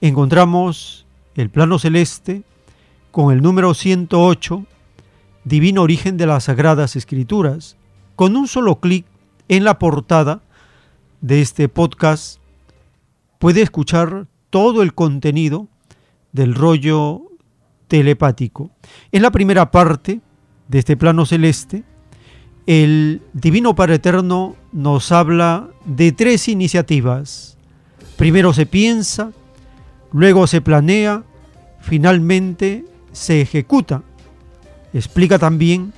[0.02, 2.44] encontramos el plano celeste
[3.12, 4.66] con el número 108,
[5.44, 7.78] Divino Origen de las Sagradas Escrituras.
[8.16, 9.06] Con un solo clic
[9.48, 10.42] en la portada
[11.22, 12.40] de este podcast
[13.40, 15.68] puede escuchar todo el contenido
[16.32, 17.24] del rollo
[17.88, 18.72] telepático.
[19.12, 20.22] En la primera parte
[20.68, 21.84] de este plano celeste,
[22.68, 27.58] el Divino Padre Eterno nos habla de tres iniciativas.
[28.16, 29.32] Primero se piensa,
[30.12, 31.24] luego se planea,
[31.80, 34.04] finalmente se ejecuta.
[34.94, 35.94] Explica también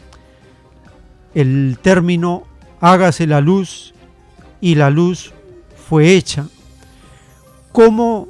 [1.34, 2.44] el término
[2.80, 3.94] hágase la luz
[4.60, 5.34] y la luz
[5.88, 6.48] fue hecha.
[7.72, 8.28] Cómo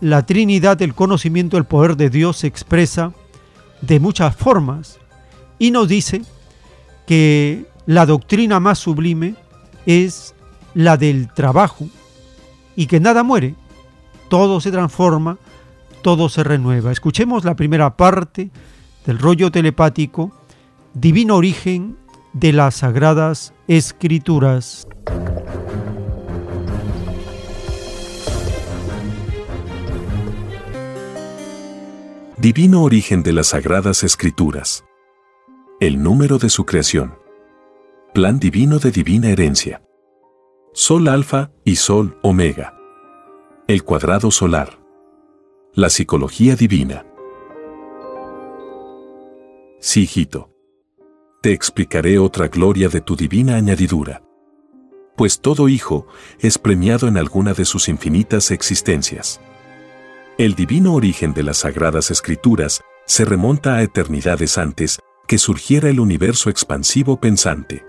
[0.00, 3.12] la Trinidad, el conocimiento, el poder de Dios se expresa
[3.80, 4.98] de muchas formas
[5.58, 6.22] y nos dice
[7.06, 9.34] que la doctrina más sublime
[9.86, 10.34] es
[10.74, 11.88] la del trabajo
[12.76, 13.54] y que nada muere,
[14.28, 15.38] todo se transforma,
[16.02, 16.92] todo se renueva.
[16.92, 18.50] Escuchemos la primera parte
[19.06, 20.32] del rollo telepático,
[20.94, 21.96] Divino Origen
[22.32, 24.86] de las Sagradas Escrituras.
[32.36, 34.84] Divino Origen de las Sagradas Escrituras.
[35.80, 37.18] El número de su creación.
[38.12, 39.82] Plan divino de divina herencia.
[40.72, 42.76] Sol alfa y Sol omega.
[43.66, 44.78] El cuadrado solar.
[45.72, 47.06] La psicología divina.
[49.86, 50.50] Sí, hijito.
[51.42, 54.22] Te explicaré otra gloria de tu divina añadidura.
[55.14, 56.06] Pues todo hijo
[56.38, 59.42] es premiado en alguna de sus infinitas existencias.
[60.38, 66.00] El divino origen de las sagradas escrituras se remonta a eternidades antes que surgiera el
[66.00, 67.84] universo expansivo pensante.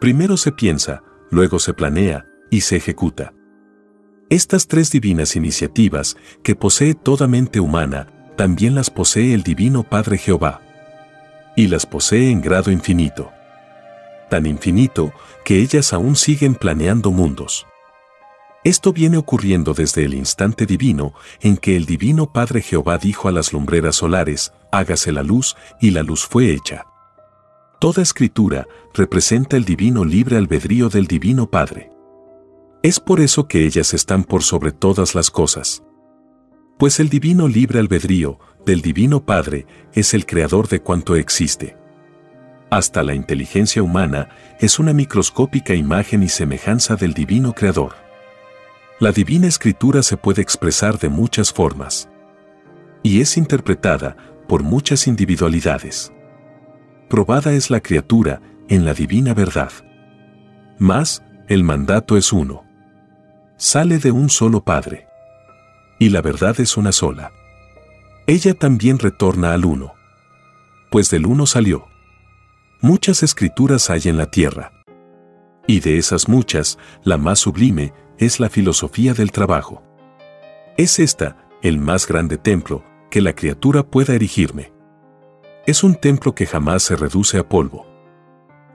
[0.00, 3.34] Primero se piensa, luego se planea y se ejecuta.
[4.30, 8.06] Estas tres divinas iniciativas que posee toda mente humana,
[8.38, 10.63] también las posee el Divino Padre Jehová.
[11.56, 13.30] Y las posee en grado infinito.
[14.28, 15.12] Tan infinito
[15.44, 17.66] que ellas aún siguen planeando mundos.
[18.64, 23.32] Esto viene ocurriendo desde el instante divino en que el Divino Padre Jehová dijo a
[23.32, 26.86] las lumbreras solares, hágase la luz, y la luz fue hecha.
[27.78, 31.90] Toda escritura representa el divino libre albedrío del Divino Padre.
[32.82, 35.82] Es por eso que ellas están por sobre todas las cosas.
[36.78, 41.76] Pues el divino libre albedrío del Divino Padre es el creador de cuanto existe.
[42.70, 44.28] Hasta la inteligencia humana
[44.60, 47.94] es una microscópica imagen y semejanza del divino creador.
[49.00, 52.08] La divina escritura se puede expresar de muchas formas
[53.02, 54.16] y es interpretada
[54.48, 56.14] por muchas individualidades
[57.14, 59.70] probada es la criatura en la divina verdad.
[60.78, 62.64] Mas, el mandato es uno.
[63.56, 65.06] Sale de un solo Padre.
[66.00, 67.30] Y la verdad es una sola.
[68.26, 69.94] Ella también retorna al uno.
[70.90, 71.86] Pues del uno salió.
[72.80, 74.72] Muchas escrituras hay en la tierra.
[75.66, 79.82] Y de esas muchas, la más sublime es la filosofía del trabajo.
[80.76, 84.74] Es esta el más grande templo que la criatura pueda erigirme
[85.66, 87.86] es un templo que jamás se reduce a polvo.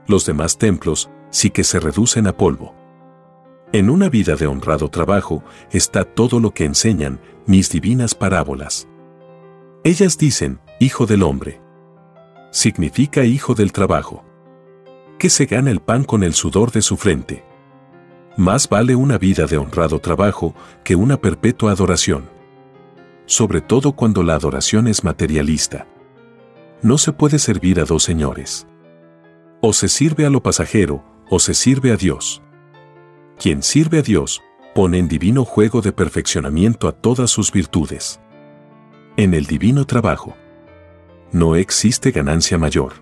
[0.06, 2.74] Los demás templos sí que se reducen a polvo.
[3.72, 8.88] En una vida de honrado trabajo está todo lo que enseñan mis divinas parábolas.
[9.82, 11.58] Ellas dicen, Hijo del hombre.
[12.50, 14.22] Significa Hijo del trabajo.
[15.18, 17.44] Que se gana el pan con el sudor de su frente.
[18.36, 20.54] Más vale una vida de honrado trabajo
[20.84, 22.28] que una perpetua adoración.
[23.24, 25.86] Sobre todo cuando la adoración es materialista.
[26.82, 28.66] No se puede servir a dos señores.
[29.62, 32.42] O se sirve a lo pasajero, o se sirve a Dios.
[33.38, 34.42] Quien sirve a Dios,
[34.74, 38.20] pone en divino juego de perfeccionamiento a todas sus virtudes.
[39.16, 40.36] En el divino trabajo,
[41.32, 42.94] no existe ganancia mayor.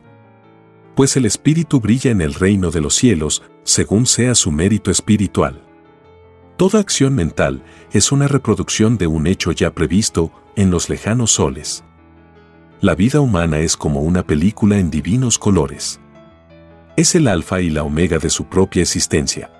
[0.94, 5.62] Pues el espíritu brilla en el reino de los cielos, según sea su mérito espiritual.
[6.56, 7.62] Toda acción mental
[7.92, 11.84] es una reproducción de un hecho ya previsto en los lejanos soles.
[12.80, 16.00] La vida humana es como una película en divinos colores.
[16.96, 19.52] Es el alfa y la omega de su propia existencia.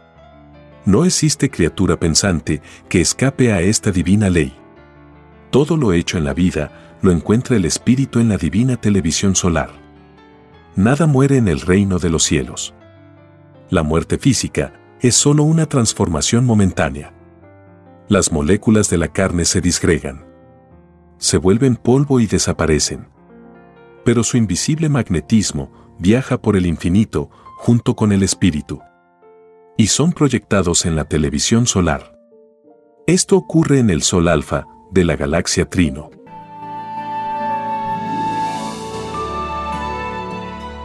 [0.85, 4.57] No existe criatura pensante que escape a esta divina ley.
[5.51, 9.71] Todo lo hecho en la vida lo encuentra el Espíritu en la divina televisión solar.
[10.77, 12.75] Nada muere en el reino de los cielos.
[13.71, 17.15] La muerte física es solo una transformación momentánea.
[18.09, 20.27] Las moléculas de la carne se disgregan.
[21.19, 23.09] Se vuelven polvo y desaparecen.
[24.05, 28.81] Pero su invisible magnetismo viaja por el infinito junto con el espíritu.
[29.77, 32.19] Y son proyectados en la televisión solar.
[33.07, 36.11] Esto ocurre en el Sol alfa de la galaxia Trino.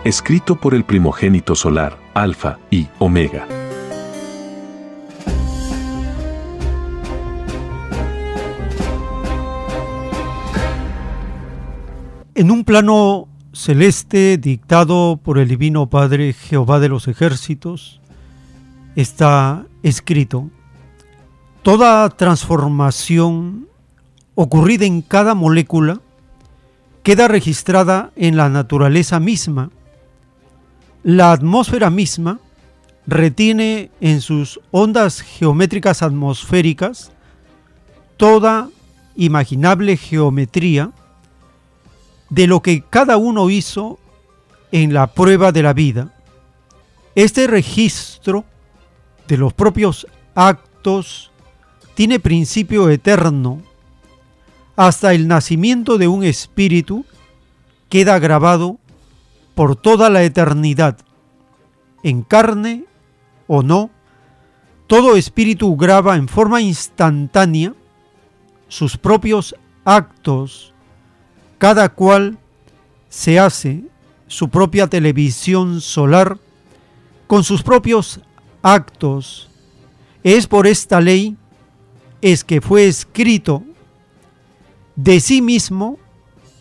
[0.04, 3.48] Escrito por el primogénito solar, Alfa y Omega.
[12.36, 18.02] En un plano celeste dictado por el Divino Padre Jehová de los ejércitos,
[18.96, 20.50] está escrito,
[21.62, 23.70] toda transformación
[24.36, 26.02] ocurrida en cada molécula
[27.04, 29.70] queda registrada en la naturaleza misma.
[31.04, 32.40] La atmósfera misma
[33.06, 37.12] retiene en sus ondas geométricas atmosféricas
[38.18, 38.70] toda
[39.16, 40.92] imaginable geometría
[42.30, 44.00] de lo que cada uno hizo
[44.72, 46.14] en la prueba de la vida.
[47.16, 48.46] Este registro
[49.28, 51.32] de los propios actos
[51.94, 53.62] tiene principio eterno.
[54.76, 57.06] Hasta el nacimiento de un espíritu
[57.90, 58.80] queda grabado
[59.56, 60.98] por toda la eternidad.
[62.02, 62.86] En carne
[63.48, 63.92] o no,
[64.88, 67.74] todo espíritu graba en forma instantánea
[68.68, 69.56] sus propios
[69.86, 70.74] actos
[71.64, 72.38] cada cual
[73.08, 73.84] se hace
[74.28, 76.38] su propia televisión solar
[77.26, 78.20] con sus propios
[78.62, 79.50] actos.
[80.24, 81.38] Es por esta ley
[82.22, 83.64] es que fue escrito,
[84.96, 85.98] de sí mismo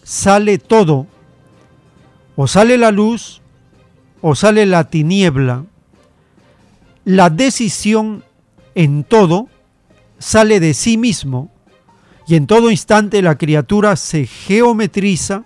[0.02, 1.06] sale todo,
[2.36, 3.40] o sale la luz
[4.20, 5.64] o sale la tiniebla.
[7.04, 8.24] La decisión
[8.74, 9.48] en todo
[10.18, 11.50] sale de sí mismo
[12.26, 15.44] y en todo instante la criatura se geometriza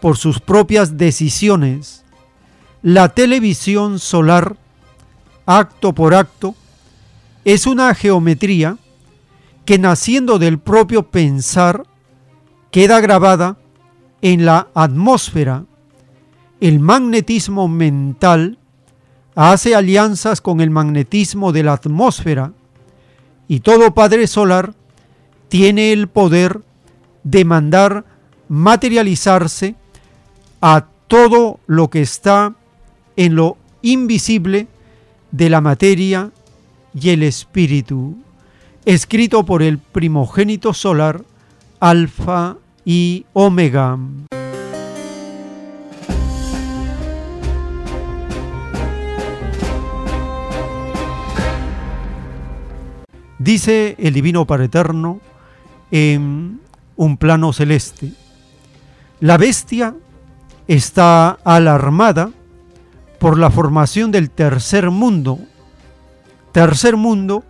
[0.00, 2.04] por sus propias decisiones.
[2.82, 4.56] La televisión solar,
[5.44, 6.54] acto por acto,
[7.44, 8.78] es una geometría
[9.64, 11.84] que naciendo del propio pensar
[12.70, 13.56] queda grabada
[14.22, 15.64] en la atmósfera.
[16.60, 18.58] El magnetismo mental
[19.34, 22.52] hace alianzas con el magnetismo de la atmósfera
[23.48, 24.74] y todo Padre Solar
[25.48, 26.62] tiene el poder
[27.22, 28.04] de mandar
[28.48, 29.74] materializarse
[30.60, 32.54] a todo lo que está
[33.16, 34.68] en lo invisible
[35.30, 36.30] de la materia
[36.94, 38.16] y el espíritu,
[38.84, 41.22] escrito por el primogénito solar,
[41.80, 43.98] Alfa y Omega.
[53.38, 55.20] Dice el Divino Padre Eterno,
[55.90, 56.60] en
[56.96, 58.12] un plano celeste.
[59.20, 59.94] La bestia
[60.66, 62.30] está alarmada
[63.18, 65.38] por la formación del tercer mundo.
[66.52, 67.44] Tercer mundo,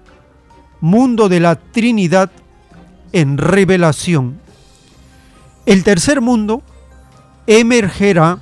[0.81, 2.31] mundo de la Trinidad
[3.17, 4.39] en revelación.
[5.65, 6.63] El tercer mundo
[7.47, 8.41] emergerá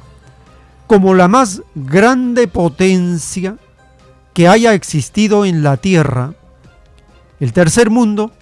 [0.89, 3.57] como la más grande potencia
[4.33, 6.35] que haya existido en la tierra.
[7.39, 8.33] El tercer mundo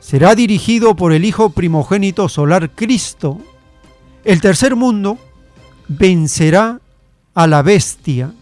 [0.00, 3.38] será dirigido por el Hijo primogénito solar Cristo.
[4.24, 5.18] El tercer mundo
[5.88, 6.80] vencerá
[7.34, 8.32] a la bestia,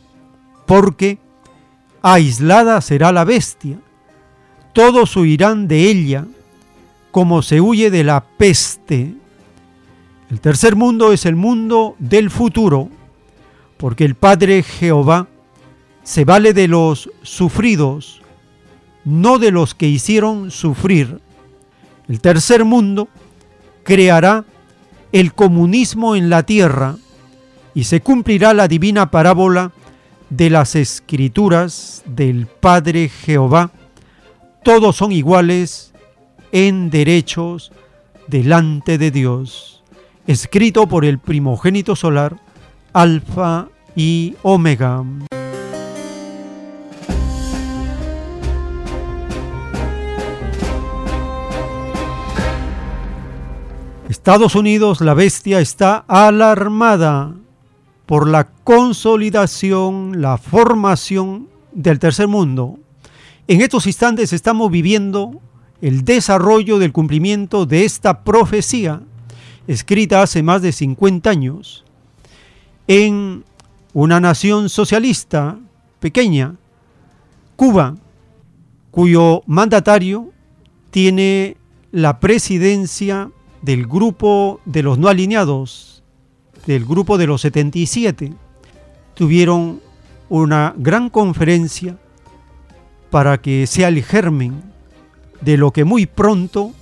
[0.67, 1.19] porque
[2.01, 3.81] aislada será la bestia.
[4.73, 6.27] Todos huirán de ella,
[7.15, 9.15] como se huye de la peste.
[10.33, 12.89] El tercer mundo es el mundo del futuro,
[13.77, 15.29] porque el Padre Jehová
[16.03, 18.21] se vale de los sufridos,
[19.05, 21.21] no de los que hicieron sufrir.
[22.09, 23.07] El tercer mundo
[23.85, 24.45] creará
[25.13, 26.97] el comunismo en la tierra
[27.75, 29.71] y se cumplirá la divina parábola
[30.31, 33.71] de las escrituras del Padre Jehová.
[34.65, 35.94] Todos son iguales
[36.55, 37.73] en derechos
[38.29, 39.83] delante de Dios.
[40.29, 42.41] Escrito por el primogénito solar,
[42.93, 43.67] Alfa
[43.97, 45.05] y Omega.
[54.09, 57.35] Estados Unidos, la bestia, está alarmada
[58.07, 62.79] por la consolidación, la formación del tercer mundo.
[63.49, 65.41] En estos instantes estamos viviendo
[65.81, 69.03] el desarrollo del cumplimiento de esta profecía
[69.67, 71.85] escrita hace más de 50 años
[72.87, 73.45] en
[73.93, 75.59] una nación socialista
[76.01, 76.57] pequeña,
[77.57, 77.97] Cuba,
[78.91, 80.31] cuyo mandatario
[80.91, 81.57] tiene
[81.93, 83.31] la presidencia
[83.63, 86.03] del grupo de los no alineados,
[86.67, 88.35] del grupo de los 77.
[89.15, 89.81] Tuvieron
[90.29, 91.97] una gran conferencia
[93.11, 94.74] para que sea el germen
[95.41, 96.73] de lo que muy pronto,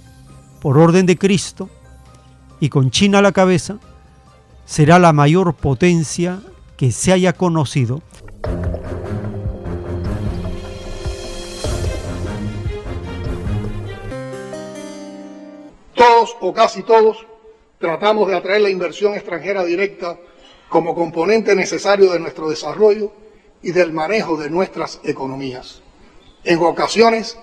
[0.61, 1.69] por orden de Cristo,
[2.61, 3.79] y con China a la cabeza,
[4.65, 6.41] será la mayor potencia
[6.77, 8.03] que se haya conocido.
[15.95, 17.27] Todos o casi todos
[17.79, 20.16] tratamos de atraer la inversión extranjera directa
[20.69, 23.12] como componente necesario de nuestro desarrollo
[23.62, 25.83] y del manejo de nuestras economías.
[26.45, 27.39] En ocasiones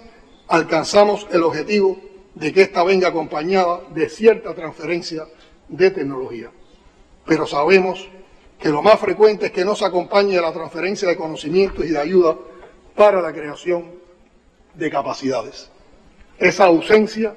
[0.50, 2.00] alcanzamos el objetivo
[2.34, 5.28] de que ésta venga acompañada de cierta transferencia
[5.68, 6.52] de tecnología.
[7.26, 8.10] Pero sabemos
[8.60, 12.00] que lo más frecuente es que no se acompañe la transferencia de conocimientos y de
[12.00, 12.36] ayuda
[12.96, 13.92] para la creación
[14.74, 15.70] de capacidades.
[16.38, 17.36] Esa ausencia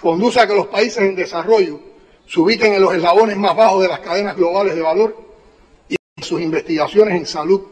[0.00, 1.80] conduce a que los países en desarrollo
[2.26, 5.16] se ubiquen en los eslabones más bajos de las cadenas globales de valor
[5.88, 7.62] y sus investigaciones en salud,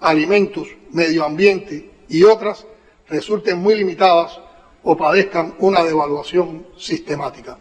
[0.00, 2.66] alimentos, medio ambiente y otras
[3.10, 4.40] resulten muy limitadas
[4.82, 7.58] o padezcan una devaluación sistemática.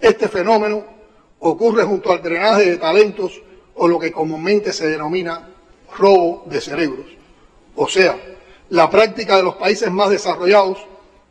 [0.00, 0.84] Este fenómeno
[1.40, 3.42] ocurre junto al drenaje de talentos
[3.74, 5.48] o lo que comúnmente se denomina
[5.96, 7.06] robo de cerebros,
[7.74, 8.16] o sea,
[8.68, 10.78] la práctica de los países más desarrollados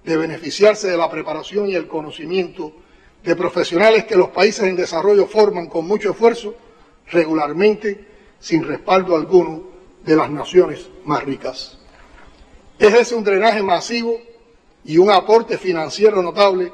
[0.03, 2.73] de beneficiarse de la preparación y el conocimiento
[3.23, 6.55] de profesionales que los países en desarrollo forman con mucho esfuerzo,
[7.07, 8.07] regularmente
[8.39, 9.63] sin respaldo alguno
[10.03, 11.78] de las naciones más ricas.
[12.79, 14.17] Es ese un drenaje masivo
[14.85, 16.71] y un aporte financiero notable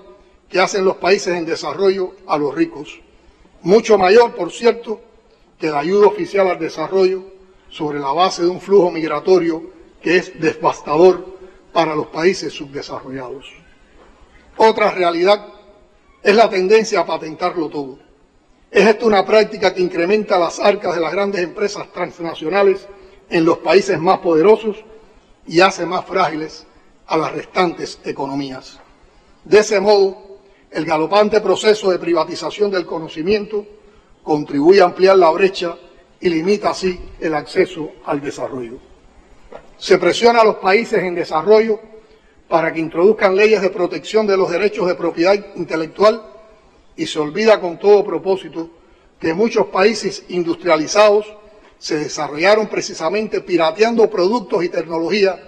[0.47, 3.01] que hacen los países en desarrollo a los ricos,
[3.63, 5.01] mucho mayor, por cierto,
[5.59, 7.23] que la ayuda oficial al desarrollo
[7.69, 9.63] sobre la base de un flujo migratorio
[9.99, 11.25] que es devastador
[11.73, 13.51] para los países subdesarrollados.
[14.57, 15.47] Otra realidad
[16.21, 17.97] es la tendencia a patentarlo todo.
[18.69, 22.87] Es esta una práctica que incrementa las arcas de las grandes empresas transnacionales
[23.27, 24.77] en los países más poderosos
[25.47, 26.65] y hace más frágiles
[27.07, 28.79] a las restantes economías.
[29.43, 30.39] De ese modo,
[30.71, 33.65] el galopante proceso de privatización del conocimiento
[34.23, 35.77] contribuye a ampliar la brecha
[36.19, 38.79] y limita así el acceso al desarrollo.
[39.77, 41.79] Se presiona a los países en desarrollo
[42.47, 46.23] para que introduzcan leyes de protección de los derechos de propiedad intelectual
[46.95, 48.69] y se olvida con todo propósito
[49.19, 51.25] que muchos países industrializados
[51.77, 55.39] se desarrollaron precisamente pirateando productos y tecnología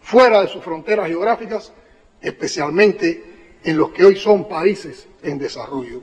[0.00, 1.72] fuera de sus fronteras geográficas,
[2.20, 6.02] especialmente en los que hoy son países en desarrollo.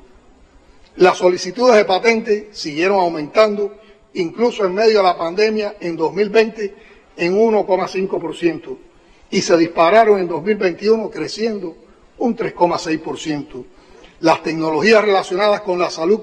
[0.98, 3.78] Las solicitudes de patente siguieron aumentando,
[4.14, 6.76] incluso en medio de la pandemia en 2020
[7.18, 8.78] en 1,5%
[9.30, 11.76] y se dispararon en 2021 creciendo
[12.18, 13.66] un 3,6%.
[14.22, 16.22] Las tecnologías relacionadas con la salud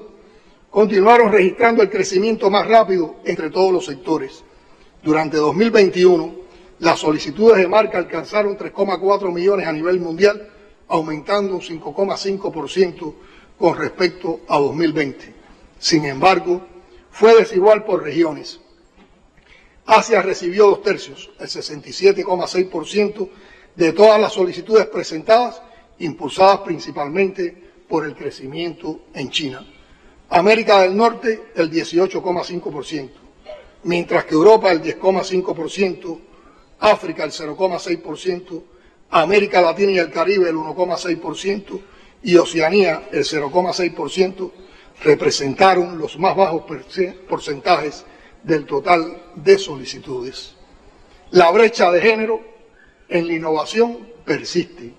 [0.75, 4.43] continuaron registrando el crecimiento más rápido entre todos los sectores.
[5.01, 6.35] Durante 2021,
[6.79, 10.49] las solicitudes de marca alcanzaron 3,4 millones a nivel mundial,
[10.89, 13.13] aumentando un 5,5%
[13.57, 15.33] con respecto a 2020.
[15.79, 16.61] Sin embargo,
[17.09, 18.59] fue desigual por regiones.
[19.85, 23.29] Asia recibió dos tercios, el 67,6%
[23.77, 25.61] de todas las solicitudes presentadas,
[25.99, 29.65] impulsadas principalmente por el crecimiento en China.
[30.29, 33.09] América del Norte el 18,5%,
[33.83, 36.19] mientras que Europa el 10,5%,
[36.79, 38.63] África el 0,6%,
[39.11, 41.81] América Latina y el Caribe el 1,6%
[42.23, 44.51] y Oceanía el 0,6%
[45.03, 46.63] representaron los más bajos
[47.27, 48.05] porcentajes
[48.43, 50.55] del total de solicitudes.
[51.31, 52.41] La brecha de género
[53.09, 54.93] en la innovación persiste.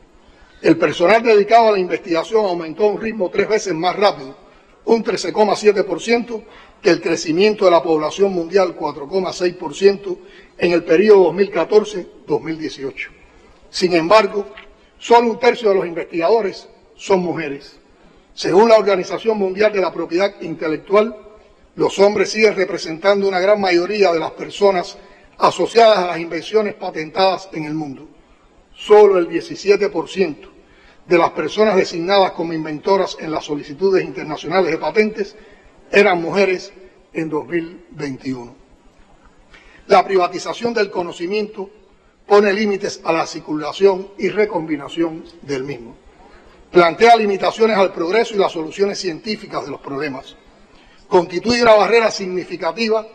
[0.62, 4.45] El personal dedicado a la investigación aumentó a un ritmo tres veces más rápido
[4.86, 6.42] un 13,7%,
[6.80, 10.18] que el crecimiento de la población mundial 4,6%
[10.58, 13.08] en el periodo 2014-2018.
[13.70, 14.46] Sin embargo,
[14.98, 17.78] solo un tercio de los investigadores son mujeres.
[18.34, 21.16] Según la Organización Mundial de la Propiedad Intelectual,
[21.74, 24.96] los hombres siguen representando una gran mayoría de las personas
[25.38, 28.08] asociadas a las invenciones patentadas en el mundo.
[28.74, 30.55] Solo el 17%
[31.08, 35.36] de las personas designadas como inventoras en las solicitudes internacionales de patentes
[35.90, 36.72] eran mujeres
[37.12, 38.54] en 2021.
[39.86, 41.70] La privatización del conocimiento
[42.26, 45.96] pone límites a la circulación y recombinación del mismo.
[46.72, 50.36] Plantea limitaciones al progreso y las soluciones científicas de los problemas.
[51.06, 53.06] Constituye una barrera significativa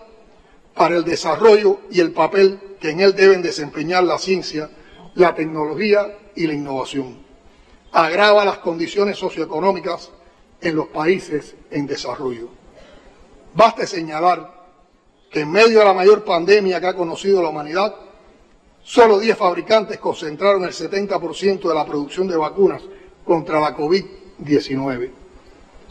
[0.73, 4.69] para el desarrollo y el papel que en él deben desempeñar la ciencia,
[5.15, 7.30] la tecnología y la innovación.
[7.91, 10.11] Agrava las condiciones socioeconómicas
[10.61, 12.49] en los países en desarrollo.
[13.53, 14.61] Baste señalar
[15.29, 17.95] que en medio de la mayor pandemia que ha conocido la humanidad,
[18.83, 22.81] solo 10 fabricantes concentraron el 70% de la producción de vacunas
[23.25, 25.09] contra la COVID-19.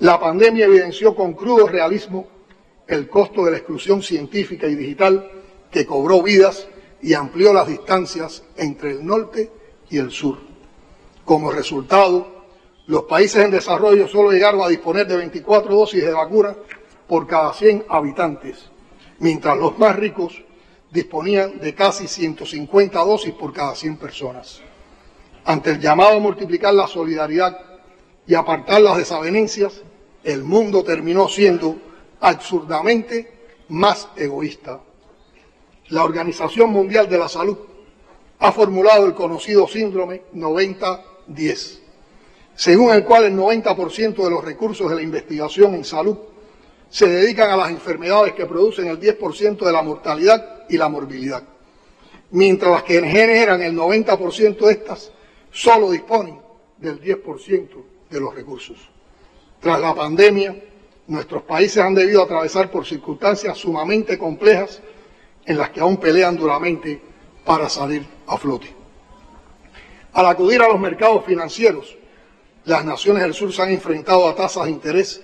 [0.00, 2.26] La pandemia evidenció con crudo realismo
[2.86, 5.30] el costo de la exclusión científica y digital
[5.70, 6.66] que cobró vidas
[7.02, 9.50] y amplió las distancias entre el norte
[9.88, 10.49] y el sur.
[11.24, 12.26] Como resultado,
[12.86, 16.56] los países en desarrollo solo llegaron a disponer de 24 dosis de vacuna
[17.06, 18.70] por cada 100 habitantes,
[19.18, 20.42] mientras los más ricos
[20.90, 24.60] disponían de casi 150 dosis por cada 100 personas.
[25.44, 27.58] Ante el llamado a multiplicar la solidaridad
[28.26, 29.82] y apartar las desavenencias,
[30.24, 31.76] el mundo terminó siendo
[32.20, 33.32] absurdamente
[33.68, 34.80] más egoísta.
[35.88, 37.58] La Organización Mundial de la Salud
[38.38, 40.22] ha formulado el conocido síndrome
[41.34, 41.78] 90-10,
[42.54, 46.16] según el cual el 90% de los recursos de la investigación en salud
[46.88, 51.42] se dedican a las enfermedades que producen el 10% de la mortalidad y la morbilidad,
[52.32, 55.12] mientras las que generan el 90% de estas
[55.52, 56.38] solo disponen
[56.78, 57.68] del 10%
[58.10, 58.76] de los recursos.
[59.60, 60.56] Tras la pandemia,
[61.06, 64.80] nuestros países han debido atravesar por circunstancias sumamente complejas
[65.44, 67.00] en las que aún pelean duramente
[67.44, 68.79] para salir a flote.
[70.12, 71.96] Al acudir a los mercados financieros,
[72.64, 75.22] las naciones del sur se han enfrentado a tasas de interés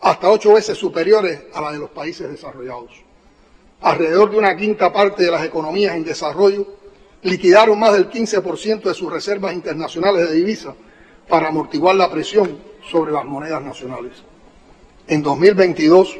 [0.00, 2.90] hasta ocho veces superiores a las de los países desarrollados.
[3.80, 6.66] Alrededor de una quinta parte de las economías en desarrollo
[7.22, 10.74] liquidaron más del 15% de sus reservas internacionales de divisa
[11.28, 12.58] para amortiguar la presión
[12.90, 14.22] sobre las monedas nacionales.
[15.06, 16.16] En 2022,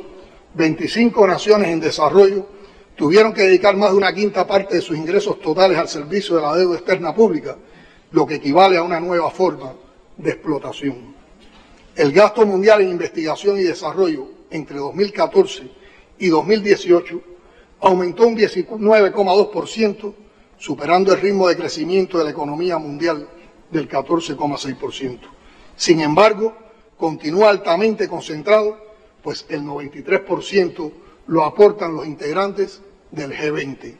[0.54, 2.46] 25 naciones en desarrollo
[2.96, 6.42] tuvieron que dedicar más de una quinta parte de sus ingresos totales al servicio de
[6.42, 7.56] la deuda externa pública,
[8.10, 9.74] lo que equivale a una nueva forma
[10.16, 11.14] de explotación.
[11.94, 15.70] El gasto mundial en investigación y desarrollo entre 2014
[16.18, 17.20] y 2018
[17.80, 20.14] aumentó un 19,2%,
[20.58, 23.28] superando el ritmo de crecimiento de la economía mundial
[23.70, 25.20] del 14,6%.
[25.76, 26.56] Sin embargo,
[26.96, 28.78] continúa altamente concentrado,
[29.22, 30.92] pues el 93%
[31.28, 32.80] lo aportan los integrantes
[33.10, 33.96] del G20.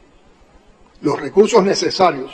[1.01, 2.31] Los recursos necesarios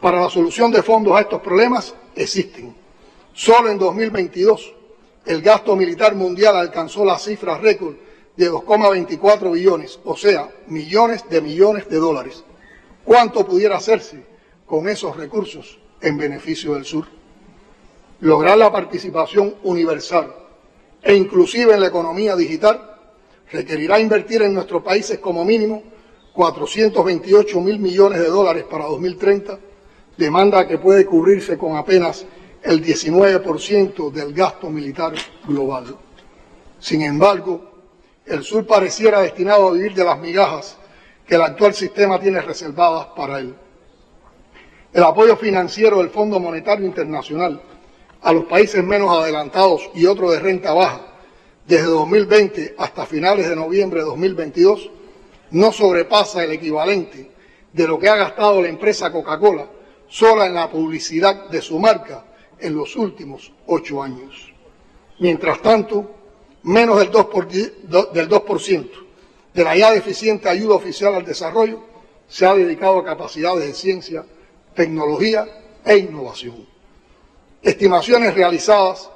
[0.00, 2.74] para la solución de fondos a estos problemas existen.
[3.34, 4.74] Solo en 2022
[5.26, 7.94] el gasto militar mundial alcanzó la cifra récord
[8.36, 12.42] de 2,24 billones, o sea, millones de millones de dólares.
[13.04, 14.24] ¿Cuánto pudiera hacerse
[14.66, 17.04] con esos recursos en beneficio del sur?
[18.20, 20.34] Lograr la participación universal
[21.02, 22.96] e inclusive en la economía digital
[23.50, 25.82] requerirá invertir en nuestros países como mínimo
[26.32, 29.58] 428 mil millones de dólares para 2030,
[30.20, 32.26] demanda que puede cubrirse con apenas
[32.62, 35.14] el 19% del gasto militar
[35.46, 35.96] global.
[36.78, 37.62] Sin embargo,
[38.26, 40.76] el sur pareciera destinado a vivir de las migajas
[41.26, 43.54] que el actual sistema tiene reservadas para él.
[44.92, 47.60] El apoyo financiero del Fondo Monetario Internacional
[48.20, 51.00] a los países menos adelantados y otros de renta baja
[51.66, 54.90] desde 2020 hasta finales de noviembre de 2022
[55.52, 57.30] no sobrepasa el equivalente
[57.72, 59.66] de lo que ha gastado la empresa Coca-Cola
[60.10, 62.24] sola en la publicidad de su marca
[62.58, 64.52] en los últimos ocho años.
[65.20, 66.10] Mientras tanto,
[66.64, 68.42] menos del 2%, del 2
[69.54, 71.80] de la ya deficiente ayuda oficial al desarrollo
[72.28, 74.24] se ha dedicado a capacidades de ciencia,
[74.74, 75.46] tecnología
[75.84, 76.66] e innovación.
[77.62, 79.10] Estimaciones realizadas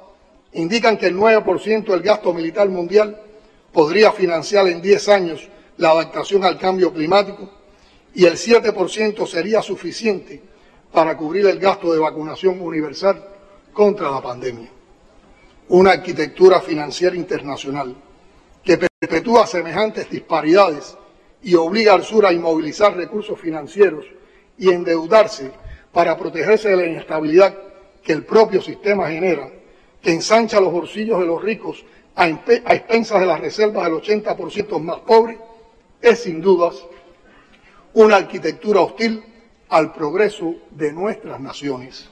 [0.53, 3.21] indican que el 9% del gasto militar mundial
[3.71, 7.49] podría financiar en 10 años la adaptación al cambio climático
[8.13, 10.54] y el 7% sería suficiente
[10.95, 13.21] para cubrir el gasto de vacunación universal
[13.73, 14.69] contra la pandemia.
[15.67, 17.93] Una arquitectura financiera internacional
[18.63, 20.97] que perpetúa semejantes disparidades
[21.43, 24.05] y obliga al sur a inmovilizar recursos financieros
[24.57, 25.51] y endeudarse
[25.91, 27.53] para protegerse de la inestabilidad
[28.01, 29.49] que el propio sistema genera,
[30.01, 31.83] que ensancha los bolsillos de los ricos
[32.15, 35.37] a, expensas de las reservas del 80% más pobres,
[36.01, 36.75] es sin dudas
[37.93, 39.34] una arquitectura hostil
[39.75, 42.07] al progreso de nuestras naciones.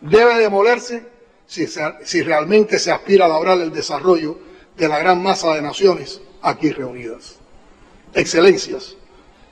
[0.00, 1.06] debe demolerse
[1.46, 4.36] si, realmente se aspira a lograr el desarrollo
[4.76, 7.36] de la gran masa de naciones aquí reunidas.
[8.12, 8.96] Excelencias,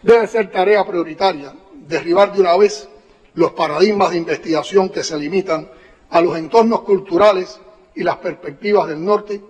[0.02, 1.55] debe ser tarea prioritaria
[1.86, 2.89] derribar de una vez
[3.35, 5.70] los paradigmas de investigación que se limitan
[6.10, 7.60] a los entornos culturales
[7.94, 9.40] y las perspectivas del norte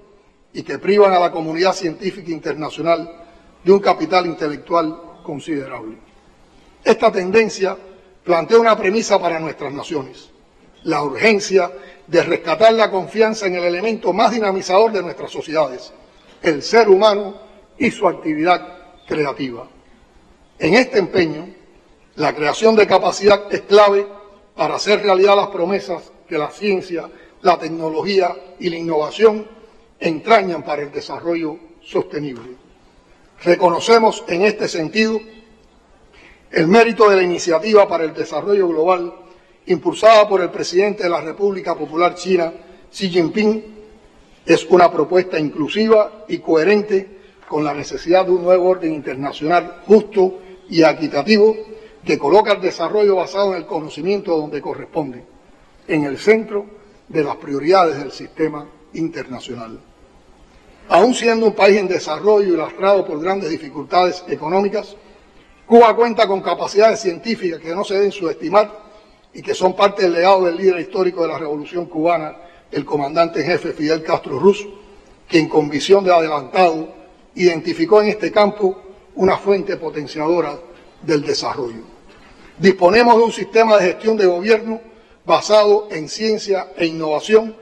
[0.52, 3.24] y que privan a la comunidad científica internacional
[3.64, 6.05] de un capital intelectual considerable.
[6.86, 7.76] Esta tendencia
[8.22, 10.30] plantea una premisa para nuestras naciones,
[10.84, 11.72] la urgencia
[12.06, 15.92] de rescatar la confianza en el elemento más dinamizador de nuestras sociedades,
[16.40, 17.40] el ser humano
[17.76, 19.68] y su actividad creativa.
[20.60, 21.48] En este empeño,
[22.14, 24.06] la creación de capacidad es clave
[24.54, 27.10] para hacer realidad las promesas que la ciencia,
[27.42, 29.44] la tecnología y la innovación
[29.98, 32.54] entrañan para el desarrollo sostenible.
[33.42, 35.20] Reconocemos en este sentido
[36.50, 39.12] el mérito de la iniciativa para el desarrollo global
[39.66, 42.52] impulsada por el presidente de la República Popular China,
[42.90, 43.64] Xi Jinping,
[44.44, 47.16] es una propuesta inclusiva y coherente
[47.48, 51.56] con la necesidad de un nuevo orden internacional justo y equitativo
[52.04, 55.24] que coloca el desarrollo basado en el conocimiento donde corresponde,
[55.88, 56.66] en el centro
[57.08, 59.80] de las prioridades del sistema internacional.
[60.88, 64.96] Aún siendo un país en desarrollo y lastrado por grandes dificultades económicas,
[65.66, 68.70] Cuba cuenta con capacidades científicas que no se deben subestimar
[69.34, 72.36] y que son parte del legado del líder histórico de la Revolución Cubana,
[72.70, 74.64] el comandante en jefe Fidel Castro Ruz,
[75.28, 76.88] quien con visión de adelantado
[77.34, 78.80] identificó en este campo
[79.16, 80.56] una fuente potenciadora
[81.02, 81.82] del desarrollo.
[82.58, 84.80] Disponemos de un sistema de gestión de gobierno
[85.24, 87.56] basado en ciencia e innovación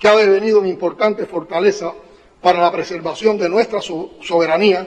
[0.00, 1.92] que ha devenido una importante fortaleza
[2.42, 4.86] para la preservación de nuestra soberanía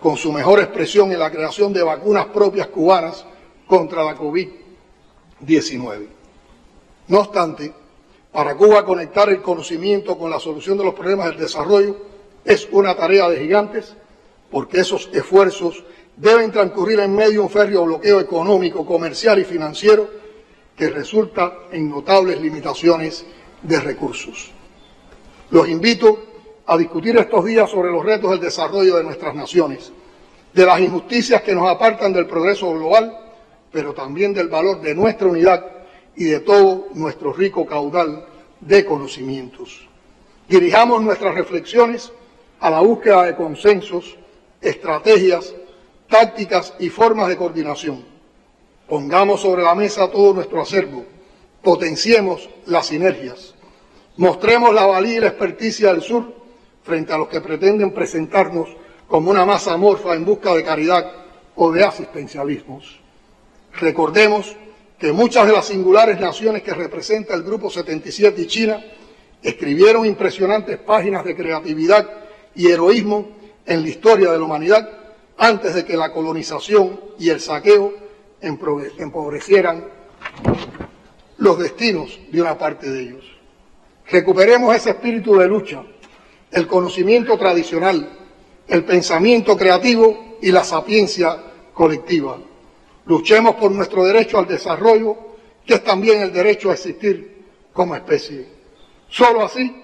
[0.00, 3.24] con su mejor expresión en la creación de vacunas propias cubanas
[3.66, 6.06] contra la COVID-19.
[7.08, 7.72] No obstante,
[8.32, 11.96] para Cuba conectar el conocimiento con la solución de los problemas del desarrollo
[12.44, 13.94] es una tarea de gigantes
[14.50, 15.84] porque esos esfuerzos
[16.16, 20.08] deben transcurrir en medio de un férreo bloqueo económico, comercial y financiero
[20.76, 23.24] que resulta en notables limitaciones
[23.62, 24.50] de recursos.
[25.50, 26.29] Los invito
[26.70, 29.90] a discutir estos días sobre los retos del desarrollo de nuestras naciones,
[30.52, 33.12] de las injusticias que nos apartan del progreso global,
[33.72, 35.66] pero también del valor de nuestra unidad
[36.14, 38.24] y de todo nuestro rico caudal
[38.60, 39.88] de conocimientos.
[40.48, 42.12] Dirijamos nuestras reflexiones
[42.60, 44.16] a la búsqueda de consensos,
[44.60, 45.52] estrategias,
[46.08, 48.04] tácticas y formas de coordinación.
[48.88, 51.04] Pongamos sobre la mesa todo nuestro acervo,
[51.62, 53.56] potenciemos las sinergias,
[54.16, 56.39] mostremos la valía y la experticia del sur
[56.82, 58.68] frente a los que pretenden presentarnos
[59.06, 61.10] como una masa amorfa en busca de caridad
[61.56, 63.00] o de asistencialismos.
[63.78, 64.56] Recordemos
[64.98, 68.84] que muchas de las singulares naciones que representa el Grupo 77 y China
[69.42, 72.08] escribieron impresionantes páginas de creatividad
[72.54, 73.28] y heroísmo
[73.66, 74.88] en la historia de la humanidad
[75.38, 77.94] antes de que la colonización y el saqueo
[78.40, 79.86] empobrecieran
[81.38, 83.24] los destinos de una parte de ellos.
[84.10, 85.82] Recuperemos ese espíritu de lucha
[86.50, 88.08] el conocimiento tradicional,
[88.66, 91.36] el pensamiento creativo y la sapiencia
[91.72, 92.38] colectiva.
[93.06, 95.16] Luchemos por nuestro derecho al desarrollo,
[95.64, 98.46] que es también el derecho a existir como especie.
[99.08, 99.74] Solo así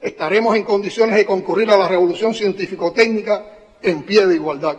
[0.00, 3.44] estaremos en condiciones de concurrir a la revolución científico-técnica
[3.82, 4.78] en pie de igualdad.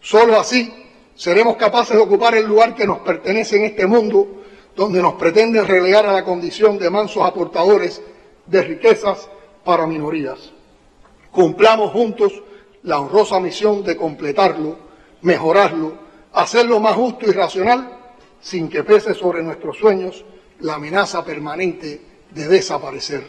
[0.00, 0.72] Solo así
[1.14, 4.42] seremos capaces de ocupar el lugar que nos pertenece en este mundo,
[4.74, 8.00] donde nos pretenden relegar a la condición de mansos aportadores
[8.46, 9.28] de riquezas
[9.64, 10.52] para minorías
[11.30, 12.32] cumplamos juntos
[12.82, 14.76] la honrosa misión de completarlo,
[15.22, 15.94] mejorarlo,
[16.32, 17.98] hacerlo más justo y racional,
[18.40, 20.24] sin que pese sobre nuestros sueños
[20.60, 22.00] la amenaza permanente
[22.30, 23.26] de desaparecer.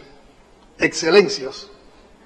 [0.79, 1.69] Excelencias,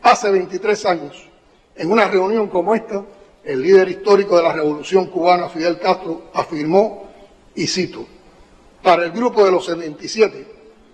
[0.01, 1.29] hace 23 años,
[1.75, 3.03] en una reunión como esta,
[3.43, 7.09] el líder histórico de la Revolución cubana, Fidel Castro, afirmó,
[7.55, 8.05] y cito,
[8.81, 10.47] para el grupo de los 77,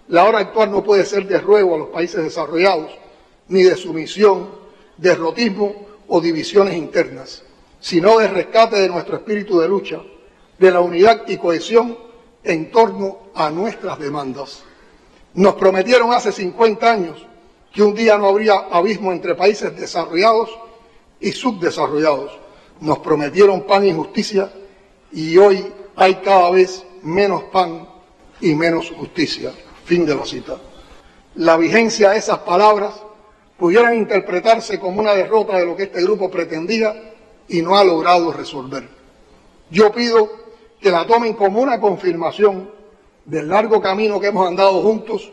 [0.10, 2.92] la hora actual no puede ser de ruego a los países desarrollados,
[3.48, 4.61] ni de sumisión
[5.02, 5.74] derrotismo
[6.08, 7.44] o divisiones internas,
[7.80, 10.00] sino de rescate de nuestro espíritu de lucha,
[10.60, 11.98] de la unidad y cohesión
[12.44, 14.64] en torno a nuestras demandas.
[15.34, 17.26] Nos prometieron hace 50 años
[17.74, 20.50] que un día no habría abismo entre países desarrollados
[21.20, 22.38] y subdesarrollados.
[22.82, 24.52] Nos prometieron pan y justicia
[25.12, 25.66] y hoy
[25.96, 27.88] hay cada vez menos pan
[28.40, 29.52] y menos justicia.
[29.86, 30.58] Fin de la cita.
[31.36, 32.94] La vigencia de esas palabras
[33.62, 37.14] pudieran interpretarse como una derrota de lo que este grupo pretendía
[37.48, 38.90] y no ha logrado resolver.
[39.70, 40.32] Yo pido
[40.82, 42.72] que la tomen como una confirmación
[43.24, 45.32] del largo camino que hemos andado juntos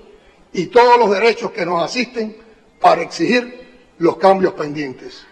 [0.53, 2.37] y todos los derechos que nos asisten
[2.79, 5.25] para exigir los cambios pendientes.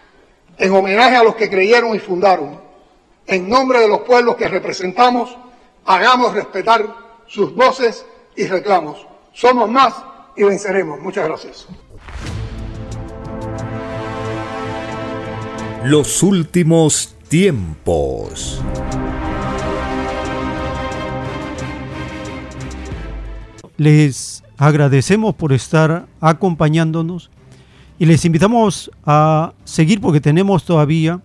[0.57, 2.59] En homenaje a los que creyeron y fundaron,
[3.27, 5.37] en nombre de los pueblos que representamos,
[5.85, 6.83] hagamos respetar
[7.27, 9.05] sus voces y reclamos.
[9.33, 9.93] Somos más
[10.35, 10.99] y venceremos.
[10.99, 11.67] Muchas gracias.
[15.83, 18.61] Los últimos tiempos.
[23.77, 27.29] Les agradecemos por estar acompañándonos
[27.99, 31.21] y les invitamos a seguir porque tenemos todavía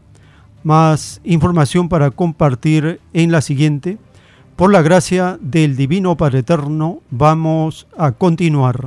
[0.62, 3.98] más información para compartir en la siguiente.
[4.56, 8.86] Por la gracia del Divino Padre Eterno, vamos a continuar.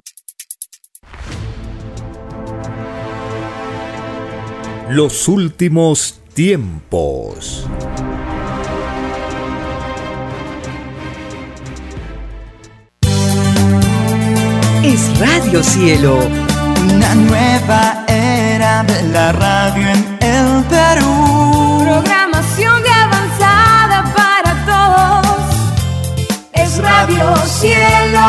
[4.90, 7.66] Los últimos tiempos.
[14.84, 16.20] Es Radio Cielo.
[16.94, 21.80] Una nueva era de la radio en el Perú.
[21.84, 25.56] Programación de avanzada para todos.
[26.54, 28.22] Es Radio Cielo.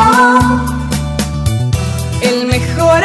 [2.23, 3.05] El mejor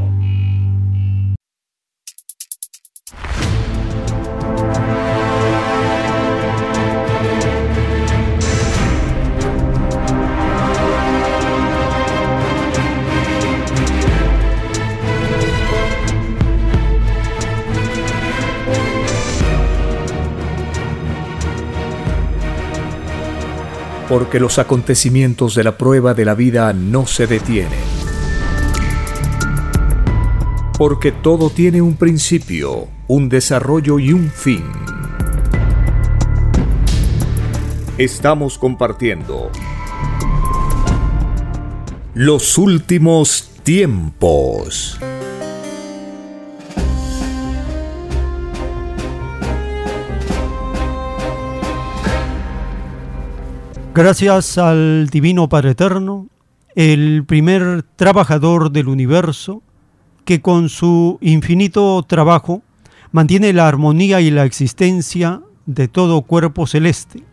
[24.11, 27.79] Porque los acontecimientos de la prueba de la vida no se detienen.
[30.77, 34.65] Porque todo tiene un principio, un desarrollo y un fin.
[37.97, 39.49] Estamos compartiendo
[42.13, 44.99] los últimos tiempos.
[53.93, 56.29] Gracias al Divino Padre Eterno,
[56.75, 59.63] el primer trabajador del universo,
[60.23, 62.61] que con su infinito trabajo
[63.11, 67.25] mantiene la armonía y la existencia de todo cuerpo celeste.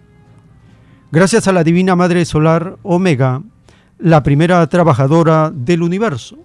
[1.13, 3.41] Gracias a la Divina Madre Solar Omega,
[4.01, 6.39] la primera trabajadora del universo,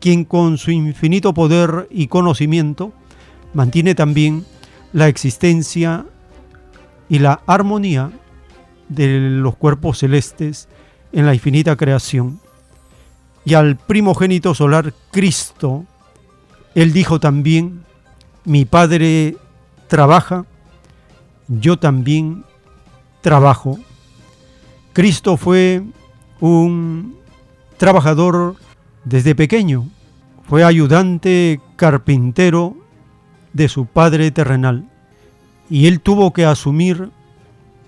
[0.00, 2.92] quien con su infinito poder y conocimiento
[3.54, 4.44] mantiene también
[4.92, 6.04] la existencia
[7.08, 8.10] y la armonía
[8.90, 10.68] de los cuerpos celestes
[11.12, 12.40] en la infinita creación.
[13.44, 15.86] Y al primogénito solar Cristo,
[16.74, 17.84] él dijo también,
[18.44, 19.36] mi Padre
[19.88, 20.44] trabaja,
[21.48, 22.44] yo también
[23.22, 23.78] trabajo.
[24.92, 25.82] Cristo fue
[26.40, 27.16] un
[27.78, 28.56] trabajador
[29.04, 29.88] desde pequeño,
[30.48, 32.76] fue ayudante carpintero
[33.52, 34.88] de su Padre terrenal,
[35.68, 37.10] y él tuvo que asumir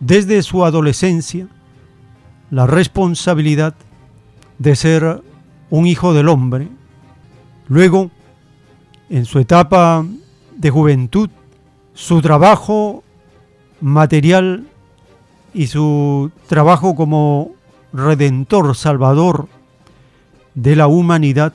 [0.02, 1.46] desde su adolescencia
[2.50, 3.74] la responsabilidad
[4.58, 5.22] de ser
[5.70, 6.68] un hijo del hombre.
[7.68, 8.10] Luego,
[9.08, 10.04] en su etapa
[10.56, 11.30] de juventud,
[11.94, 13.04] su trabajo
[13.80, 14.66] material
[15.54, 17.52] y su trabajo como
[17.92, 19.46] redentor, salvador
[20.54, 21.52] de la humanidad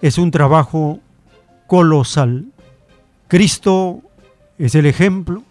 [0.00, 1.00] es un trabajo
[1.66, 2.46] colosal.
[3.26, 4.00] Cristo
[4.58, 5.42] es el ejemplo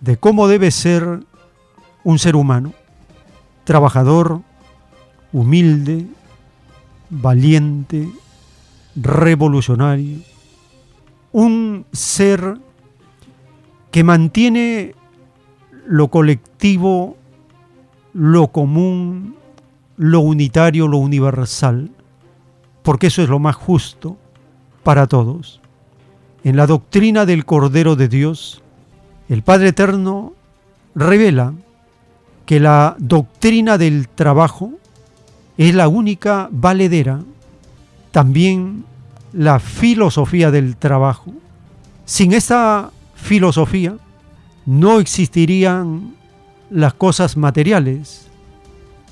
[0.00, 1.20] de cómo debe ser
[2.04, 2.72] un ser humano,
[3.64, 4.42] trabajador,
[5.32, 6.06] humilde,
[7.10, 8.08] valiente,
[8.94, 10.18] revolucionario,
[11.32, 12.58] un ser
[13.90, 14.94] que mantiene
[15.86, 17.16] lo colectivo,
[18.12, 19.36] lo común,
[19.96, 21.90] lo unitario, lo universal,
[22.82, 24.16] porque eso es lo más justo
[24.82, 25.60] para todos.
[26.44, 28.62] En la doctrina del Cordero de Dios,
[29.28, 30.32] el Padre Eterno
[30.94, 31.54] revela
[32.44, 34.72] que la doctrina del trabajo
[35.58, 37.20] es la única valedera,
[38.12, 38.84] también
[39.32, 41.32] la filosofía del trabajo.
[42.04, 43.96] Sin esta filosofía
[44.64, 46.14] no existirían
[46.70, 48.28] las cosas materiales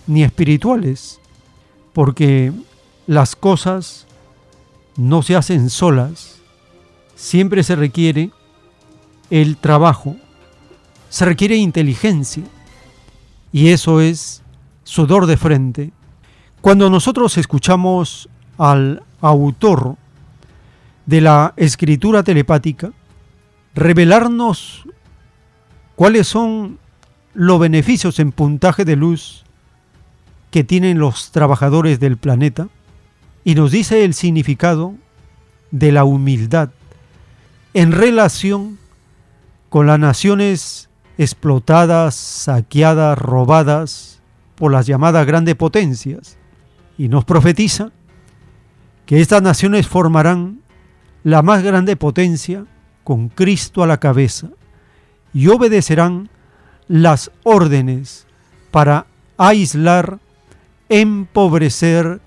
[0.06, 1.20] ni espirituales,
[1.92, 2.52] porque
[3.06, 4.06] las cosas
[4.96, 6.36] no se hacen solas,
[7.16, 8.30] siempre se requiere
[9.30, 10.16] el trabajo,
[11.08, 12.44] se requiere inteligencia,
[13.52, 14.42] y eso es
[14.82, 15.92] sudor de frente.
[16.60, 18.28] Cuando nosotros escuchamos
[18.58, 19.96] al autor
[21.06, 22.92] de la escritura telepática
[23.74, 24.84] revelarnos
[25.96, 26.78] cuáles son
[27.34, 29.44] los beneficios en puntaje de luz
[30.50, 32.68] que tienen los trabajadores del planeta
[33.44, 34.94] y nos dice el significado
[35.70, 36.70] de la humildad
[37.74, 38.78] en relación
[39.74, 40.88] con las naciones
[41.18, 44.22] explotadas, saqueadas, robadas
[44.54, 46.38] por las llamadas grandes potencias.
[46.96, 47.90] Y nos profetiza
[49.04, 50.60] que estas naciones formarán
[51.24, 52.66] la más grande potencia
[53.02, 54.50] con Cristo a la cabeza
[55.32, 56.30] y obedecerán
[56.86, 58.28] las órdenes
[58.70, 59.06] para
[59.38, 60.20] aislar,
[60.88, 62.20] empobrecer,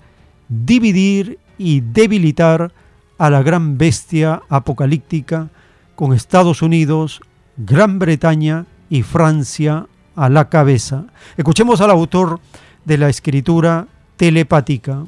[0.50, 2.74] dividir y debilitar
[3.16, 5.48] a la gran bestia apocalíptica
[5.94, 7.22] con Estados Unidos,
[7.60, 11.06] Gran Bretaña y Francia a la cabeza.
[11.36, 12.38] Escuchemos al autor
[12.84, 13.86] de la escritura
[14.16, 14.98] telepática.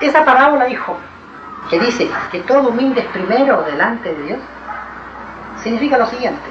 [0.00, 0.96] Esa parábola, hijo,
[1.68, 4.38] que dice que todo humilde es primero delante de Dios,
[5.64, 6.48] significa lo siguiente.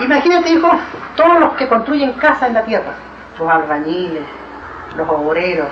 [0.00, 0.70] Imagínate, hijo,
[1.16, 2.94] todos los que construyen casas en la tierra,
[3.38, 4.24] los albañiles,
[4.96, 5.68] los obreros,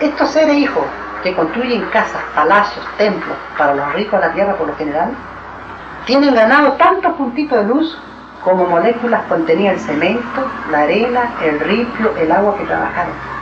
[0.00, 0.84] estos seres, hijos,
[1.22, 5.10] que construyen casas, palacios, templos para los ricos de la tierra por lo general,
[6.04, 7.98] tienen ganado tantos puntitos de luz
[8.44, 13.36] como moléculas contenía el cemento, la arena, el ripio, el agua que trabajaron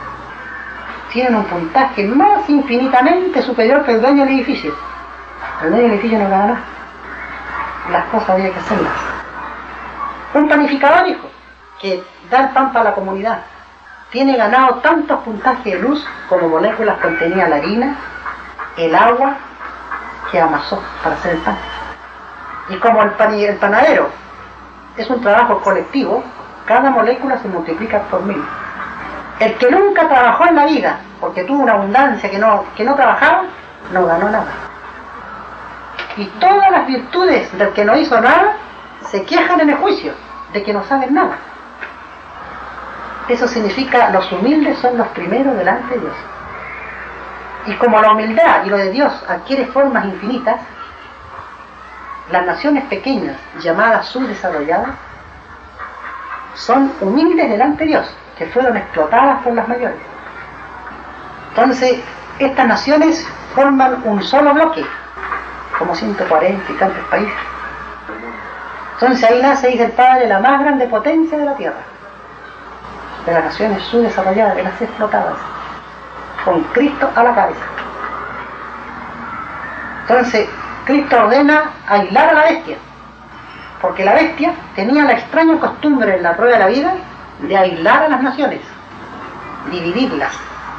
[1.15, 4.75] tienen un puntaje más infinitamente superior que el dueño del edificio.
[5.63, 6.61] El dueño del edificio no gana.
[7.93, 8.93] Las cosas había que hacerlas.
[10.35, 11.29] Un panificador, hijo,
[11.81, 13.43] que da el pan para la comunidad,
[14.15, 17.97] tiene ganado tantos puntajes de luz como moléculas contenía la harina,
[18.77, 19.35] el agua
[20.31, 21.57] que amasó para hacer el pan.
[22.69, 24.09] Y como el, pan, el panadero
[24.97, 26.23] es un trabajo colectivo,
[26.65, 28.41] cada molécula se multiplica por mil.
[29.41, 32.95] El que nunca trabajó en la vida, porque tuvo una abundancia que no, que no
[32.95, 33.43] trabajaba,
[33.93, 34.53] no ganó nada.
[36.17, 38.59] Y todas las virtudes del que no hizo nada
[39.11, 40.13] se quejan en el juicio
[40.53, 41.37] de que no saben nada.
[43.29, 46.15] Eso significa los humildes son los primeros delante de Dios.
[47.67, 50.61] Y como la humildad y lo de Dios adquiere formas infinitas,
[52.31, 54.91] las naciones pequeñas, llamadas subdesarrolladas,
[56.55, 59.99] son humildes delante de Dios que fueron explotadas por las mayores.
[61.51, 62.01] Entonces,
[62.39, 64.85] estas naciones forman un solo bloque,
[65.79, 67.35] como 140 y tantos países.
[68.95, 71.81] Entonces ahí nace, dice el Padre, la más grande potencia de la Tierra,
[73.27, 75.37] de las naciones subdesarrolladas, de las explotadas,
[76.45, 77.65] con Cristo a la cabeza.
[80.03, 80.49] Entonces,
[80.85, 82.77] Cristo ordena aislar a la bestia,
[83.81, 86.95] porque la bestia tenía la extraña costumbre en la prueba de la vida
[87.41, 88.61] de aislar a las naciones,
[89.71, 90.33] dividirlas,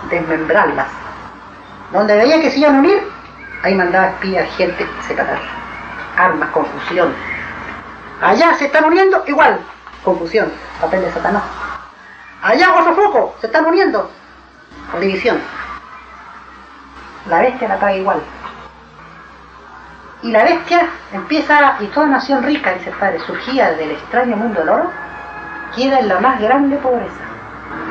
[0.09, 0.87] desmembrarlas.
[1.91, 3.01] Donde veía que se iban a unir,
[3.63, 5.39] ahí mandaba espías, gente, separar.
[6.17, 7.13] Armas, confusión.
[8.21, 9.59] Allá se están uniendo, igual,
[10.03, 11.43] confusión, papel de Satanás.
[12.45, 14.07] Allá otro foco, se están uniendo,
[14.91, 15.39] con división.
[17.27, 18.21] La bestia la paga igual.
[20.21, 24.59] Y la bestia empieza, y toda nación rica, dice el padre, surgía del extraño mundo
[24.59, 24.91] del oro,
[25.75, 27.23] queda en la más grande pobreza.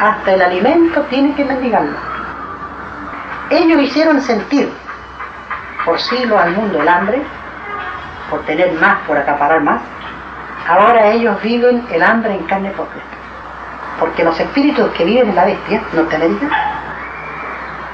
[0.00, 1.98] Hasta el alimento tiene que mendigarlo.
[3.50, 4.72] Ellos hicieron sentir
[5.84, 7.20] por siglos al mundo el hambre,
[8.30, 9.80] por tener más, por acaparar más.
[10.68, 13.02] Ahora ellos viven el hambre en carne propia.
[13.98, 16.50] Porque los espíritus que viven en la bestia, Norteamérica,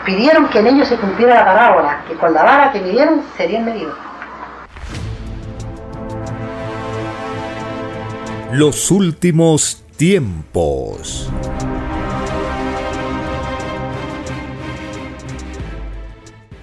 [0.05, 3.65] pidieron que en ellos se cumpliera la parábola, que con la vara que midieron serían
[3.65, 3.97] medidos.
[8.53, 11.31] Los últimos tiempos.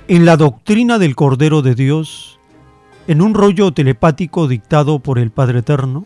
[0.09, 2.39] En la doctrina del Cordero de Dios,
[3.07, 6.05] en un rollo telepático dictado por el Padre Eterno,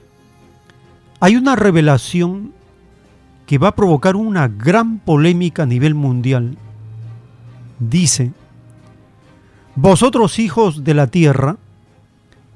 [1.20, 2.52] hay una revelación
[3.52, 6.57] que va a provocar una gran polémica a nivel mundial.
[7.80, 8.32] Dice,
[9.76, 11.57] Vosotros hijos de la tierra,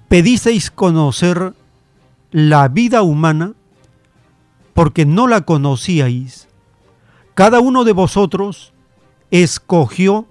[0.07, 1.53] pedisteis conocer
[2.31, 3.55] la vida humana
[4.73, 6.47] porque no la conocíais.
[7.33, 8.71] Cada uno de vosotros
[9.31, 10.25] escogió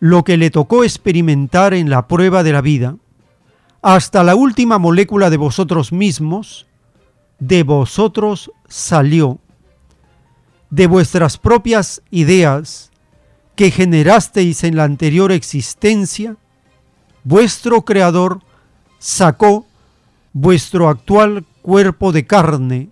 [0.00, 2.96] lo que le tocó experimentar en la prueba de la vida,
[3.80, 6.66] hasta la última molécula de vosotros mismos,
[7.38, 9.38] de vosotros salió,
[10.70, 12.90] de vuestras propias ideas
[13.56, 16.36] que generasteis en la anterior existencia,
[17.24, 18.40] vuestro Creador
[18.98, 19.66] sacó
[20.32, 22.90] vuestro actual cuerpo de carne,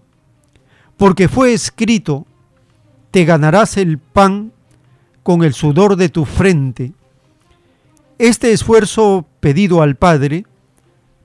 [0.97, 2.27] porque fue escrito,
[3.11, 4.53] te ganarás el pan
[5.23, 6.93] con el sudor de tu frente.
[8.19, 10.47] Este esfuerzo pedido al Padre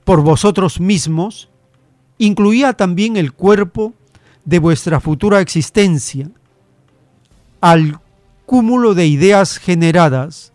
[0.04, 1.48] por vosotros mismos
[2.18, 3.94] incluía también el cuerpo
[4.44, 6.30] de vuestra futura existencia,
[7.62, 8.00] al
[8.44, 10.52] cúmulo de ideas generadas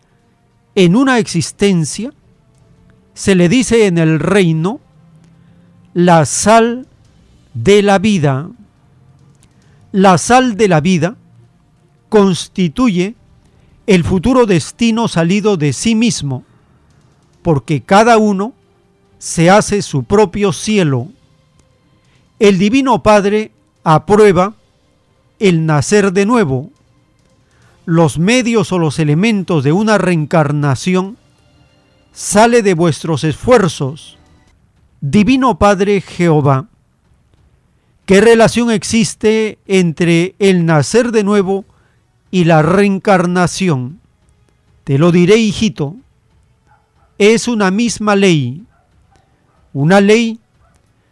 [0.75, 2.11] en una existencia,
[3.15, 4.79] se le dice en el reino
[5.95, 6.85] la sal
[7.55, 8.49] de la vida.
[9.91, 11.15] La sal de la vida
[12.09, 13.15] constituye
[13.87, 16.43] el futuro destino salido de sí mismo,
[17.41, 18.53] porque cada uno
[19.17, 21.07] se hace su propio cielo.
[22.37, 23.51] El Divino Padre
[23.83, 24.53] aprueba
[25.39, 26.69] el nacer de nuevo.
[27.87, 31.15] Los medios o los elementos de una reencarnación
[32.11, 34.17] sale de vuestros esfuerzos.
[34.99, 36.67] Divino Padre Jehová,
[38.05, 41.63] ¿qué relación existe entre el nacer de nuevo
[42.29, 44.01] y la reencarnación.
[44.83, 45.95] Te lo diré, hijito,
[47.17, 48.65] es una misma ley.
[49.71, 50.41] Una ley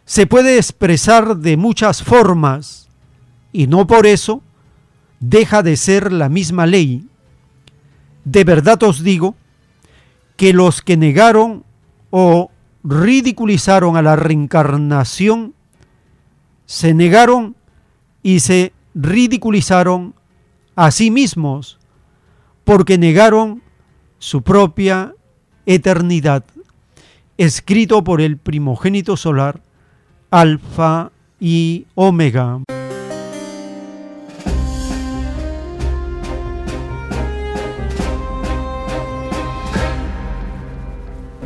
[0.04, 2.88] se puede expresar de muchas formas
[3.50, 4.42] y no por eso
[5.20, 7.06] deja de ser la misma ley.
[8.24, 9.34] De verdad os digo
[10.36, 11.64] que los que negaron
[12.10, 12.50] o
[12.84, 15.54] ridiculizaron a la reencarnación,
[16.66, 17.56] se negaron
[18.22, 20.14] y se ridiculizaron
[20.74, 21.78] a sí mismos
[22.64, 23.62] porque negaron
[24.18, 25.14] su propia
[25.66, 26.44] eternidad,
[27.38, 29.60] escrito por el primogénito solar,
[30.30, 32.60] Alfa y Omega.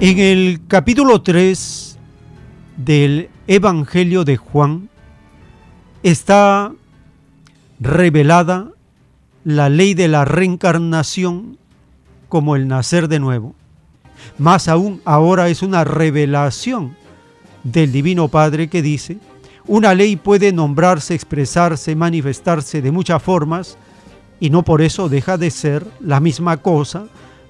[0.02, 1.98] En el capítulo 3
[2.78, 4.88] del Evangelio de Juan
[6.02, 6.72] está
[7.78, 8.68] revelada
[9.44, 11.58] la ley de la reencarnación
[12.30, 13.54] como el nacer de nuevo.
[14.38, 16.96] Más aún, ahora es una revelación
[17.62, 19.18] del Divino Padre que dice,
[19.66, 23.76] una ley puede nombrarse, expresarse, manifestarse de muchas formas
[24.40, 27.04] y no por eso deja de ser la misma cosa,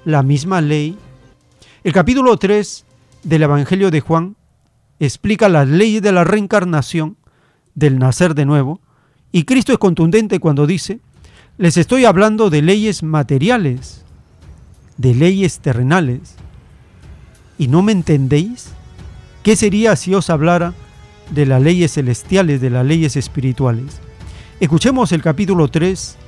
[0.05, 0.99] la misma ley.
[1.83, 2.85] El capítulo 3
[3.23, 4.37] del Evangelio de Juan
[4.99, 7.17] explica las leyes de la reencarnación,
[7.75, 8.83] del nacer de nuevo,
[9.33, 11.01] y Cristo es contundente cuando dice,
[11.57, 14.05] les estoy hablando de leyes materiales,
[14.99, 16.35] de leyes terrenales.
[17.57, 18.73] ¿Y no me entendéis?
[19.43, 20.75] ¿Qué sería si os hablara
[21.31, 24.01] de las leyes celestiales, de las leyes espirituales?
[24.61, 26.19] Escuchemos el capítulo 3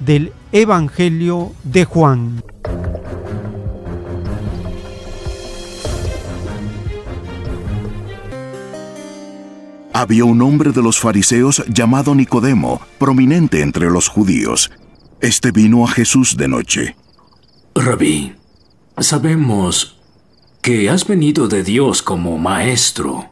[0.00, 2.42] del Evangelio de Juan.
[9.92, 14.70] Había un hombre de los fariseos llamado Nicodemo, prominente entre los judíos.
[15.20, 16.96] Este vino a Jesús de noche.
[17.74, 18.34] Rabí,
[18.98, 19.98] sabemos
[20.62, 23.30] que has venido de Dios como maestro,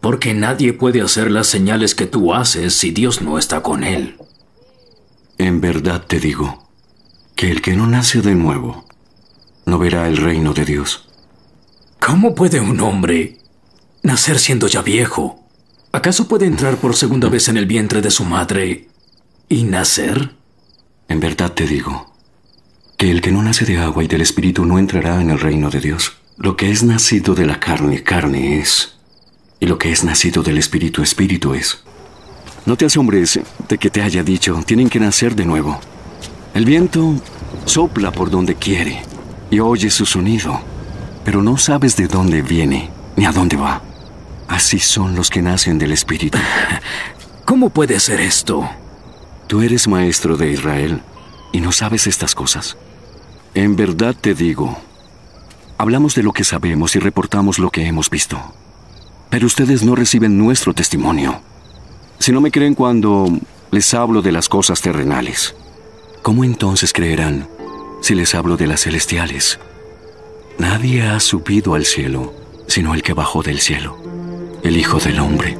[0.00, 4.16] porque nadie puede hacer las señales que tú haces si Dios no está con él.
[5.38, 6.68] En verdad te digo,
[7.34, 8.84] que el que no nace de nuevo,
[9.64, 11.08] no verá el reino de Dios.
[12.00, 13.38] ¿Cómo puede un hombre
[14.02, 15.37] nacer siendo ya viejo?
[15.90, 18.88] ¿Acaso puede entrar por segunda vez en el vientre de su madre
[19.48, 20.34] y nacer?
[21.08, 22.12] En verdad te digo,
[22.98, 25.70] que el que no nace de agua y del Espíritu no entrará en el reino
[25.70, 26.12] de Dios.
[26.36, 28.96] Lo que es nacido de la carne, carne es.
[29.60, 31.78] Y lo que es nacido del Espíritu, Espíritu es.
[32.66, 35.80] No te asombres de que te haya dicho, tienen que nacer de nuevo.
[36.52, 37.14] El viento
[37.64, 39.00] sopla por donde quiere
[39.50, 40.60] y oyes su sonido,
[41.24, 43.82] pero no sabes de dónde viene ni a dónde va.
[44.48, 46.38] Así son los que nacen del Espíritu.
[47.44, 48.68] ¿Cómo puede ser esto?
[49.46, 51.02] Tú eres maestro de Israel
[51.52, 52.76] y no sabes estas cosas.
[53.54, 54.76] En verdad te digo,
[55.78, 58.38] hablamos de lo que sabemos y reportamos lo que hemos visto.
[59.30, 61.40] Pero ustedes no reciben nuestro testimonio.
[62.18, 63.26] Si no me creen cuando
[63.70, 65.54] les hablo de las cosas terrenales,
[66.22, 67.48] ¿cómo entonces creerán
[68.00, 69.58] si les hablo de las celestiales?
[70.58, 72.34] Nadie ha subido al cielo,
[72.66, 73.96] sino el que bajó del cielo,
[74.68, 75.58] el Hijo del Hombre.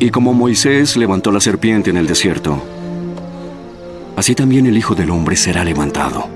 [0.00, 2.60] Y como Moisés levantó la serpiente en el desierto,
[4.16, 6.28] así también el Hijo del Hombre será levantado,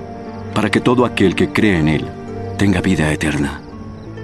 [0.53, 2.07] para que todo aquel que cree en él
[2.57, 3.61] tenga vida eterna.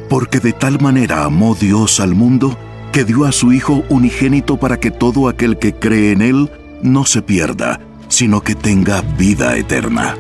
[0.10, 2.58] Porque de tal manera amó Dios al mundo,
[2.94, 6.50] que dio a su Hijo unigénito para que todo aquel que cree en él
[6.82, 10.16] no se pierda, sino que tenga vida eterna.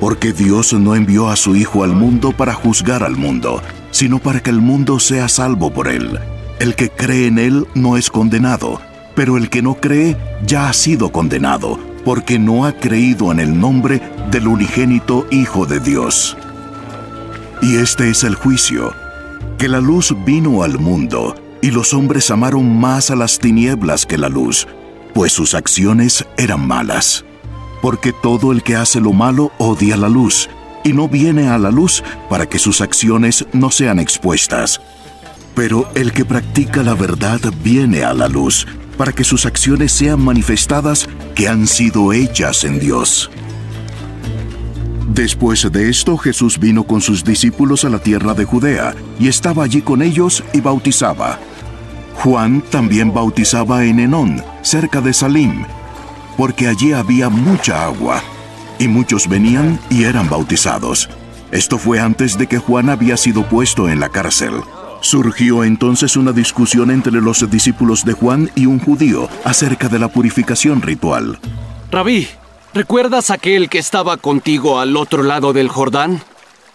[0.00, 4.40] Porque Dios no envió a su Hijo al mundo para juzgar al mundo, sino para
[4.40, 6.18] que el mundo sea salvo por él.
[6.58, 8.80] El que cree en él no es condenado,
[9.14, 13.60] pero el que no cree ya ha sido condenado, porque no ha creído en el
[13.60, 14.02] nombre
[14.32, 16.36] del unigénito Hijo de Dios.
[17.62, 18.92] Y este es el juicio,
[19.56, 24.18] que la luz vino al mundo, y los hombres amaron más a las tinieblas que
[24.18, 24.66] la luz,
[25.14, 27.24] pues sus acciones eran malas
[27.82, 30.48] porque todo el que hace lo malo odia la luz,
[30.84, 34.80] y no viene a la luz para que sus acciones no sean expuestas.
[35.54, 40.20] Pero el que practica la verdad viene a la luz, para que sus acciones sean
[40.20, 43.30] manifestadas que han sido hechas en Dios.
[45.08, 49.64] Después de esto Jesús vino con sus discípulos a la tierra de Judea, y estaba
[49.64, 51.38] allí con ellos y bautizaba.
[52.14, 55.64] Juan también bautizaba en Enón, cerca de Salim,
[56.36, 58.22] porque allí había mucha agua,
[58.78, 61.08] y muchos venían y eran bautizados.
[61.50, 64.54] Esto fue antes de que Juan había sido puesto en la cárcel.
[65.00, 70.08] Surgió entonces una discusión entre los discípulos de Juan y un judío acerca de la
[70.08, 71.38] purificación ritual.
[71.90, 72.28] Rabí,
[72.72, 76.22] ¿recuerdas aquel que estaba contigo al otro lado del Jordán?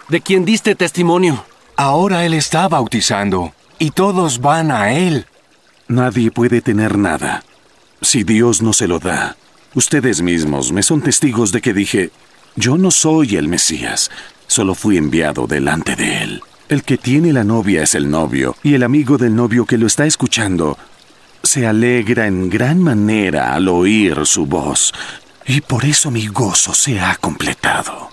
[0.10, 1.46] ¿De quien diste testimonio?
[1.76, 5.26] Ahora él está bautizando y todos van a él.
[5.88, 7.44] Nadie puede tener nada
[8.02, 9.38] si Dios no se lo da.
[9.78, 12.10] Ustedes mismos me son testigos de que dije,
[12.56, 14.10] yo no soy el Mesías,
[14.48, 16.42] solo fui enviado delante de él.
[16.68, 19.86] El que tiene la novia es el novio, y el amigo del novio que lo
[19.86, 20.80] está escuchando
[21.44, 24.96] se alegra en gran manera al oír su voz,
[25.46, 28.10] y por eso mi gozo se ha completado.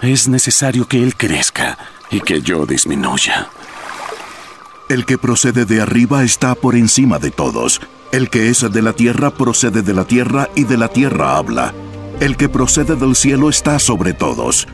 [0.00, 1.76] Es necesario que él crezca
[2.12, 3.48] y que yo disminuya.
[4.88, 7.80] El que procede de arriba está por encima de todos.
[8.16, 11.74] El que es de la tierra procede de la tierra y de la tierra habla.
[12.18, 14.66] El que procede del cielo está sobre todos.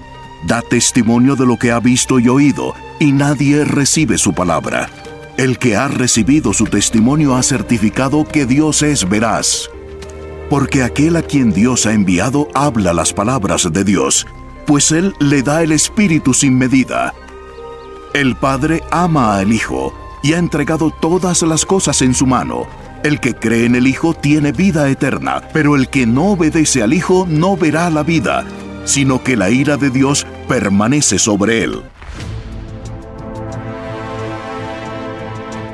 [0.46, 4.88] Da testimonio de lo que ha visto y oído, y nadie recibe su palabra.
[5.38, 9.68] El que ha recibido su testimonio ha certificado que Dios es veraz.
[10.48, 14.24] Porque aquel a quien Dios ha enviado habla las palabras de Dios,
[14.68, 17.12] pues Él le da el Espíritu sin medida.
[18.14, 22.68] El Padre ama al Hijo y ha entregado todas las cosas en su mano.
[23.02, 26.92] El que cree en el Hijo tiene vida eterna, pero el que no obedece al
[26.92, 28.44] Hijo no verá la vida,
[28.84, 31.82] sino que la ira de Dios permanece sobre él.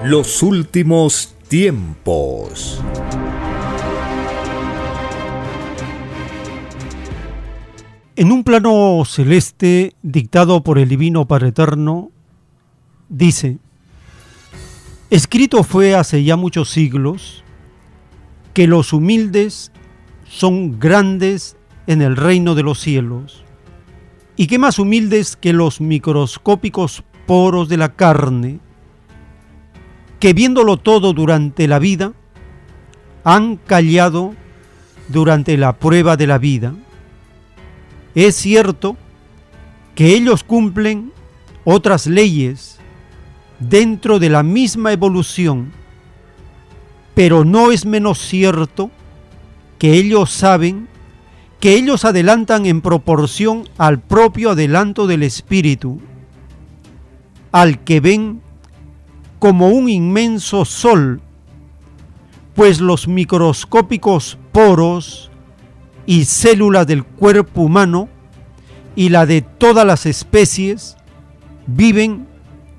[0.04, 2.80] Los últimos tiempos.
[8.16, 12.10] En un plano celeste dictado por el Divino Padre Eterno,
[13.10, 13.58] dice,
[15.10, 17.42] Escrito fue hace ya muchos siglos
[18.52, 19.72] que los humildes
[20.28, 21.56] son grandes
[21.86, 23.42] en el reino de los cielos,
[24.36, 28.60] y que más humildes que los microscópicos poros de la carne,
[30.20, 32.12] que viéndolo todo durante la vida,
[33.24, 34.34] han callado
[35.08, 36.74] durante la prueba de la vida.
[38.14, 38.98] Es cierto
[39.94, 41.12] que ellos cumplen
[41.64, 42.77] otras leyes
[43.58, 45.72] dentro de la misma evolución,
[47.14, 48.90] pero no es menos cierto
[49.78, 50.88] que ellos saben
[51.60, 56.00] que ellos adelantan en proporción al propio adelanto del espíritu,
[57.50, 58.40] al que ven
[59.40, 61.20] como un inmenso sol,
[62.54, 65.30] pues los microscópicos poros
[66.06, 68.08] y células del cuerpo humano
[68.94, 70.96] y la de todas las especies
[71.66, 72.27] viven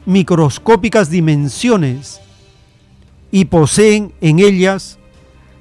[0.10, 2.20] microscópicas dimensiones
[3.32, 4.98] y poseen en ellas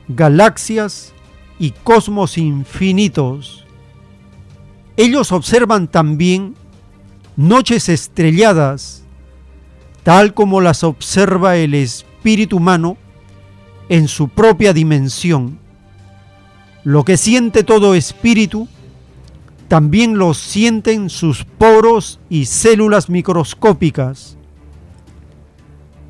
[0.09, 1.13] galaxias
[1.59, 3.67] y cosmos infinitos.
[4.97, 6.55] Ellos observan también
[7.37, 9.03] noches estrelladas,
[10.03, 12.97] tal como las observa el espíritu humano
[13.91, 15.59] en su propia dimensión.
[16.85, 18.67] Lo que siente todo espíritu
[19.69, 24.38] también lo sienten sus poros y células microscópicas.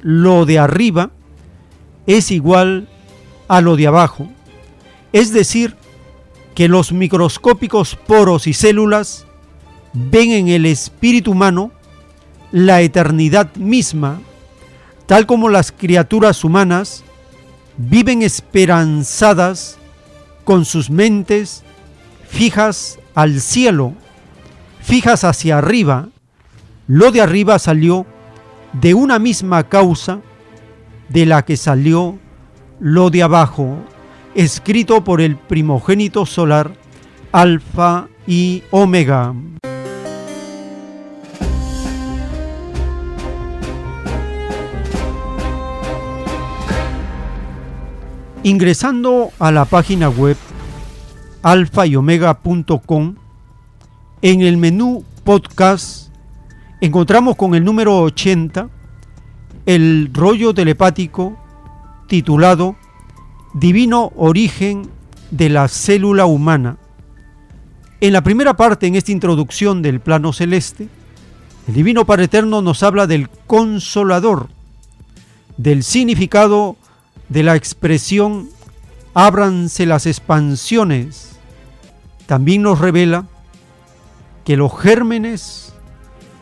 [0.01, 1.11] Lo de arriba
[2.07, 2.89] es igual
[3.49, 4.29] a lo de abajo,
[5.13, 5.77] es decir,
[6.55, 9.27] que los microscópicos poros y células
[9.93, 11.71] ven en el espíritu humano
[12.51, 14.21] la eternidad misma,
[15.07, 17.05] tal como las criaturas humanas
[17.77, 19.79] viven esperanzadas
[20.45, 21.63] con sus mentes
[22.29, 23.95] fijas al cielo,
[24.81, 26.09] fijas hacia arriba.
[26.87, 28.07] Lo de arriba salió
[28.73, 30.21] de una misma causa
[31.09, 32.19] de la que salió
[32.81, 33.79] lo de abajo,
[34.35, 36.73] escrito por el primogénito solar,
[37.33, 39.35] Alfa y Omega.
[48.45, 50.37] Ingresando a la página web
[51.43, 53.15] alfa y omega.com,
[54.23, 56.08] en el menú podcast
[56.81, 58.69] encontramos con el número 80
[59.67, 61.37] el rollo telepático
[62.07, 62.77] titulado
[63.55, 64.89] Divino Origen
[65.31, 66.79] de la Célula Humana.
[68.01, 70.89] En la primera parte, en esta introducción del plano celeste,
[71.67, 74.49] el Divino Padre Eterno nos habla del consolador,
[75.57, 76.77] del significado
[77.29, 78.49] de la expresión
[79.13, 81.39] ábranse las expansiones,
[82.27, 83.27] también nos revela
[84.45, 85.68] que los gérmenes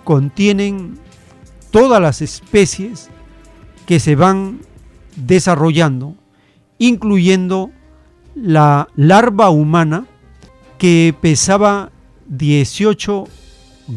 [0.06, 1.00] contienen
[1.72, 3.10] todas las especies
[3.86, 4.60] que se van
[5.16, 6.14] desarrollando,
[6.78, 7.72] incluyendo
[8.36, 10.06] la larva humana
[10.78, 11.90] que pesaba
[12.28, 13.24] 18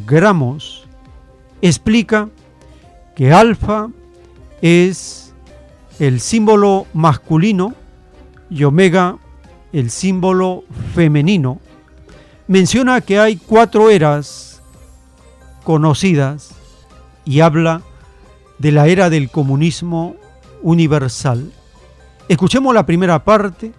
[0.07, 0.87] gramos.
[1.61, 2.29] Explica
[3.15, 3.89] que alfa
[4.63, 5.35] es
[5.99, 7.75] el símbolo masculino
[8.49, 9.19] y omega
[9.73, 10.63] el símbolo
[10.95, 11.59] femenino.
[12.47, 14.48] Menciona que hay cuatro eras
[15.69, 16.55] conocidas
[17.25, 17.83] y habla
[18.57, 20.15] de la era del comunismo
[20.63, 21.51] universal.
[22.27, 23.73] Escuchemos la primera parte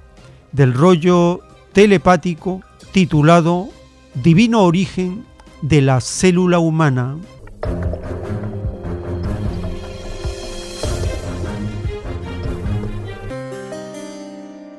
[0.52, 1.40] del rollo
[1.72, 2.60] telepático
[2.92, 3.70] titulado
[4.14, 5.24] Divino Origen
[5.62, 7.16] de la Célula Humana.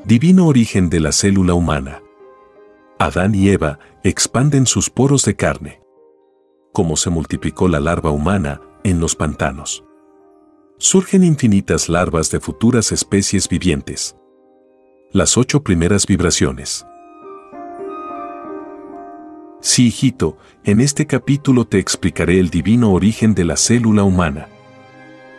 [0.06, 2.02] Divino origen de la célula humana.
[3.00, 5.81] Adán y Eva expanden sus poros de carne.
[6.72, 9.84] Como se multiplicó la larva humana en los pantanos.
[10.78, 14.16] Surgen infinitas larvas de futuras especies vivientes.
[15.12, 16.86] Las ocho primeras vibraciones.
[19.60, 24.48] Sí, hijito, en este capítulo te explicaré el divino origen de la célula humana.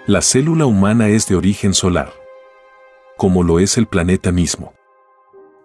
[0.07, 2.13] La célula humana es de origen solar
[3.23, 4.75] como lo es el planeta mismo.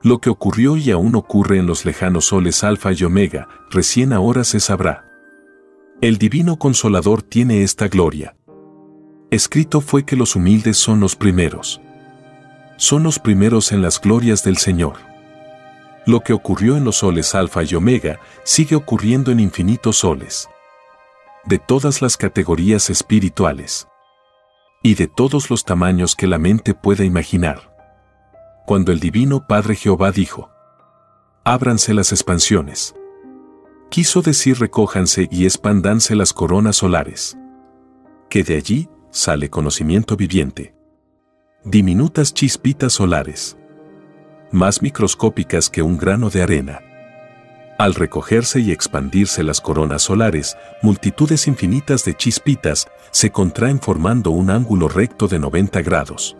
[0.04, 4.44] Lo que ocurrió y aún ocurre en los lejanos soles Alfa y Omega, recién ahora
[4.44, 5.07] se sabrá.
[6.00, 8.36] El Divino Consolador tiene esta gloria.
[9.32, 11.82] Escrito fue que los humildes son los primeros.
[12.78, 14.98] Son los primeros en las glorias del Señor.
[16.06, 20.48] Lo que ocurrió en los soles Alfa y Omega sigue ocurriendo en infinitos soles.
[21.46, 23.88] De todas las categorías espirituales
[24.84, 27.76] y de todos los tamaños que la mente pueda imaginar.
[28.68, 30.52] Cuando el Divino Padre Jehová dijo,
[31.44, 32.94] Ábranse las expansiones.
[33.90, 37.38] Quiso decir recójanse y expandanse las coronas solares.
[38.30, 40.76] Que de allí sale conocimiento viviente.
[41.64, 43.58] Diminutas chispitas solares.
[44.52, 46.82] Más microscópicas que un grano de arena
[47.78, 54.50] al recogerse y expandirse las coronas solares, multitudes infinitas de chispitas se contraen formando un
[54.50, 56.36] ángulo recto de 90 grados.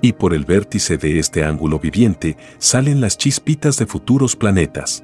[0.00, 5.02] Y por el vértice de este ángulo viviente salen las chispitas de futuros planetas.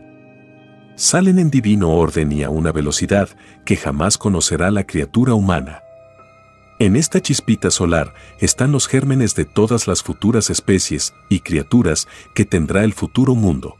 [1.02, 3.28] Salen en divino orden y a una velocidad
[3.64, 5.82] que jamás conocerá la criatura humana.
[6.78, 12.06] En esta chispita solar están los gérmenes de todas las futuras especies y criaturas
[12.36, 13.78] que tendrá el futuro mundo.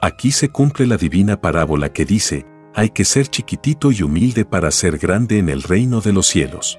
[0.00, 4.70] Aquí se cumple la divina parábola que dice, hay que ser chiquitito y humilde para
[4.70, 6.78] ser grande en el reino de los cielos.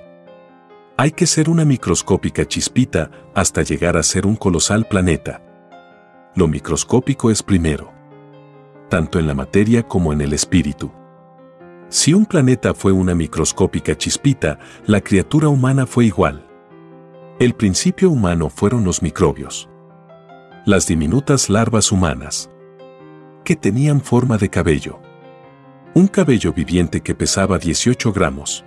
[0.95, 5.43] Hay que ser una microscópica chispita hasta llegar a ser un colosal planeta.
[6.35, 7.91] Lo microscópico es primero,
[8.91, 10.91] tanto en la materia como en el espíritu.
[11.87, 16.45] Si un planeta fue una microscópica chispita, la criatura humana fue igual.
[17.39, 19.69] El principio humano fueron los microbios.
[20.65, 22.49] Las diminutas larvas humanas
[23.45, 24.99] que tenían forma de cabello.
[25.93, 28.65] Un cabello viviente que pesaba 18 gramos.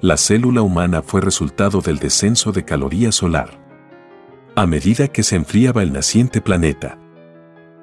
[0.00, 3.60] La célula humana fue resultado del descenso de caloría solar.
[4.56, 6.98] A medida que se enfriaba el naciente planeta.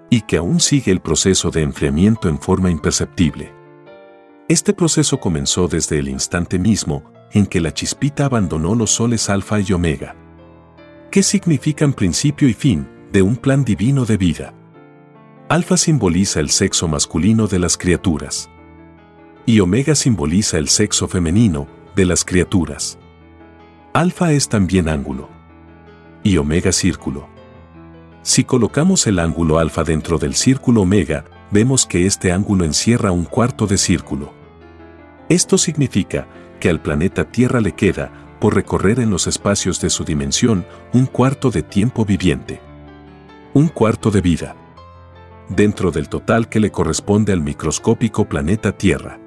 [0.09, 3.53] Y que aún sigue el proceso de enfriamiento en forma imperceptible.
[4.47, 7.03] Este proceso comenzó desde el instante mismo
[7.33, 10.15] en que la chispita abandonó los soles alfa y omega.
[11.11, 14.53] ¿Qué significan principio y fin de un plan divino de vida?
[15.49, 18.49] Alfa simboliza el sexo masculino de las criaturas.
[19.45, 22.99] y omega simboliza el sexo femenino de las criaturas.
[23.93, 25.29] Alfa es también ángulo
[26.21, 27.29] y omega círculo.
[28.27, 33.23] Si colocamos el ángulo alfa dentro del círculo omega, vemos que este ángulo encierra un
[33.23, 34.33] cuarto de círculo.
[35.29, 36.27] Esto significa
[36.59, 41.05] que al planeta Tierra le queda, por recorrer en los espacios de su dimensión, un
[41.05, 42.59] cuarto de tiempo viviente.
[43.53, 44.57] Un cuarto de vida.
[45.47, 49.21] Dentro del total que le corresponde al microscópico planeta Tierra.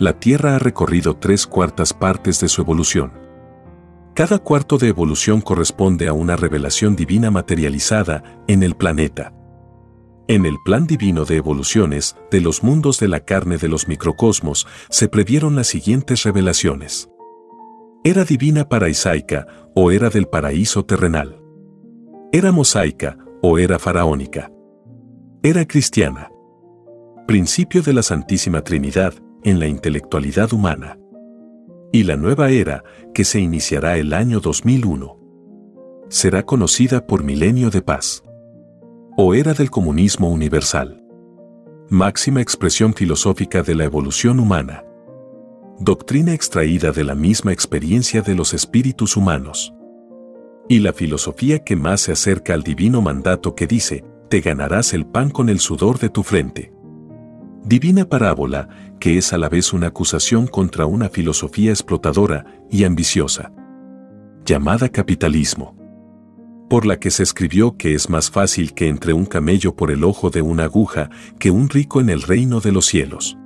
[0.00, 3.19] La Tierra ha recorrido tres cuartas partes de su evolución.
[4.14, 9.32] Cada cuarto de evolución corresponde a una revelación divina materializada en el planeta.
[10.28, 14.66] En el plan divino de evoluciones de los mundos de la carne de los microcosmos
[14.88, 17.08] se previeron las siguientes revelaciones.
[18.04, 21.42] Era divina paraisaica o era del paraíso terrenal.
[22.30, 24.52] Era mosaica o era faraónica.
[25.42, 26.30] Era cristiana.
[27.26, 30.99] Principio de la Santísima Trinidad en la intelectualidad humana.
[31.92, 35.18] Y la nueva era, que se iniciará el año 2001,
[36.08, 38.22] será conocida por milenio de paz.
[39.16, 41.02] O era del comunismo universal.
[41.88, 44.84] Máxima expresión filosófica de la evolución humana.
[45.80, 49.74] Doctrina extraída de la misma experiencia de los espíritus humanos.
[50.68, 55.06] Y la filosofía que más se acerca al divino mandato que dice, te ganarás el
[55.06, 56.72] pan con el sudor de tu frente.
[57.64, 63.52] Divina parábola que es a la vez una acusación contra una filosofía explotadora y ambiciosa,
[64.44, 65.76] llamada capitalismo,
[66.68, 70.04] por la que se escribió que es más fácil que entre un camello por el
[70.04, 73.36] ojo de una aguja que un rico en el reino de los cielos.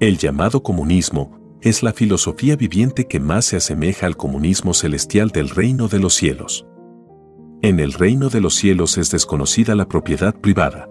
[0.00, 5.48] El llamado comunismo es la filosofía viviente que más se asemeja al comunismo celestial del
[5.48, 6.66] reino de los cielos.
[7.62, 10.88] En el reino de los cielos es desconocida la propiedad privada.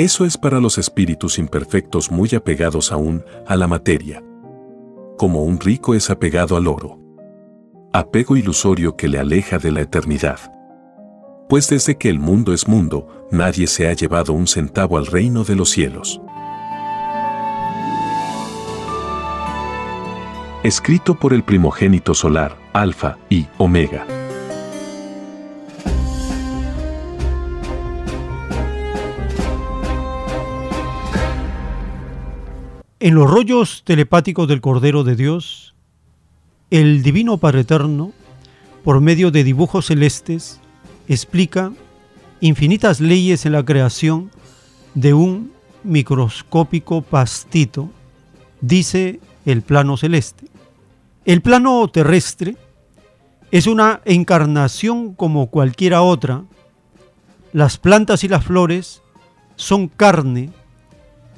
[0.00, 4.24] Eso es para los espíritus imperfectos muy apegados aún a la materia.
[5.18, 6.98] Como un rico es apegado al oro.
[7.92, 10.38] Apego ilusorio que le aleja de la eternidad.
[11.50, 15.44] Pues desde que el mundo es mundo, nadie se ha llevado un centavo al reino
[15.44, 16.18] de los cielos.
[20.62, 24.06] Escrito por el primogénito solar, Alfa y Omega.
[33.02, 35.74] En los rollos telepáticos del Cordero de Dios,
[36.70, 38.12] el Divino Padre Eterno,
[38.84, 40.60] por medio de dibujos celestes,
[41.08, 41.72] explica
[42.42, 44.30] infinitas leyes en la creación
[44.92, 45.50] de un
[45.82, 47.88] microscópico pastito,
[48.60, 50.48] dice el plano celeste.
[51.24, 52.58] El plano terrestre
[53.50, 56.44] es una encarnación como cualquiera otra.
[57.54, 59.00] Las plantas y las flores
[59.56, 60.50] son carne,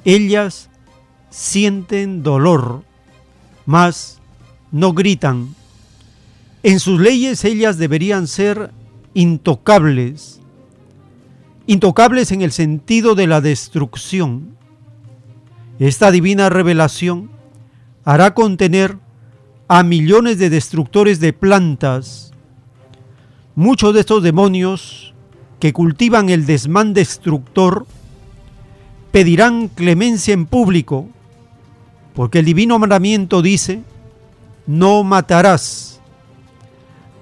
[0.03, 0.69] ellas
[1.33, 2.83] sienten dolor,
[3.65, 4.19] mas
[4.71, 5.55] no gritan.
[6.61, 8.69] En sus leyes ellas deberían ser
[9.15, 10.39] intocables,
[11.65, 14.55] intocables en el sentido de la destrucción.
[15.79, 17.31] Esta divina revelación
[18.05, 18.97] hará contener
[19.67, 22.31] a millones de destructores de plantas.
[23.55, 25.15] Muchos de estos demonios
[25.59, 27.87] que cultivan el desmán destructor
[29.11, 31.09] pedirán clemencia en público
[32.13, 33.81] porque el divino mandamiento dice,
[34.67, 35.99] no matarás.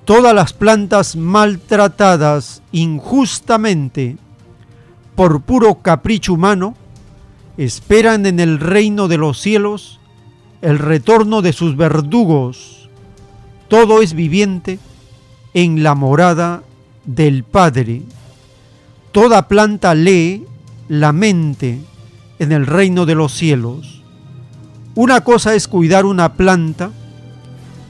[0.05, 4.17] Todas las plantas maltratadas injustamente
[5.15, 6.75] por puro capricho humano
[7.57, 9.99] esperan en el reino de los cielos
[10.61, 12.89] el retorno de sus verdugos.
[13.67, 14.79] Todo es viviente
[15.53, 16.63] en la morada
[17.05, 18.01] del Padre.
[19.11, 20.45] Toda planta lee
[20.87, 21.79] la mente
[22.39, 24.00] en el reino de los cielos.
[24.93, 26.91] Una cosa es cuidar una planta,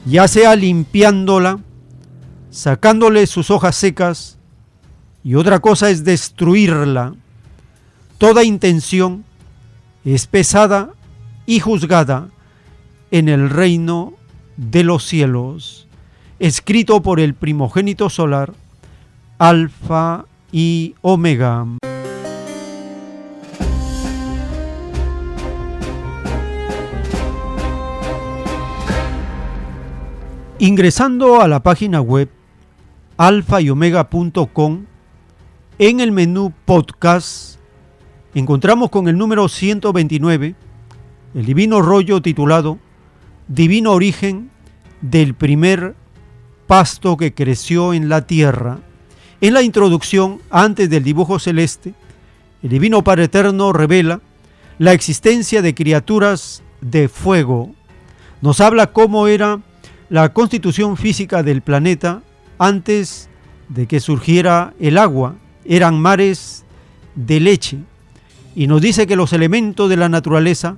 [0.06, 1.58] ya sea limpiándola,
[2.50, 4.38] sacándole sus hojas secas,
[5.24, 7.14] y otra cosa es destruirla.
[8.18, 9.24] Toda intención
[10.04, 10.90] es pesada
[11.44, 12.28] y juzgada
[13.10, 14.14] en el reino
[14.56, 15.88] de los cielos,
[16.38, 18.52] escrito por el primogénito solar,
[19.38, 21.66] Alfa y Omega.
[30.62, 32.30] Ingresando a la página web
[33.16, 34.84] alfa y omega.com,
[35.80, 37.56] en el menú podcast
[38.32, 40.54] encontramos con el número 129
[41.34, 42.78] el divino rollo titulado
[43.48, 44.52] Divino origen
[45.00, 45.96] del primer
[46.68, 48.78] pasto que creció en la tierra.
[49.40, 51.92] En la introducción, antes del dibujo celeste,
[52.62, 54.20] el Divino Padre Eterno revela
[54.78, 57.74] la existencia de criaturas de fuego.
[58.42, 59.58] Nos habla cómo era
[60.12, 62.20] la constitución física del planeta
[62.58, 63.30] antes
[63.70, 65.36] de que surgiera el agua.
[65.64, 66.66] Eran mares
[67.14, 67.78] de leche.
[68.54, 70.76] Y nos dice que los elementos de la naturaleza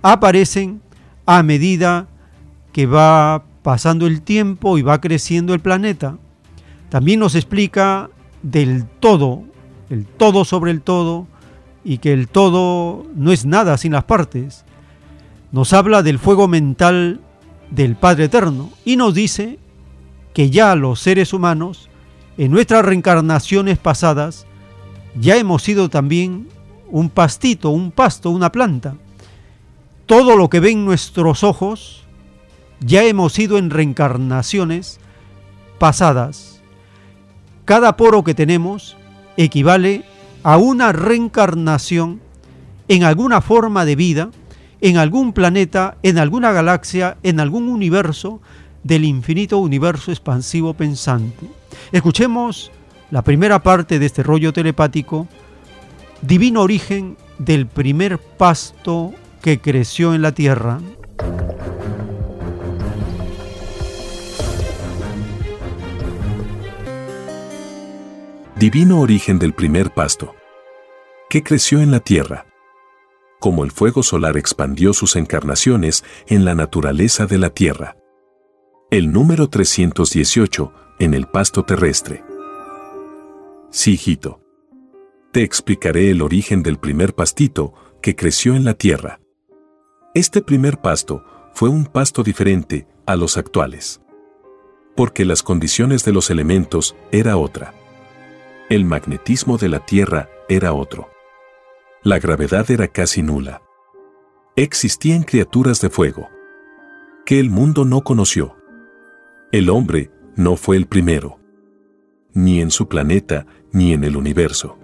[0.00, 0.80] aparecen
[1.26, 2.06] a medida
[2.72, 6.18] que va pasando el tiempo y va creciendo el planeta.
[6.88, 8.10] También nos explica
[8.44, 9.42] del todo,
[9.90, 11.26] el todo sobre el todo,
[11.82, 14.64] y que el todo no es nada sin las partes.
[15.50, 17.22] Nos habla del fuego mental
[17.74, 19.58] del Padre Eterno y nos dice
[20.34, 21.88] que ya los seres humanos,
[22.36, 24.46] en nuestras reencarnaciones pasadas,
[25.18, 26.48] ya hemos sido también
[26.90, 28.96] un pastito, un pasto, una planta.
[30.06, 32.04] Todo lo que ven nuestros ojos,
[32.80, 35.00] ya hemos sido en reencarnaciones
[35.78, 36.60] pasadas.
[37.64, 38.96] Cada poro que tenemos
[39.36, 40.04] equivale
[40.42, 42.20] a una reencarnación
[42.88, 44.30] en alguna forma de vida,
[44.82, 48.42] en algún planeta, en alguna galaxia, en algún universo
[48.82, 51.46] del infinito universo expansivo pensante.
[51.92, 52.72] Escuchemos
[53.12, 55.28] la primera parte de este rollo telepático,
[56.20, 60.80] divino origen del primer pasto que creció en la tierra.
[68.56, 70.34] Divino origen del primer pasto.
[71.30, 72.51] Que creció en la tierra.
[73.42, 77.96] Como el fuego solar expandió sus encarnaciones en la naturaleza de la tierra.
[78.88, 82.22] El número 318 en el pasto terrestre.
[83.72, 84.40] Sí, hijito.
[85.32, 89.18] Te explicaré el origen del primer pastito que creció en la tierra.
[90.14, 94.00] Este primer pasto fue un pasto diferente a los actuales.
[94.94, 97.74] Porque las condiciones de los elementos era otra.
[98.68, 101.08] El magnetismo de la Tierra era otro.
[102.02, 103.62] La gravedad era casi nula.
[104.56, 106.28] Existían criaturas de fuego
[107.24, 108.56] que el mundo no conoció.
[109.52, 111.38] El hombre no fue el primero,
[112.32, 114.78] ni en su planeta, ni en el universo,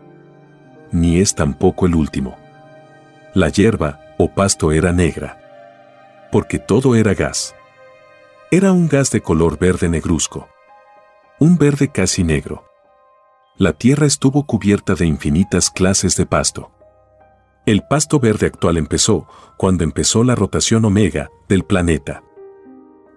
[0.93, 2.37] ni es tampoco el último.
[3.35, 7.55] La hierba o pasto era negra, porque todo era gas.
[8.51, 10.49] Era un gas de color verde negruzco,
[11.41, 12.69] un verde casi negro
[13.59, 16.71] la tierra estuvo cubierta de infinitas clases de pasto.
[17.69, 22.23] El pasto verde actual empezó cuando empezó la rotación omega del planeta.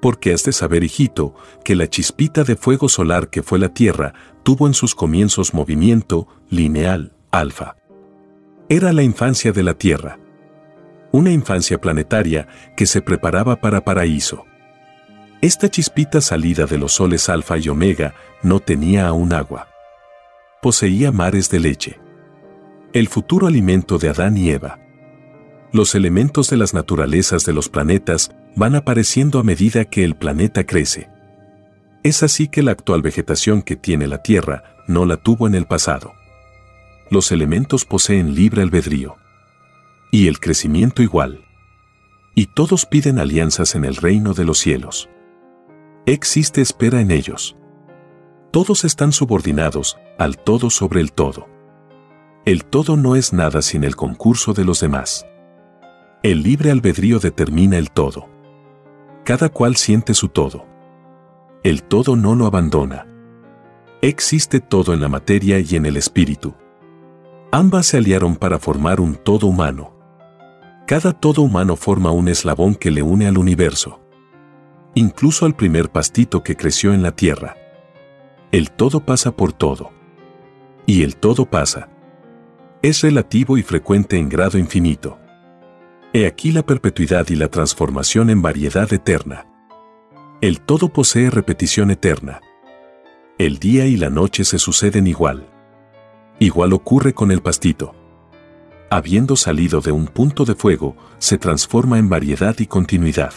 [0.01, 4.13] Porque has de saber, hijito, que la chispita de fuego solar que fue la Tierra
[4.43, 7.77] tuvo en sus comienzos movimiento lineal, alfa.
[8.67, 10.19] Era la infancia de la Tierra.
[11.13, 14.43] Una infancia planetaria que se preparaba para paraíso.
[15.39, 19.69] Esta chispita salida de los soles alfa y omega no tenía aún agua
[20.61, 21.99] poseía mares de leche.
[22.93, 24.77] El futuro alimento de Adán y Eva.
[25.71, 30.65] Los elementos de las naturalezas de los planetas van apareciendo a medida que el planeta
[30.65, 31.09] crece.
[32.03, 35.67] Es así que la actual vegetación que tiene la Tierra no la tuvo en el
[35.67, 36.11] pasado.
[37.09, 39.15] Los elementos poseen libre albedrío.
[40.11, 41.45] Y el crecimiento igual.
[42.35, 45.09] Y todos piden alianzas en el reino de los cielos.
[46.05, 47.55] Existe espera en ellos.
[48.51, 51.47] Todos están subordinados al todo sobre el todo.
[52.43, 55.27] El todo no es nada sin el concurso de los demás.
[56.23, 58.29] El libre albedrío determina el todo.
[59.23, 60.65] Cada cual siente su todo.
[61.63, 63.05] El todo no lo abandona.
[64.01, 66.55] Existe todo en la materia y en el espíritu.
[67.51, 69.93] Ambas se aliaron para formar un todo humano.
[70.87, 74.01] Cada todo humano forma un eslabón que le une al universo.
[74.95, 77.55] Incluso al primer pastito que creció en la tierra.
[78.51, 79.91] El todo pasa por todo.
[80.87, 81.90] Y el todo pasa.
[82.81, 85.19] Es relativo y frecuente en grado infinito.
[86.13, 89.45] He aquí la perpetuidad y la transformación en variedad eterna.
[90.41, 92.41] El todo posee repetición eterna.
[93.37, 95.47] El día y la noche se suceden igual.
[96.39, 97.93] Igual ocurre con el pastito.
[98.89, 103.33] Habiendo salido de un punto de fuego, se transforma en variedad y continuidad.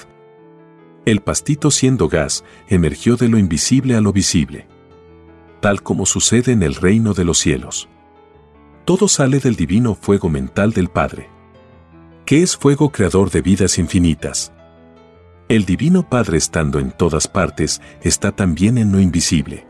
[1.05, 4.67] El pastito siendo gas, emergió de lo invisible a lo visible
[5.65, 7.89] tal como sucede en el reino de los cielos.
[8.85, 11.31] Todo sale del divino fuego mental del Padre,
[12.27, 14.53] que es fuego creador de vidas infinitas.
[15.49, 19.67] El divino Padre estando en todas partes está también en lo invisible.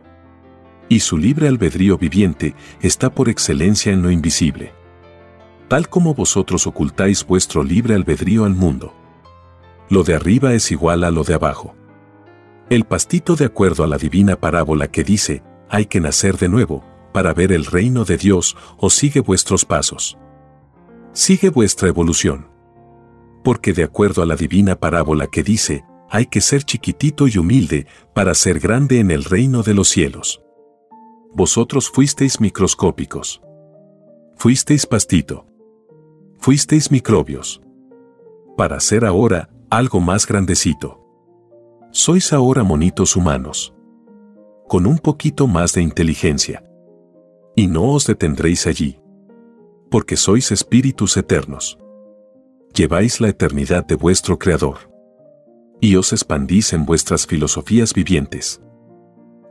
[0.89, 4.73] Y su libre albedrío viviente está por excelencia en lo invisible.
[5.68, 8.93] Tal como vosotros ocultáis vuestro libre albedrío al mundo.
[9.91, 11.76] Lo de arriba es igual a lo de abajo.
[12.68, 16.84] El pastito de acuerdo a la divina parábola que dice, hay que nacer de nuevo,
[17.15, 20.18] para ver el reino de Dios, o sigue vuestros pasos.
[21.12, 22.49] Sigue vuestra evolución.
[23.44, 27.86] Porque de acuerdo a la divina parábola que dice, hay que ser chiquitito y humilde
[28.15, 30.43] para ser grande en el reino de los cielos.
[31.33, 33.41] Vosotros fuisteis microscópicos.
[34.34, 35.47] Fuisteis pastito.
[36.41, 37.62] Fuisteis microbios.
[38.57, 41.01] Para ser ahora algo más grandecito.
[41.93, 43.73] Sois ahora monitos humanos.
[44.67, 46.65] Con un poquito más de inteligencia.
[47.57, 48.99] Y no os detendréis allí.
[49.91, 51.78] Porque sois espíritus eternos.
[52.74, 54.91] Lleváis la eternidad de vuestro Creador.
[55.81, 58.60] Y os expandís en vuestras filosofías vivientes.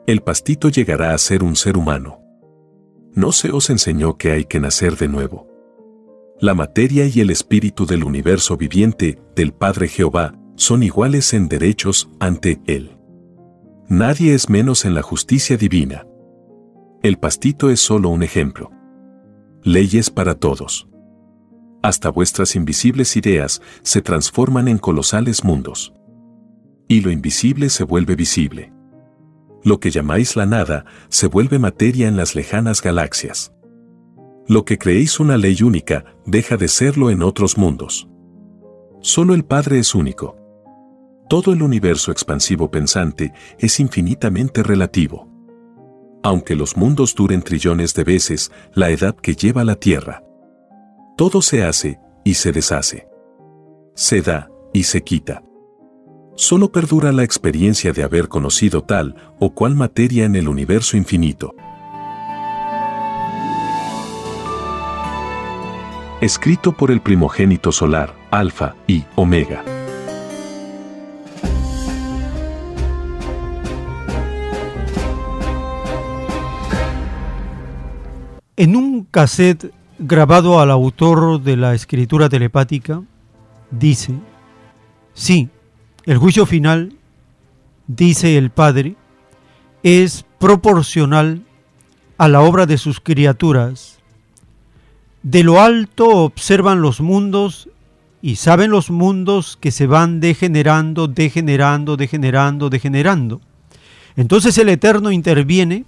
[0.05, 2.19] El pastito llegará a ser un ser humano.
[3.13, 5.47] No se os enseñó que hay que nacer de nuevo.
[6.41, 12.09] La materia y el espíritu del universo viviente del Padre Jehová son iguales en derechos
[12.19, 12.97] ante Él.
[13.87, 16.05] Nadie es menos en la justicia divina.
[17.03, 18.71] El pastito es solo un ejemplo.
[19.61, 20.87] Leyes para todos.
[21.81, 25.93] Hasta vuestras invisibles ideas se transforman en colosales mundos.
[26.87, 28.71] Y lo invisible se vuelve visible.
[29.65, 33.53] Lo que llamáis la nada se vuelve materia en las lejanas galaxias.
[34.47, 38.07] Lo que creéis una ley única deja de serlo en otros mundos.
[39.01, 40.37] Solo el Padre es único.
[41.27, 45.32] Todo el universo expansivo pensante es infinitamente relativo.
[46.23, 50.23] Aunque los mundos duren trillones de veces la edad que lleva la Tierra.
[51.17, 53.07] Todo se hace y se deshace.
[53.93, 55.43] Se da y se quita.
[56.35, 61.53] Solo perdura la experiencia de haber conocido tal o cual materia en el universo infinito.
[66.21, 69.82] Escrito por el primogénito solar, Alfa y Omega.
[78.55, 83.01] En un cassette grabado al autor de la escritura telepática,
[83.71, 84.13] dice,
[85.15, 85.49] sí,
[86.05, 86.95] el juicio final,
[87.87, 88.95] dice el Padre,
[89.81, 91.41] es proporcional
[92.19, 93.97] a la obra de sus criaturas.
[95.23, 97.69] De lo alto observan los mundos
[98.21, 103.41] y saben los mundos que se van degenerando, degenerando, degenerando, degenerando.
[104.15, 105.85] Entonces el Eterno interviene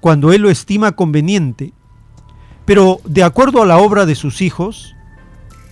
[0.00, 1.72] cuando Él lo estima conveniente.
[2.64, 4.94] Pero de acuerdo a la obra de sus hijos,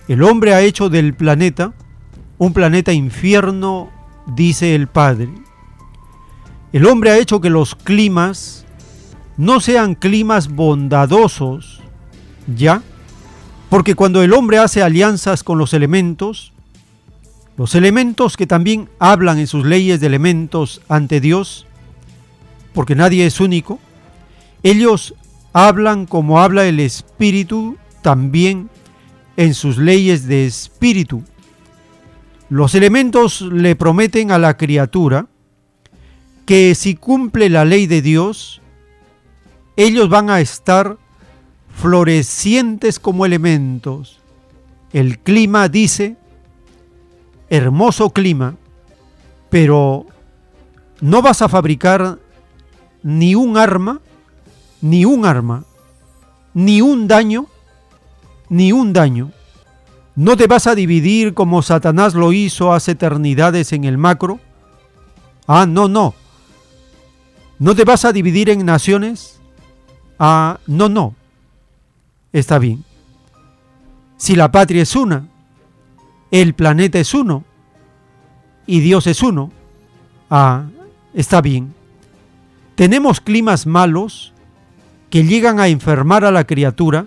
[0.07, 1.73] el hombre ha hecho del planeta
[2.37, 3.89] un planeta infierno,
[4.25, 5.29] dice el Padre.
[6.73, 8.65] El hombre ha hecho que los climas
[9.37, 11.81] no sean climas bondadosos,
[12.53, 12.81] ¿ya?
[13.69, 16.51] Porque cuando el hombre hace alianzas con los elementos,
[17.55, 21.65] los elementos que también hablan en sus leyes de elementos ante Dios,
[22.73, 23.79] porque nadie es único,
[24.63, 25.13] ellos
[25.53, 28.69] hablan como habla el Espíritu también
[29.37, 31.23] en sus leyes de espíritu.
[32.49, 35.27] Los elementos le prometen a la criatura
[36.45, 38.61] que si cumple la ley de Dios,
[39.75, 40.97] ellos van a estar
[41.75, 44.19] florecientes como elementos.
[44.91, 46.17] El clima dice,
[47.49, 48.55] hermoso clima,
[49.49, 50.05] pero
[51.01, 52.19] no vas a fabricar
[53.01, 54.01] ni un arma,
[54.83, 55.65] ni un arma,
[56.53, 57.47] ni un daño,
[58.49, 59.31] ni un daño
[60.15, 64.39] ¿No te vas a dividir como Satanás lo hizo hace eternidades en el macro?
[65.47, 66.13] Ah, no, no.
[67.57, 69.39] ¿No te vas a dividir en naciones?
[70.19, 71.15] Ah, no, no.
[72.31, 72.83] Está bien.
[74.17, 75.27] Si la patria es una,
[76.29, 77.43] el planeta es uno
[78.67, 79.51] y Dios es uno,
[80.29, 80.65] ah,
[81.15, 81.73] está bien.
[82.75, 84.32] Tenemos climas malos
[85.13, 87.05] que llegan a enfermar a la criatura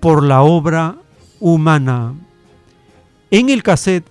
[0.00, 0.96] por la obra
[1.38, 2.14] humana.
[3.30, 4.08] En el cassette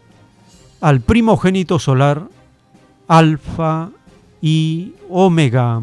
[0.80, 2.30] al primogénito solar,
[3.10, 3.90] alfa
[4.42, 5.82] y omega.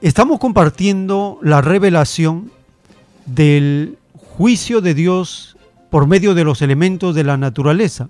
[0.00, 2.50] Estamos compartiendo la revelación
[3.26, 5.55] del juicio de Dios
[5.90, 8.08] por medio de los elementos de la naturaleza.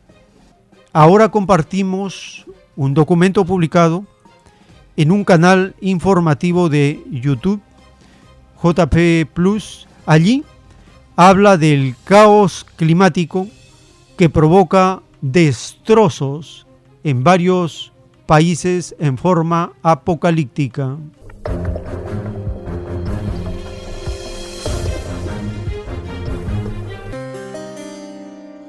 [0.92, 4.05] Ahora compartimos un documento publicado
[4.96, 7.60] en un canal informativo de YouTube,
[8.62, 9.86] JP Plus.
[10.06, 10.44] Allí
[11.16, 13.46] habla del caos climático
[14.16, 16.66] que provoca destrozos
[17.05, 17.92] en varios
[18.26, 20.96] países en forma apocalíptica.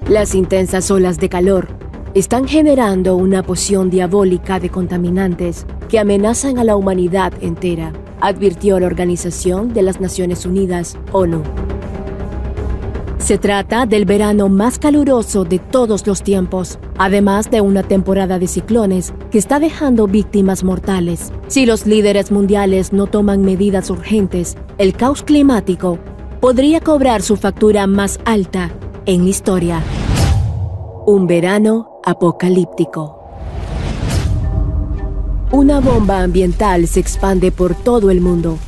[0.10, 1.68] Las intensas olas de calor
[2.14, 8.86] están generando una poción diabólica de contaminantes que amenazan a la humanidad entera, advirtió la
[8.86, 11.44] Organización de las Naciones Unidas, ONU.
[13.18, 18.48] Se trata del verano más caluroso de todos los tiempos, además de una temporada de
[18.48, 21.34] ciclones que está dejando víctimas mortales.
[21.48, 26.00] Si los líderes mundiales no toman medidas urgentes, el caos climático
[26.40, 28.72] podría cobrar su factura más alta
[29.08, 29.82] en historia.
[31.06, 33.18] Un verano apocalíptico.
[35.50, 38.60] Una bomba ambiental se expande por todo el mundo.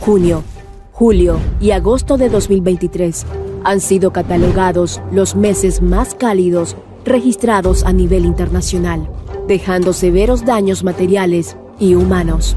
[0.00, 0.42] Junio,
[0.90, 3.24] julio y agosto de 2023
[3.62, 6.74] han sido catalogados los meses más cálidos
[7.04, 9.08] registrados a nivel internacional,
[9.46, 12.56] dejando severos daños materiales y humanos.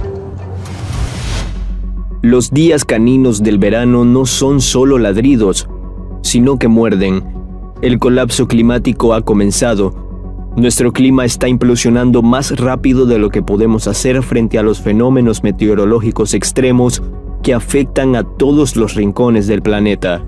[2.24, 5.68] Los días caninos del verano no son solo ladridos,
[6.32, 7.26] sino que muerden.
[7.82, 9.94] El colapso climático ha comenzado.
[10.56, 15.44] Nuestro clima está implosionando más rápido de lo que podemos hacer frente a los fenómenos
[15.44, 17.04] meteorológicos extremos
[17.44, 20.24] que afectan a todos los rincones del planeta.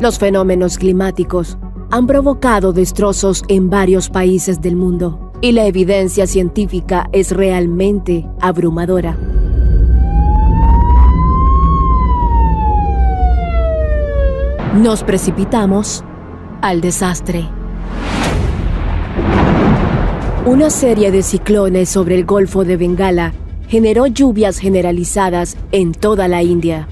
[0.00, 1.58] Los fenómenos climáticos
[1.92, 9.16] han provocado destrozos en varios países del mundo y la evidencia científica es realmente abrumadora.
[14.74, 16.04] Nos precipitamos
[16.60, 17.48] al desastre.
[20.44, 23.32] Una serie de ciclones sobre el Golfo de Bengala
[23.66, 26.86] generó lluvias generalizadas en toda la India.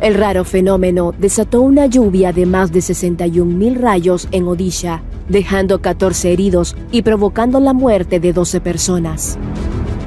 [0.00, 6.32] El raro fenómeno desató una lluvia de más de 61.000 rayos en Odisha, dejando 14
[6.32, 9.38] heridos y provocando la muerte de 12 personas.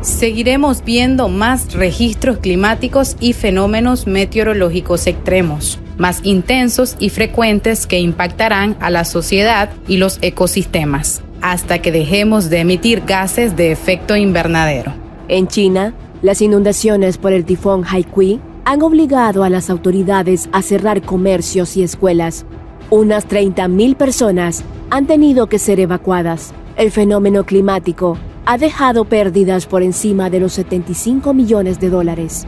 [0.01, 8.77] Seguiremos viendo más registros climáticos y fenómenos meteorológicos extremos, más intensos y frecuentes que impactarán
[8.79, 14.93] a la sociedad y los ecosistemas, hasta que dejemos de emitir gases de efecto invernadero.
[15.27, 21.01] En China, las inundaciones por el tifón Haikui han obligado a las autoridades a cerrar
[21.01, 22.45] comercios y escuelas.
[22.89, 26.53] Unas 30.000 personas han tenido que ser evacuadas.
[26.75, 32.45] El fenómeno climático ha dejado pérdidas por encima de los 75 millones de dólares.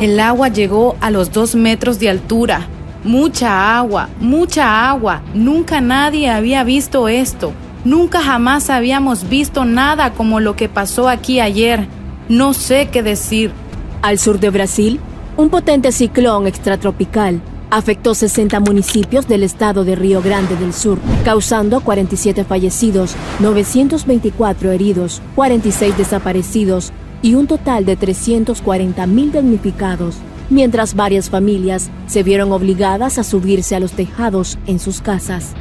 [0.00, 2.66] El agua llegó a los dos metros de altura.
[3.04, 5.22] Mucha agua, mucha agua.
[5.34, 7.52] Nunca nadie había visto esto.
[7.84, 11.86] Nunca jamás habíamos visto nada como lo que pasó aquí ayer.
[12.28, 13.50] No sé qué decir.
[14.02, 15.00] Al sur de Brasil,
[15.36, 21.80] un potente ciclón extratropical afectó 60 municipios del estado de Río Grande del Sur, causando
[21.80, 26.92] 47 fallecidos, 924 heridos, 46 desaparecidos
[27.24, 30.16] y un total de 340 mil damnificados,
[30.50, 35.54] mientras varias familias se vieron obligadas a subirse a los tejados en sus casas.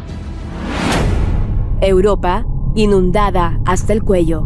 [1.80, 4.46] Europa, inundada hasta el cuello.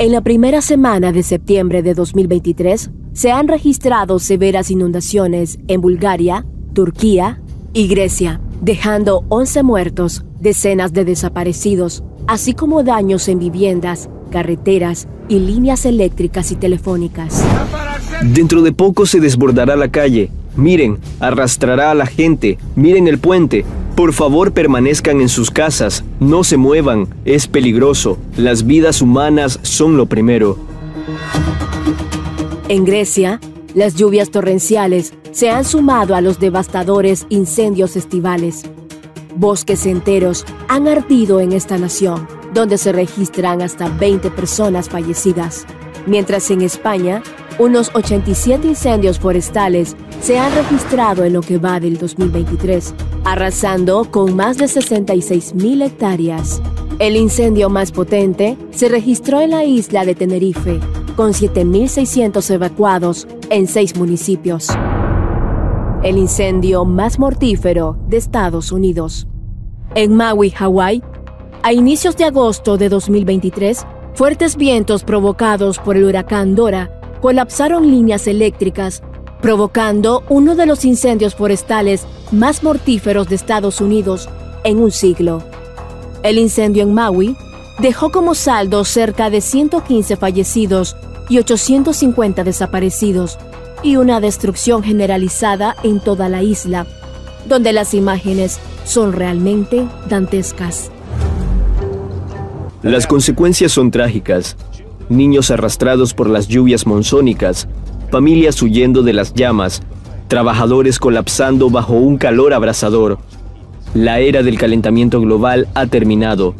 [0.00, 6.44] En la primera semana de septiembre de 2023, se han registrado severas inundaciones en Bulgaria,
[6.72, 7.40] Turquía
[7.72, 15.40] y Grecia, dejando 11 muertos, decenas de desaparecidos, así como daños en viviendas, carreteras y
[15.40, 17.44] líneas eléctricas y telefónicas.
[18.22, 20.30] Dentro de poco se desbordará la calle.
[20.56, 22.58] Miren, arrastrará a la gente.
[22.74, 23.64] Miren el puente.
[23.94, 29.98] Por favor permanezcan en sus casas, no se muevan, es peligroso, las vidas humanas son
[29.98, 30.56] lo primero.
[32.68, 33.40] En Grecia,
[33.74, 38.62] las lluvias torrenciales se han sumado a los devastadores incendios estivales.
[39.36, 45.66] Bosques enteros han ardido en esta nación, donde se registran hasta 20 personas fallecidas,
[46.06, 47.22] mientras en España
[47.58, 54.34] unos 87 incendios forestales se han registrado en lo que va del 2023, arrasando con
[54.34, 56.62] más de 66 mil hectáreas.
[56.98, 60.80] El incendio más potente se registró en la isla de Tenerife,
[61.16, 64.68] con 7.600 evacuados en seis municipios.
[66.02, 69.26] El incendio más mortífero de Estados Unidos.
[69.94, 71.02] En Maui, Hawái,
[71.62, 76.90] a inicios de agosto de 2023, fuertes vientos provocados por el huracán Dora
[77.20, 79.02] colapsaron líneas eléctricas,
[79.42, 84.28] provocando uno de los incendios forestales más mortíferos de Estados Unidos
[84.64, 85.42] en un siglo.
[86.22, 87.36] El incendio en Maui
[87.78, 90.96] dejó como saldo cerca de 115 fallecidos
[91.28, 93.38] y 850 desaparecidos
[93.82, 96.86] y una destrucción generalizada en toda la isla,
[97.46, 100.90] donde las imágenes son realmente dantescas.
[102.82, 104.56] Las consecuencias son trágicas
[105.10, 107.68] niños arrastrados por las lluvias monzónicas,
[108.10, 109.82] familias huyendo de las llamas,
[110.28, 113.18] trabajadores colapsando bajo un calor abrasador.
[113.92, 116.54] La era del calentamiento global ha terminado.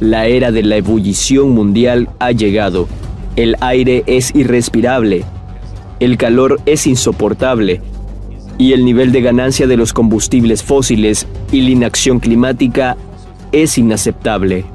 [0.00, 2.86] La era de la ebullición mundial ha llegado.
[3.36, 5.24] El aire es irrespirable.
[5.98, 7.80] El calor es insoportable.
[8.58, 12.98] Y el nivel de ganancia de los combustibles fósiles y la inacción climática
[13.50, 14.66] es inaceptable.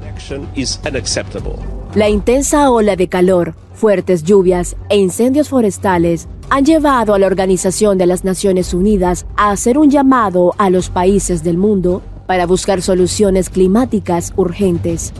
[1.94, 7.98] La intensa ola de calor, fuertes lluvias e incendios forestales han llevado a la Organización
[7.98, 12.82] de las Naciones Unidas a hacer un llamado a los países del mundo para buscar
[12.82, 15.12] soluciones climáticas urgentes.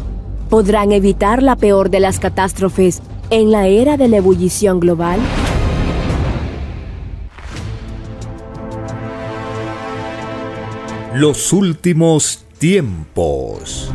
[0.51, 5.19] ¿Podrán evitar la peor de las catástrofes en la era de la ebullición global?
[11.15, 13.91] Los últimos tiempos.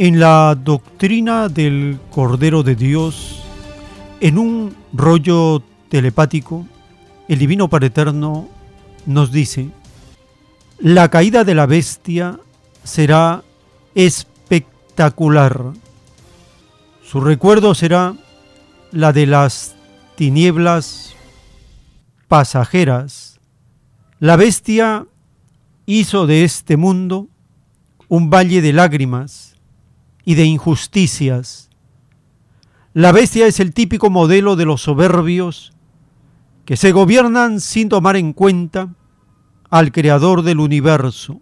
[0.00, 3.42] En la doctrina del Cordero de Dios,
[4.20, 6.68] en un rollo telepático,
[7.26, 7.90] el Divino Padre
[9.06, 9.70] nos dice,
[10.78, 12.38] la caída de la bestia
[12.84, 13.42] será
[13.96, 15.72] espectacular.
[17.02, 18.14] Su recuerdo será
[18.92, 19.74] la de las
[20.14, 21.16] tinieblas
[22.28, 23.40] pasajeras.
[24.20, 25.08] La bestia
[25.86, 27.26] hizo de este mundo
[28.06, 29.57] un valle de lágrimas
[30.28, 31.70] y de injusticias.
[32.92, 35.72] La bestia es el típico modelo de los soberbios
[36.66, 38.90] que se gobiernan sin tomar en cuenta
[39.70, 41.40] al creador del universo.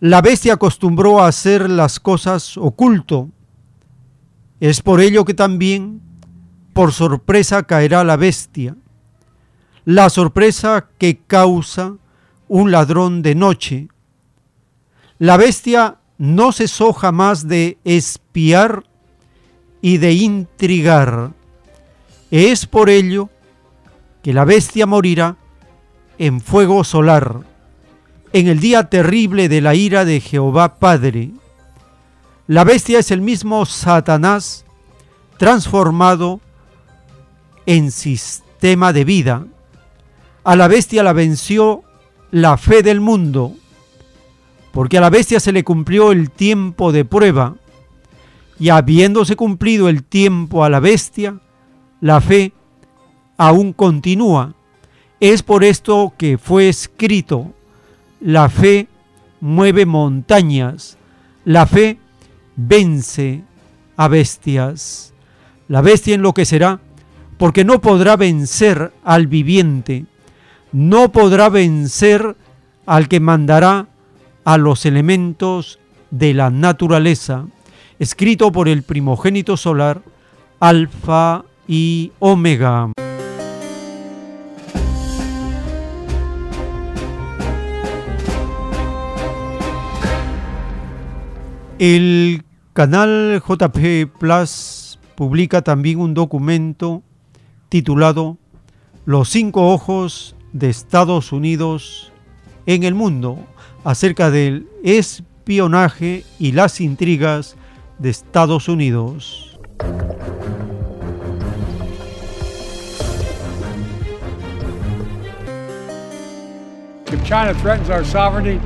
[0.00, 3.28] La bestia acostumbró a hacer las cosas oculto.
[4.58, 6.00] Es por ello que también
[6.72, 8.74] por sorpresa caerá la bestia
[9.84, 11.96] la sorpresa que causa
[12.48, 13.88] un ladrón de noche.
[15.18, 18.84] La bestia no cesó jamás de espiar
[19.80, 21.32] y de intrigar.
[22.30, 23.28] Es por ello
[24.22, 25.36] que la bestia morirá
[26.18, 27.40] en fuego solar,
[28.32, 31.30] en el día terrible de la ira de Jehová Padre.
[32.46, 34.64] La bestia es el mismo Satanás
[35.38, 36.40] transformado
[37.66, 39.46] en sistema de vida
[40.44, 41.84] a la bestia la venció
[42.30, 43.54] la fe del mundo,
[44.72, 47.56] porque a la bestia se le cumplió el tiempo de prueba,
[48.58, 51.38] y habiéndose cumplido el tiempo a la bestia,
[52.00, 52.52] la fe
[53.36, 54.54] aún continúa.
[55.20, 57.52] Es por esto que fue escrito,
[58.20, 58.88] la fe
[59.40, 60.96] mueve montañas,
[61.44, 61.98] la fe
[62.56, 63.42] vence
[63.96, 65.12] a bestias.
[65.68, 66.80] La bestia enloquecerá
[67.38, 70.06] porque no podrá vencer al viviente
[70.72, 72.36] no podrá vencer
[72.86, 73.86] al que mandará
[74.44, 75.78] a los elementos
[76.10, 77.46] de la naturaleza,
[77.98, 80.02] escrito por el primogénito solar,
[80.60, 82.92] Alfa y Omega.
[91.78, 97.02] El canal JP Plus publica también un documento
[97.68, 98.38] titulado
[99.04, 102.12] Los cinco ojos de Estados Unidos
[102.66, 103.38] en el mundo
[103.84, 107.56] acerca del espionaje y las intrigas
[107.98, 109.58] de Estados Unidos.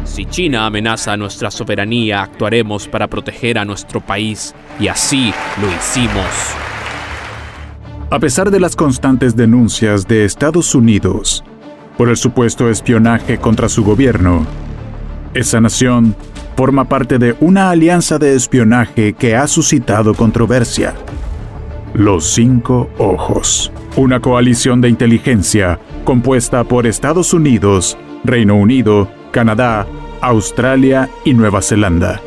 [0.04, 6.24] Si China amenaza nuestra soberanía, actuaremos para proteger a nuestro país y así lo hicimos.
[8.10, 11.42] A pesar de las constantes denuncias de Estados Unidos
[11.96, 14.46] por el supuesto espionaje contra su gobierno.
[15.36, 16.16] Esa nación
[16.56, 20.94] forma parte de una alianza de espionaje que ha suscitado controversia.
[21.92, 29.86] Los Cinco Ojos, una coalición de inteligencia compuesta por Estados Unidos, Reino Unido, Canadá,
[30.22, 32.22] Australia y Nueva Zelanda.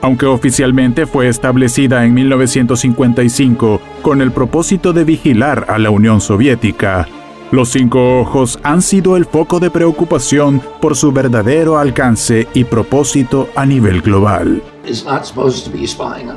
[0.00, 7.06] Aunque oficialmente fue establecida en 1955 con el propósito de vigilar a la Unión Soviética,
[7.52, 13.50] los cinco ojos han sido el foco de preocupación por su verdadero alcance y propósito
[13.54, 14.62] a nivel global.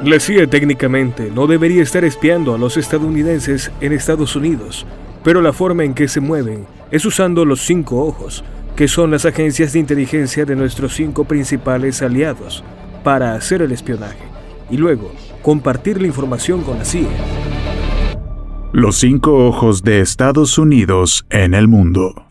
[0.03, 4.85] La CIA técnicamente no debería estar espiando a los estadounidenses en Estados Unidos,
[5.23, 8.43] pero la forma en que se mueven es usando los cinco ojos,
[8.75, 12.61] que son las agencias de inteligencia de nuestros cinco principales aliados,
[13.05, 14.25] para hacer el espionaje
[14.69, 15.11] y luego
[15.41, 17.07] compartir la información con la CIA.
[18.73, 22.25] Los cinco ojos de Estados Unidos en el mundo.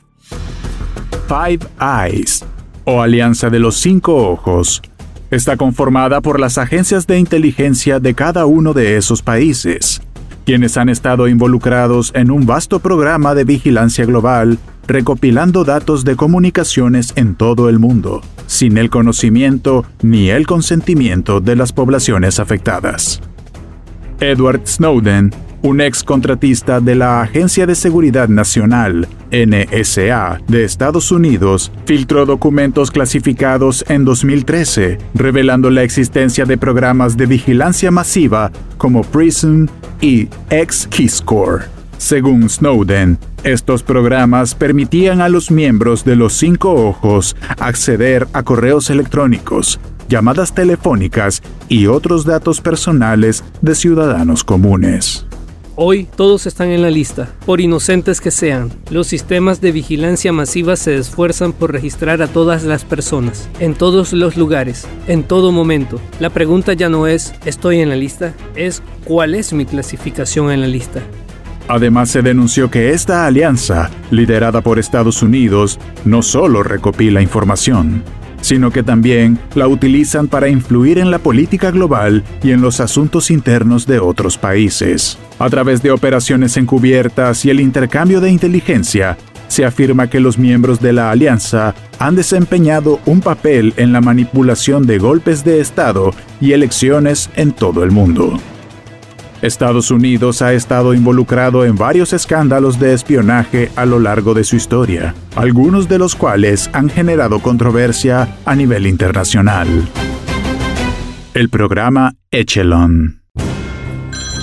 [1.27, 2.45] Five Eyes,
[2.85, 4.83] o Alianza de los Cinco Ojos,
[5.31, 10.03] está conformada por las agencias de inteligencia de cada uno de esos países,
[10.45, 17.15] quienes han estado involucrados en un vasto programa de vigilancia global, recopilando datos de comunicaciones
[17.17, 23.23] en todo el mundo, sin el conocimiento ni el consentimiento de las poblaciones afectadas.
[24.21, 25.33] Edward Snowden
[25.65, 32.91] un ex contratista de la Agencia de Seguridad Nacional, NSA, de Estados Unidos, filtró documentos
[32.91, 39.67] clasificados en 2013, revelando la existencia de programas de vigilancia masiva como PRISM
[40.03, 41.65] y X-Keyscore.
[41.97, 48.91] Según Snowden, estos programas permitían a los miembros de los cinco ojos acceder a correos
[48.91, 55.27] electrónicos, llamadas telefónicas y otros datos personales de ciudadanos comunes.
[55.77, 58.71] Hoy todos están en la lista, por inocentes que sean.
[58.91, 64.13] Los sistemas de vigilancia masiva se esfuerzan por registrar a todas las personas, en todos
[64.13, 66.01] los lugares, en todo momento.
[66.21, 68.35] La pregunta ya no es ¿estoy en la lista?
[68.55, 71.03] Es ¿cuál es mi clasificación en la lista?
[71.67, 78.05] Además se denunció que esta alianza, liderada por Estados Unidos, no solo recopila información,
[78.45, 83.31] sino que también la utilizan para influir en la política global y en los asuntos
[83.31, 85.17] internos de otros países.
[85.39, 89.17] A través de operaciones encubiertas y el intercambio de inteligencia,
[89.49, 94.87] se afirma que los miembros de la alianza han desempeñado un papel en la manipulación
[94.87, 98.39] de golpes de Estado y elecciones en todo el mundo.
[99.45, 104.57] Estados Unidos ha estado involucrado en varios escándalos de espionaje a lo largo de su
[104.57, 109.69] historia, algunos de los cuales han generado controversia a nivel internacional.
[111.35, 113.21] El programa Echelon.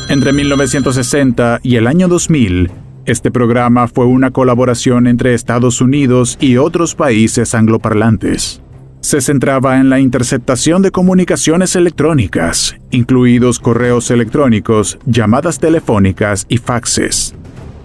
[0.07, 2.69] Entre 1960 y el año 2000,
[3.05, 8.61] este programa fue una colaboración entre Estados Unidos y otros países angloparlantes
[9.01, 17.35] se centraba en la interceptación de comunicaciones electrónicas, incluidos correos electrónicos, llamadas telefónicas y faxes.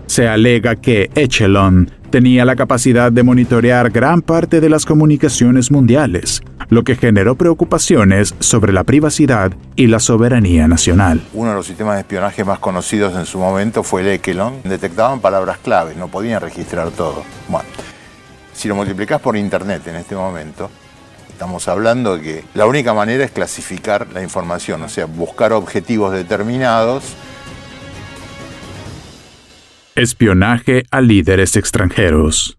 [0.06, 6.42] Se alega que Echelon tenía la capacidad de monitorear gran parte de las comunicaciones mundiales,
[6.68, 11.22] lo que generó preocupaciones sobre la privacidad y la soberanía nacional.
[11.32, 14.60] Uno de los sistemas de espionaje más conocidos en su momento fue el Echelon.
[14.64, 17.24] Detectaban palabras claves, no podían registrar todo.
[17.48, 17.68] Bueno,
[18.52, 20.70] si lo multiplicas por Internet en este momento,
[21.36, 26.14] Estamos hablando de que la única manera es clasificar la información, o sea, buscar objetivos
[26.14, 27.04] determinados.
[29.94, 32.56] Espionaje a líderes extranjeros.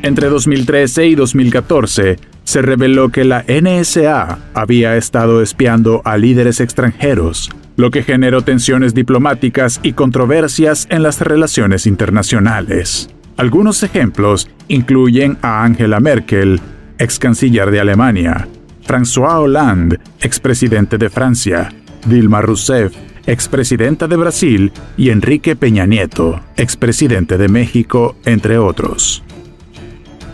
[0.00, 7.50] Entre 2013 y 2014, se reveló que la NSA había estado espiando a líderes extranjeros,
[7.76, 13.10] lo que generó tensiones diplomáticas y controversias en las relaciones internacionales.
[13.36, 16.62] Algunos ejemplos incluyen a Angela Merkel,
[16.98, 18.48] ex canciller de Alemania,
[18.86, 21.68] François Hollande, expresidente de Francia,
[22.06, 22.94] Dilma Rousseff,
[23.26, 29.22] expresidenta de Brasil, y Enrique Peña Nieto, expresidente de México, entre otros.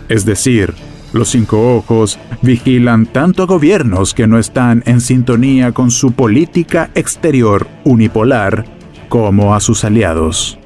[0.09, 0.75] Es decir,
[1.13, 6.91] los cinco ojos vigilan tanto a gobiernos que no están en sintonía con su política
[6.95, 8.65] exterior unipolar
[9.09, 10.59] como a sus aliados.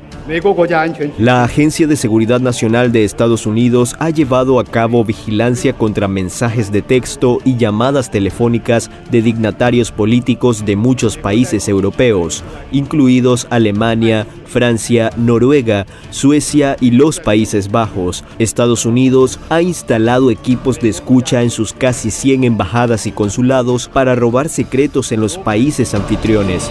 [1.19, 6.73] La Agencia de Seguridad Nacional de Estados Unidos ha llevado a cabo vigilancia contra mensajes
[6.73, 15.11] de texto y llamadas telefónicas de dignatarios políticos de muchos países europeos, incluidos Alemania, Francia,
[15.17, 18.25] Noruega, Suecia y los Países Bajos.
[18.41, 24.17] Estados Unidos ha instalado equipos de escucha en sus casi 100 embajadas y consulados para
[24.17, 26.69] robar secretos en los países anfitriones.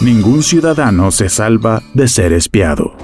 [0.00, 2.94] Ningún ciudadano se salva de ser espiado.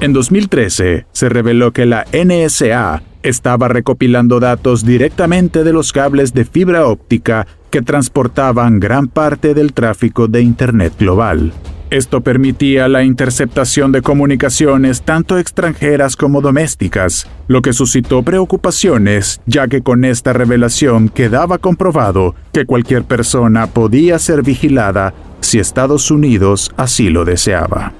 [0.00, 6.44] En 2013 se reveló que la NSA estaba recopilando datos directamente de los cables de
[6.44, 11.54] fibra óptica que transportaban gran parte del tráfico de Internet global.
[11.90, 19.68] Esto permitía la interceptación de comunicaciones tanto extranjeras como domésticas, lo que suscitó preocupaciones, ya
[19.68, 26.72] que con esta revelación quedaba comprobado que cualquier persona podía ser vigilada si Estados Unidos
[26.76, 27.92] así lo deseaba.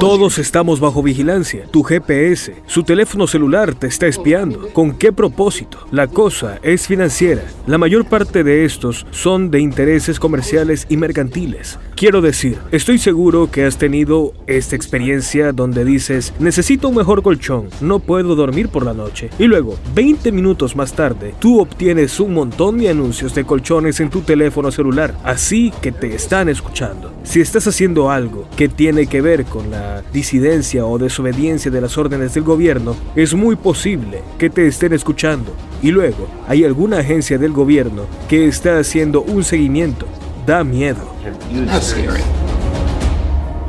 [0.00, 1.64] Todos estamos bajo vigilancia.
[1.70, 4.68] Tu GPS, su teléfono celular te está espiando.
[4.72, 5.86] ¿Con qué propósito?
[5.90, 7.42] La cosa es financiera.
[7.66, 11.78] La mayor parte de estos son de intereses comerciales y mercantiles.
[12.02, 17.68] Quiero decir, estoy seguro que has tenido esta experiencia donde dices, necesito un mejor colchón,
[17.80, 19.30] no puedo dormir por la noche.
[19.38, 24.10] Y luego, 20 minutos más tarde, tú obtienes un montón de anuncios de colchones en
[24.10, 27.12] tu teléfono celular, así que te están escuchando.
[27.22, 31.96] Si estás haciendo algo que tiene que ver con la disidencia o desobediencia de las
[31.96, 35.54] órdenes del gobierno, es muy posible que te estén escuchando.
[35.80, 40.08] Y luego, hay alguna agencia del gobierno que está haciendo un seguimiento
[40.46, 41.00] da miedo.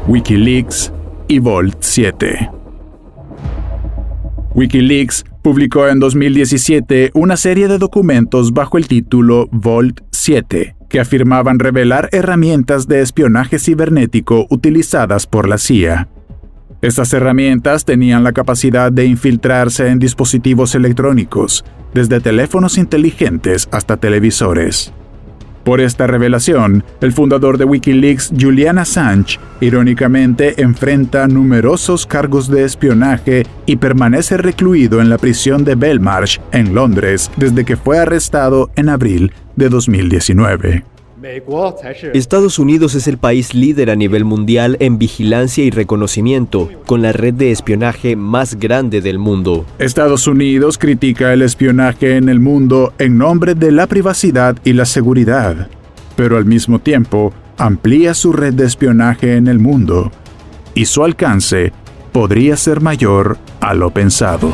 [0.08, 0.92] Wikileaks
[1.28, 2.50] y Vault 7.
[4.56, 11.60] Wikileaks publicó en 2017 una serie de documentos bajo el título Vault 7, que afirmaban
[11.60, 16.08] revelar herramientas de espionaje cibernético utilizadas por la CIA.
[16.82, 24.94] Estas herramientas tenían la capacidad de infiltrarse en dispositivos electrónicos, desde teléfonos inteligentes hasta televisores.
[25.64, 33.46] Por esta revelación, el fundador de Wikileaks, Julian Assange, irónicamente enfrenta numerosos cargos de espionaje
[33.66, 38.90] y permanece recluido en la prisión de Belmarsh, en Londres, desde que fue arrestado en
[38.90, 40.93] abril de 2019.
[42.14, 47.14] Estados Unidos es el país líder a nivel mundial en vigilancia y reconocimiento, con la
[47.14, 49.66] red de espionaje más grande del mundo.
[49.80, 54.86] Estados Unidos critica el espionaje en el mundo en nombre de la privacidad y la
[54.86, 55.70] seguridad,
[56.18, 60.12] pero al mismo tiempo amplía su red de espionaje en el mundo,
[60.76, 61.72] y su alcance
[62.12, 64.52] podría ser mayor a lo pensado.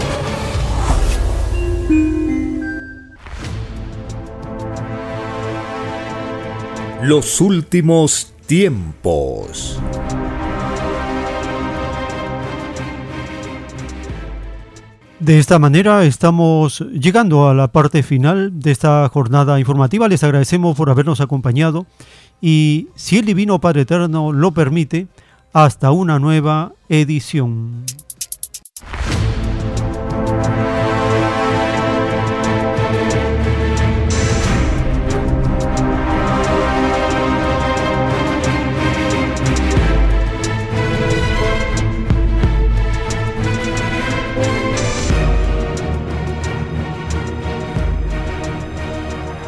[7.02, 9.80] Los últimos tiempos.
[15.22, 20.10] De esta manera estamos llegando a la parte final de esta jornada informativa.
[20.10, 21.86] Les agradecemos por habernos acompañado
[22.42, 25.08] y si el Divino Padre Eterno lo permite,
[25.54, 27.86] hasta una nueva edición.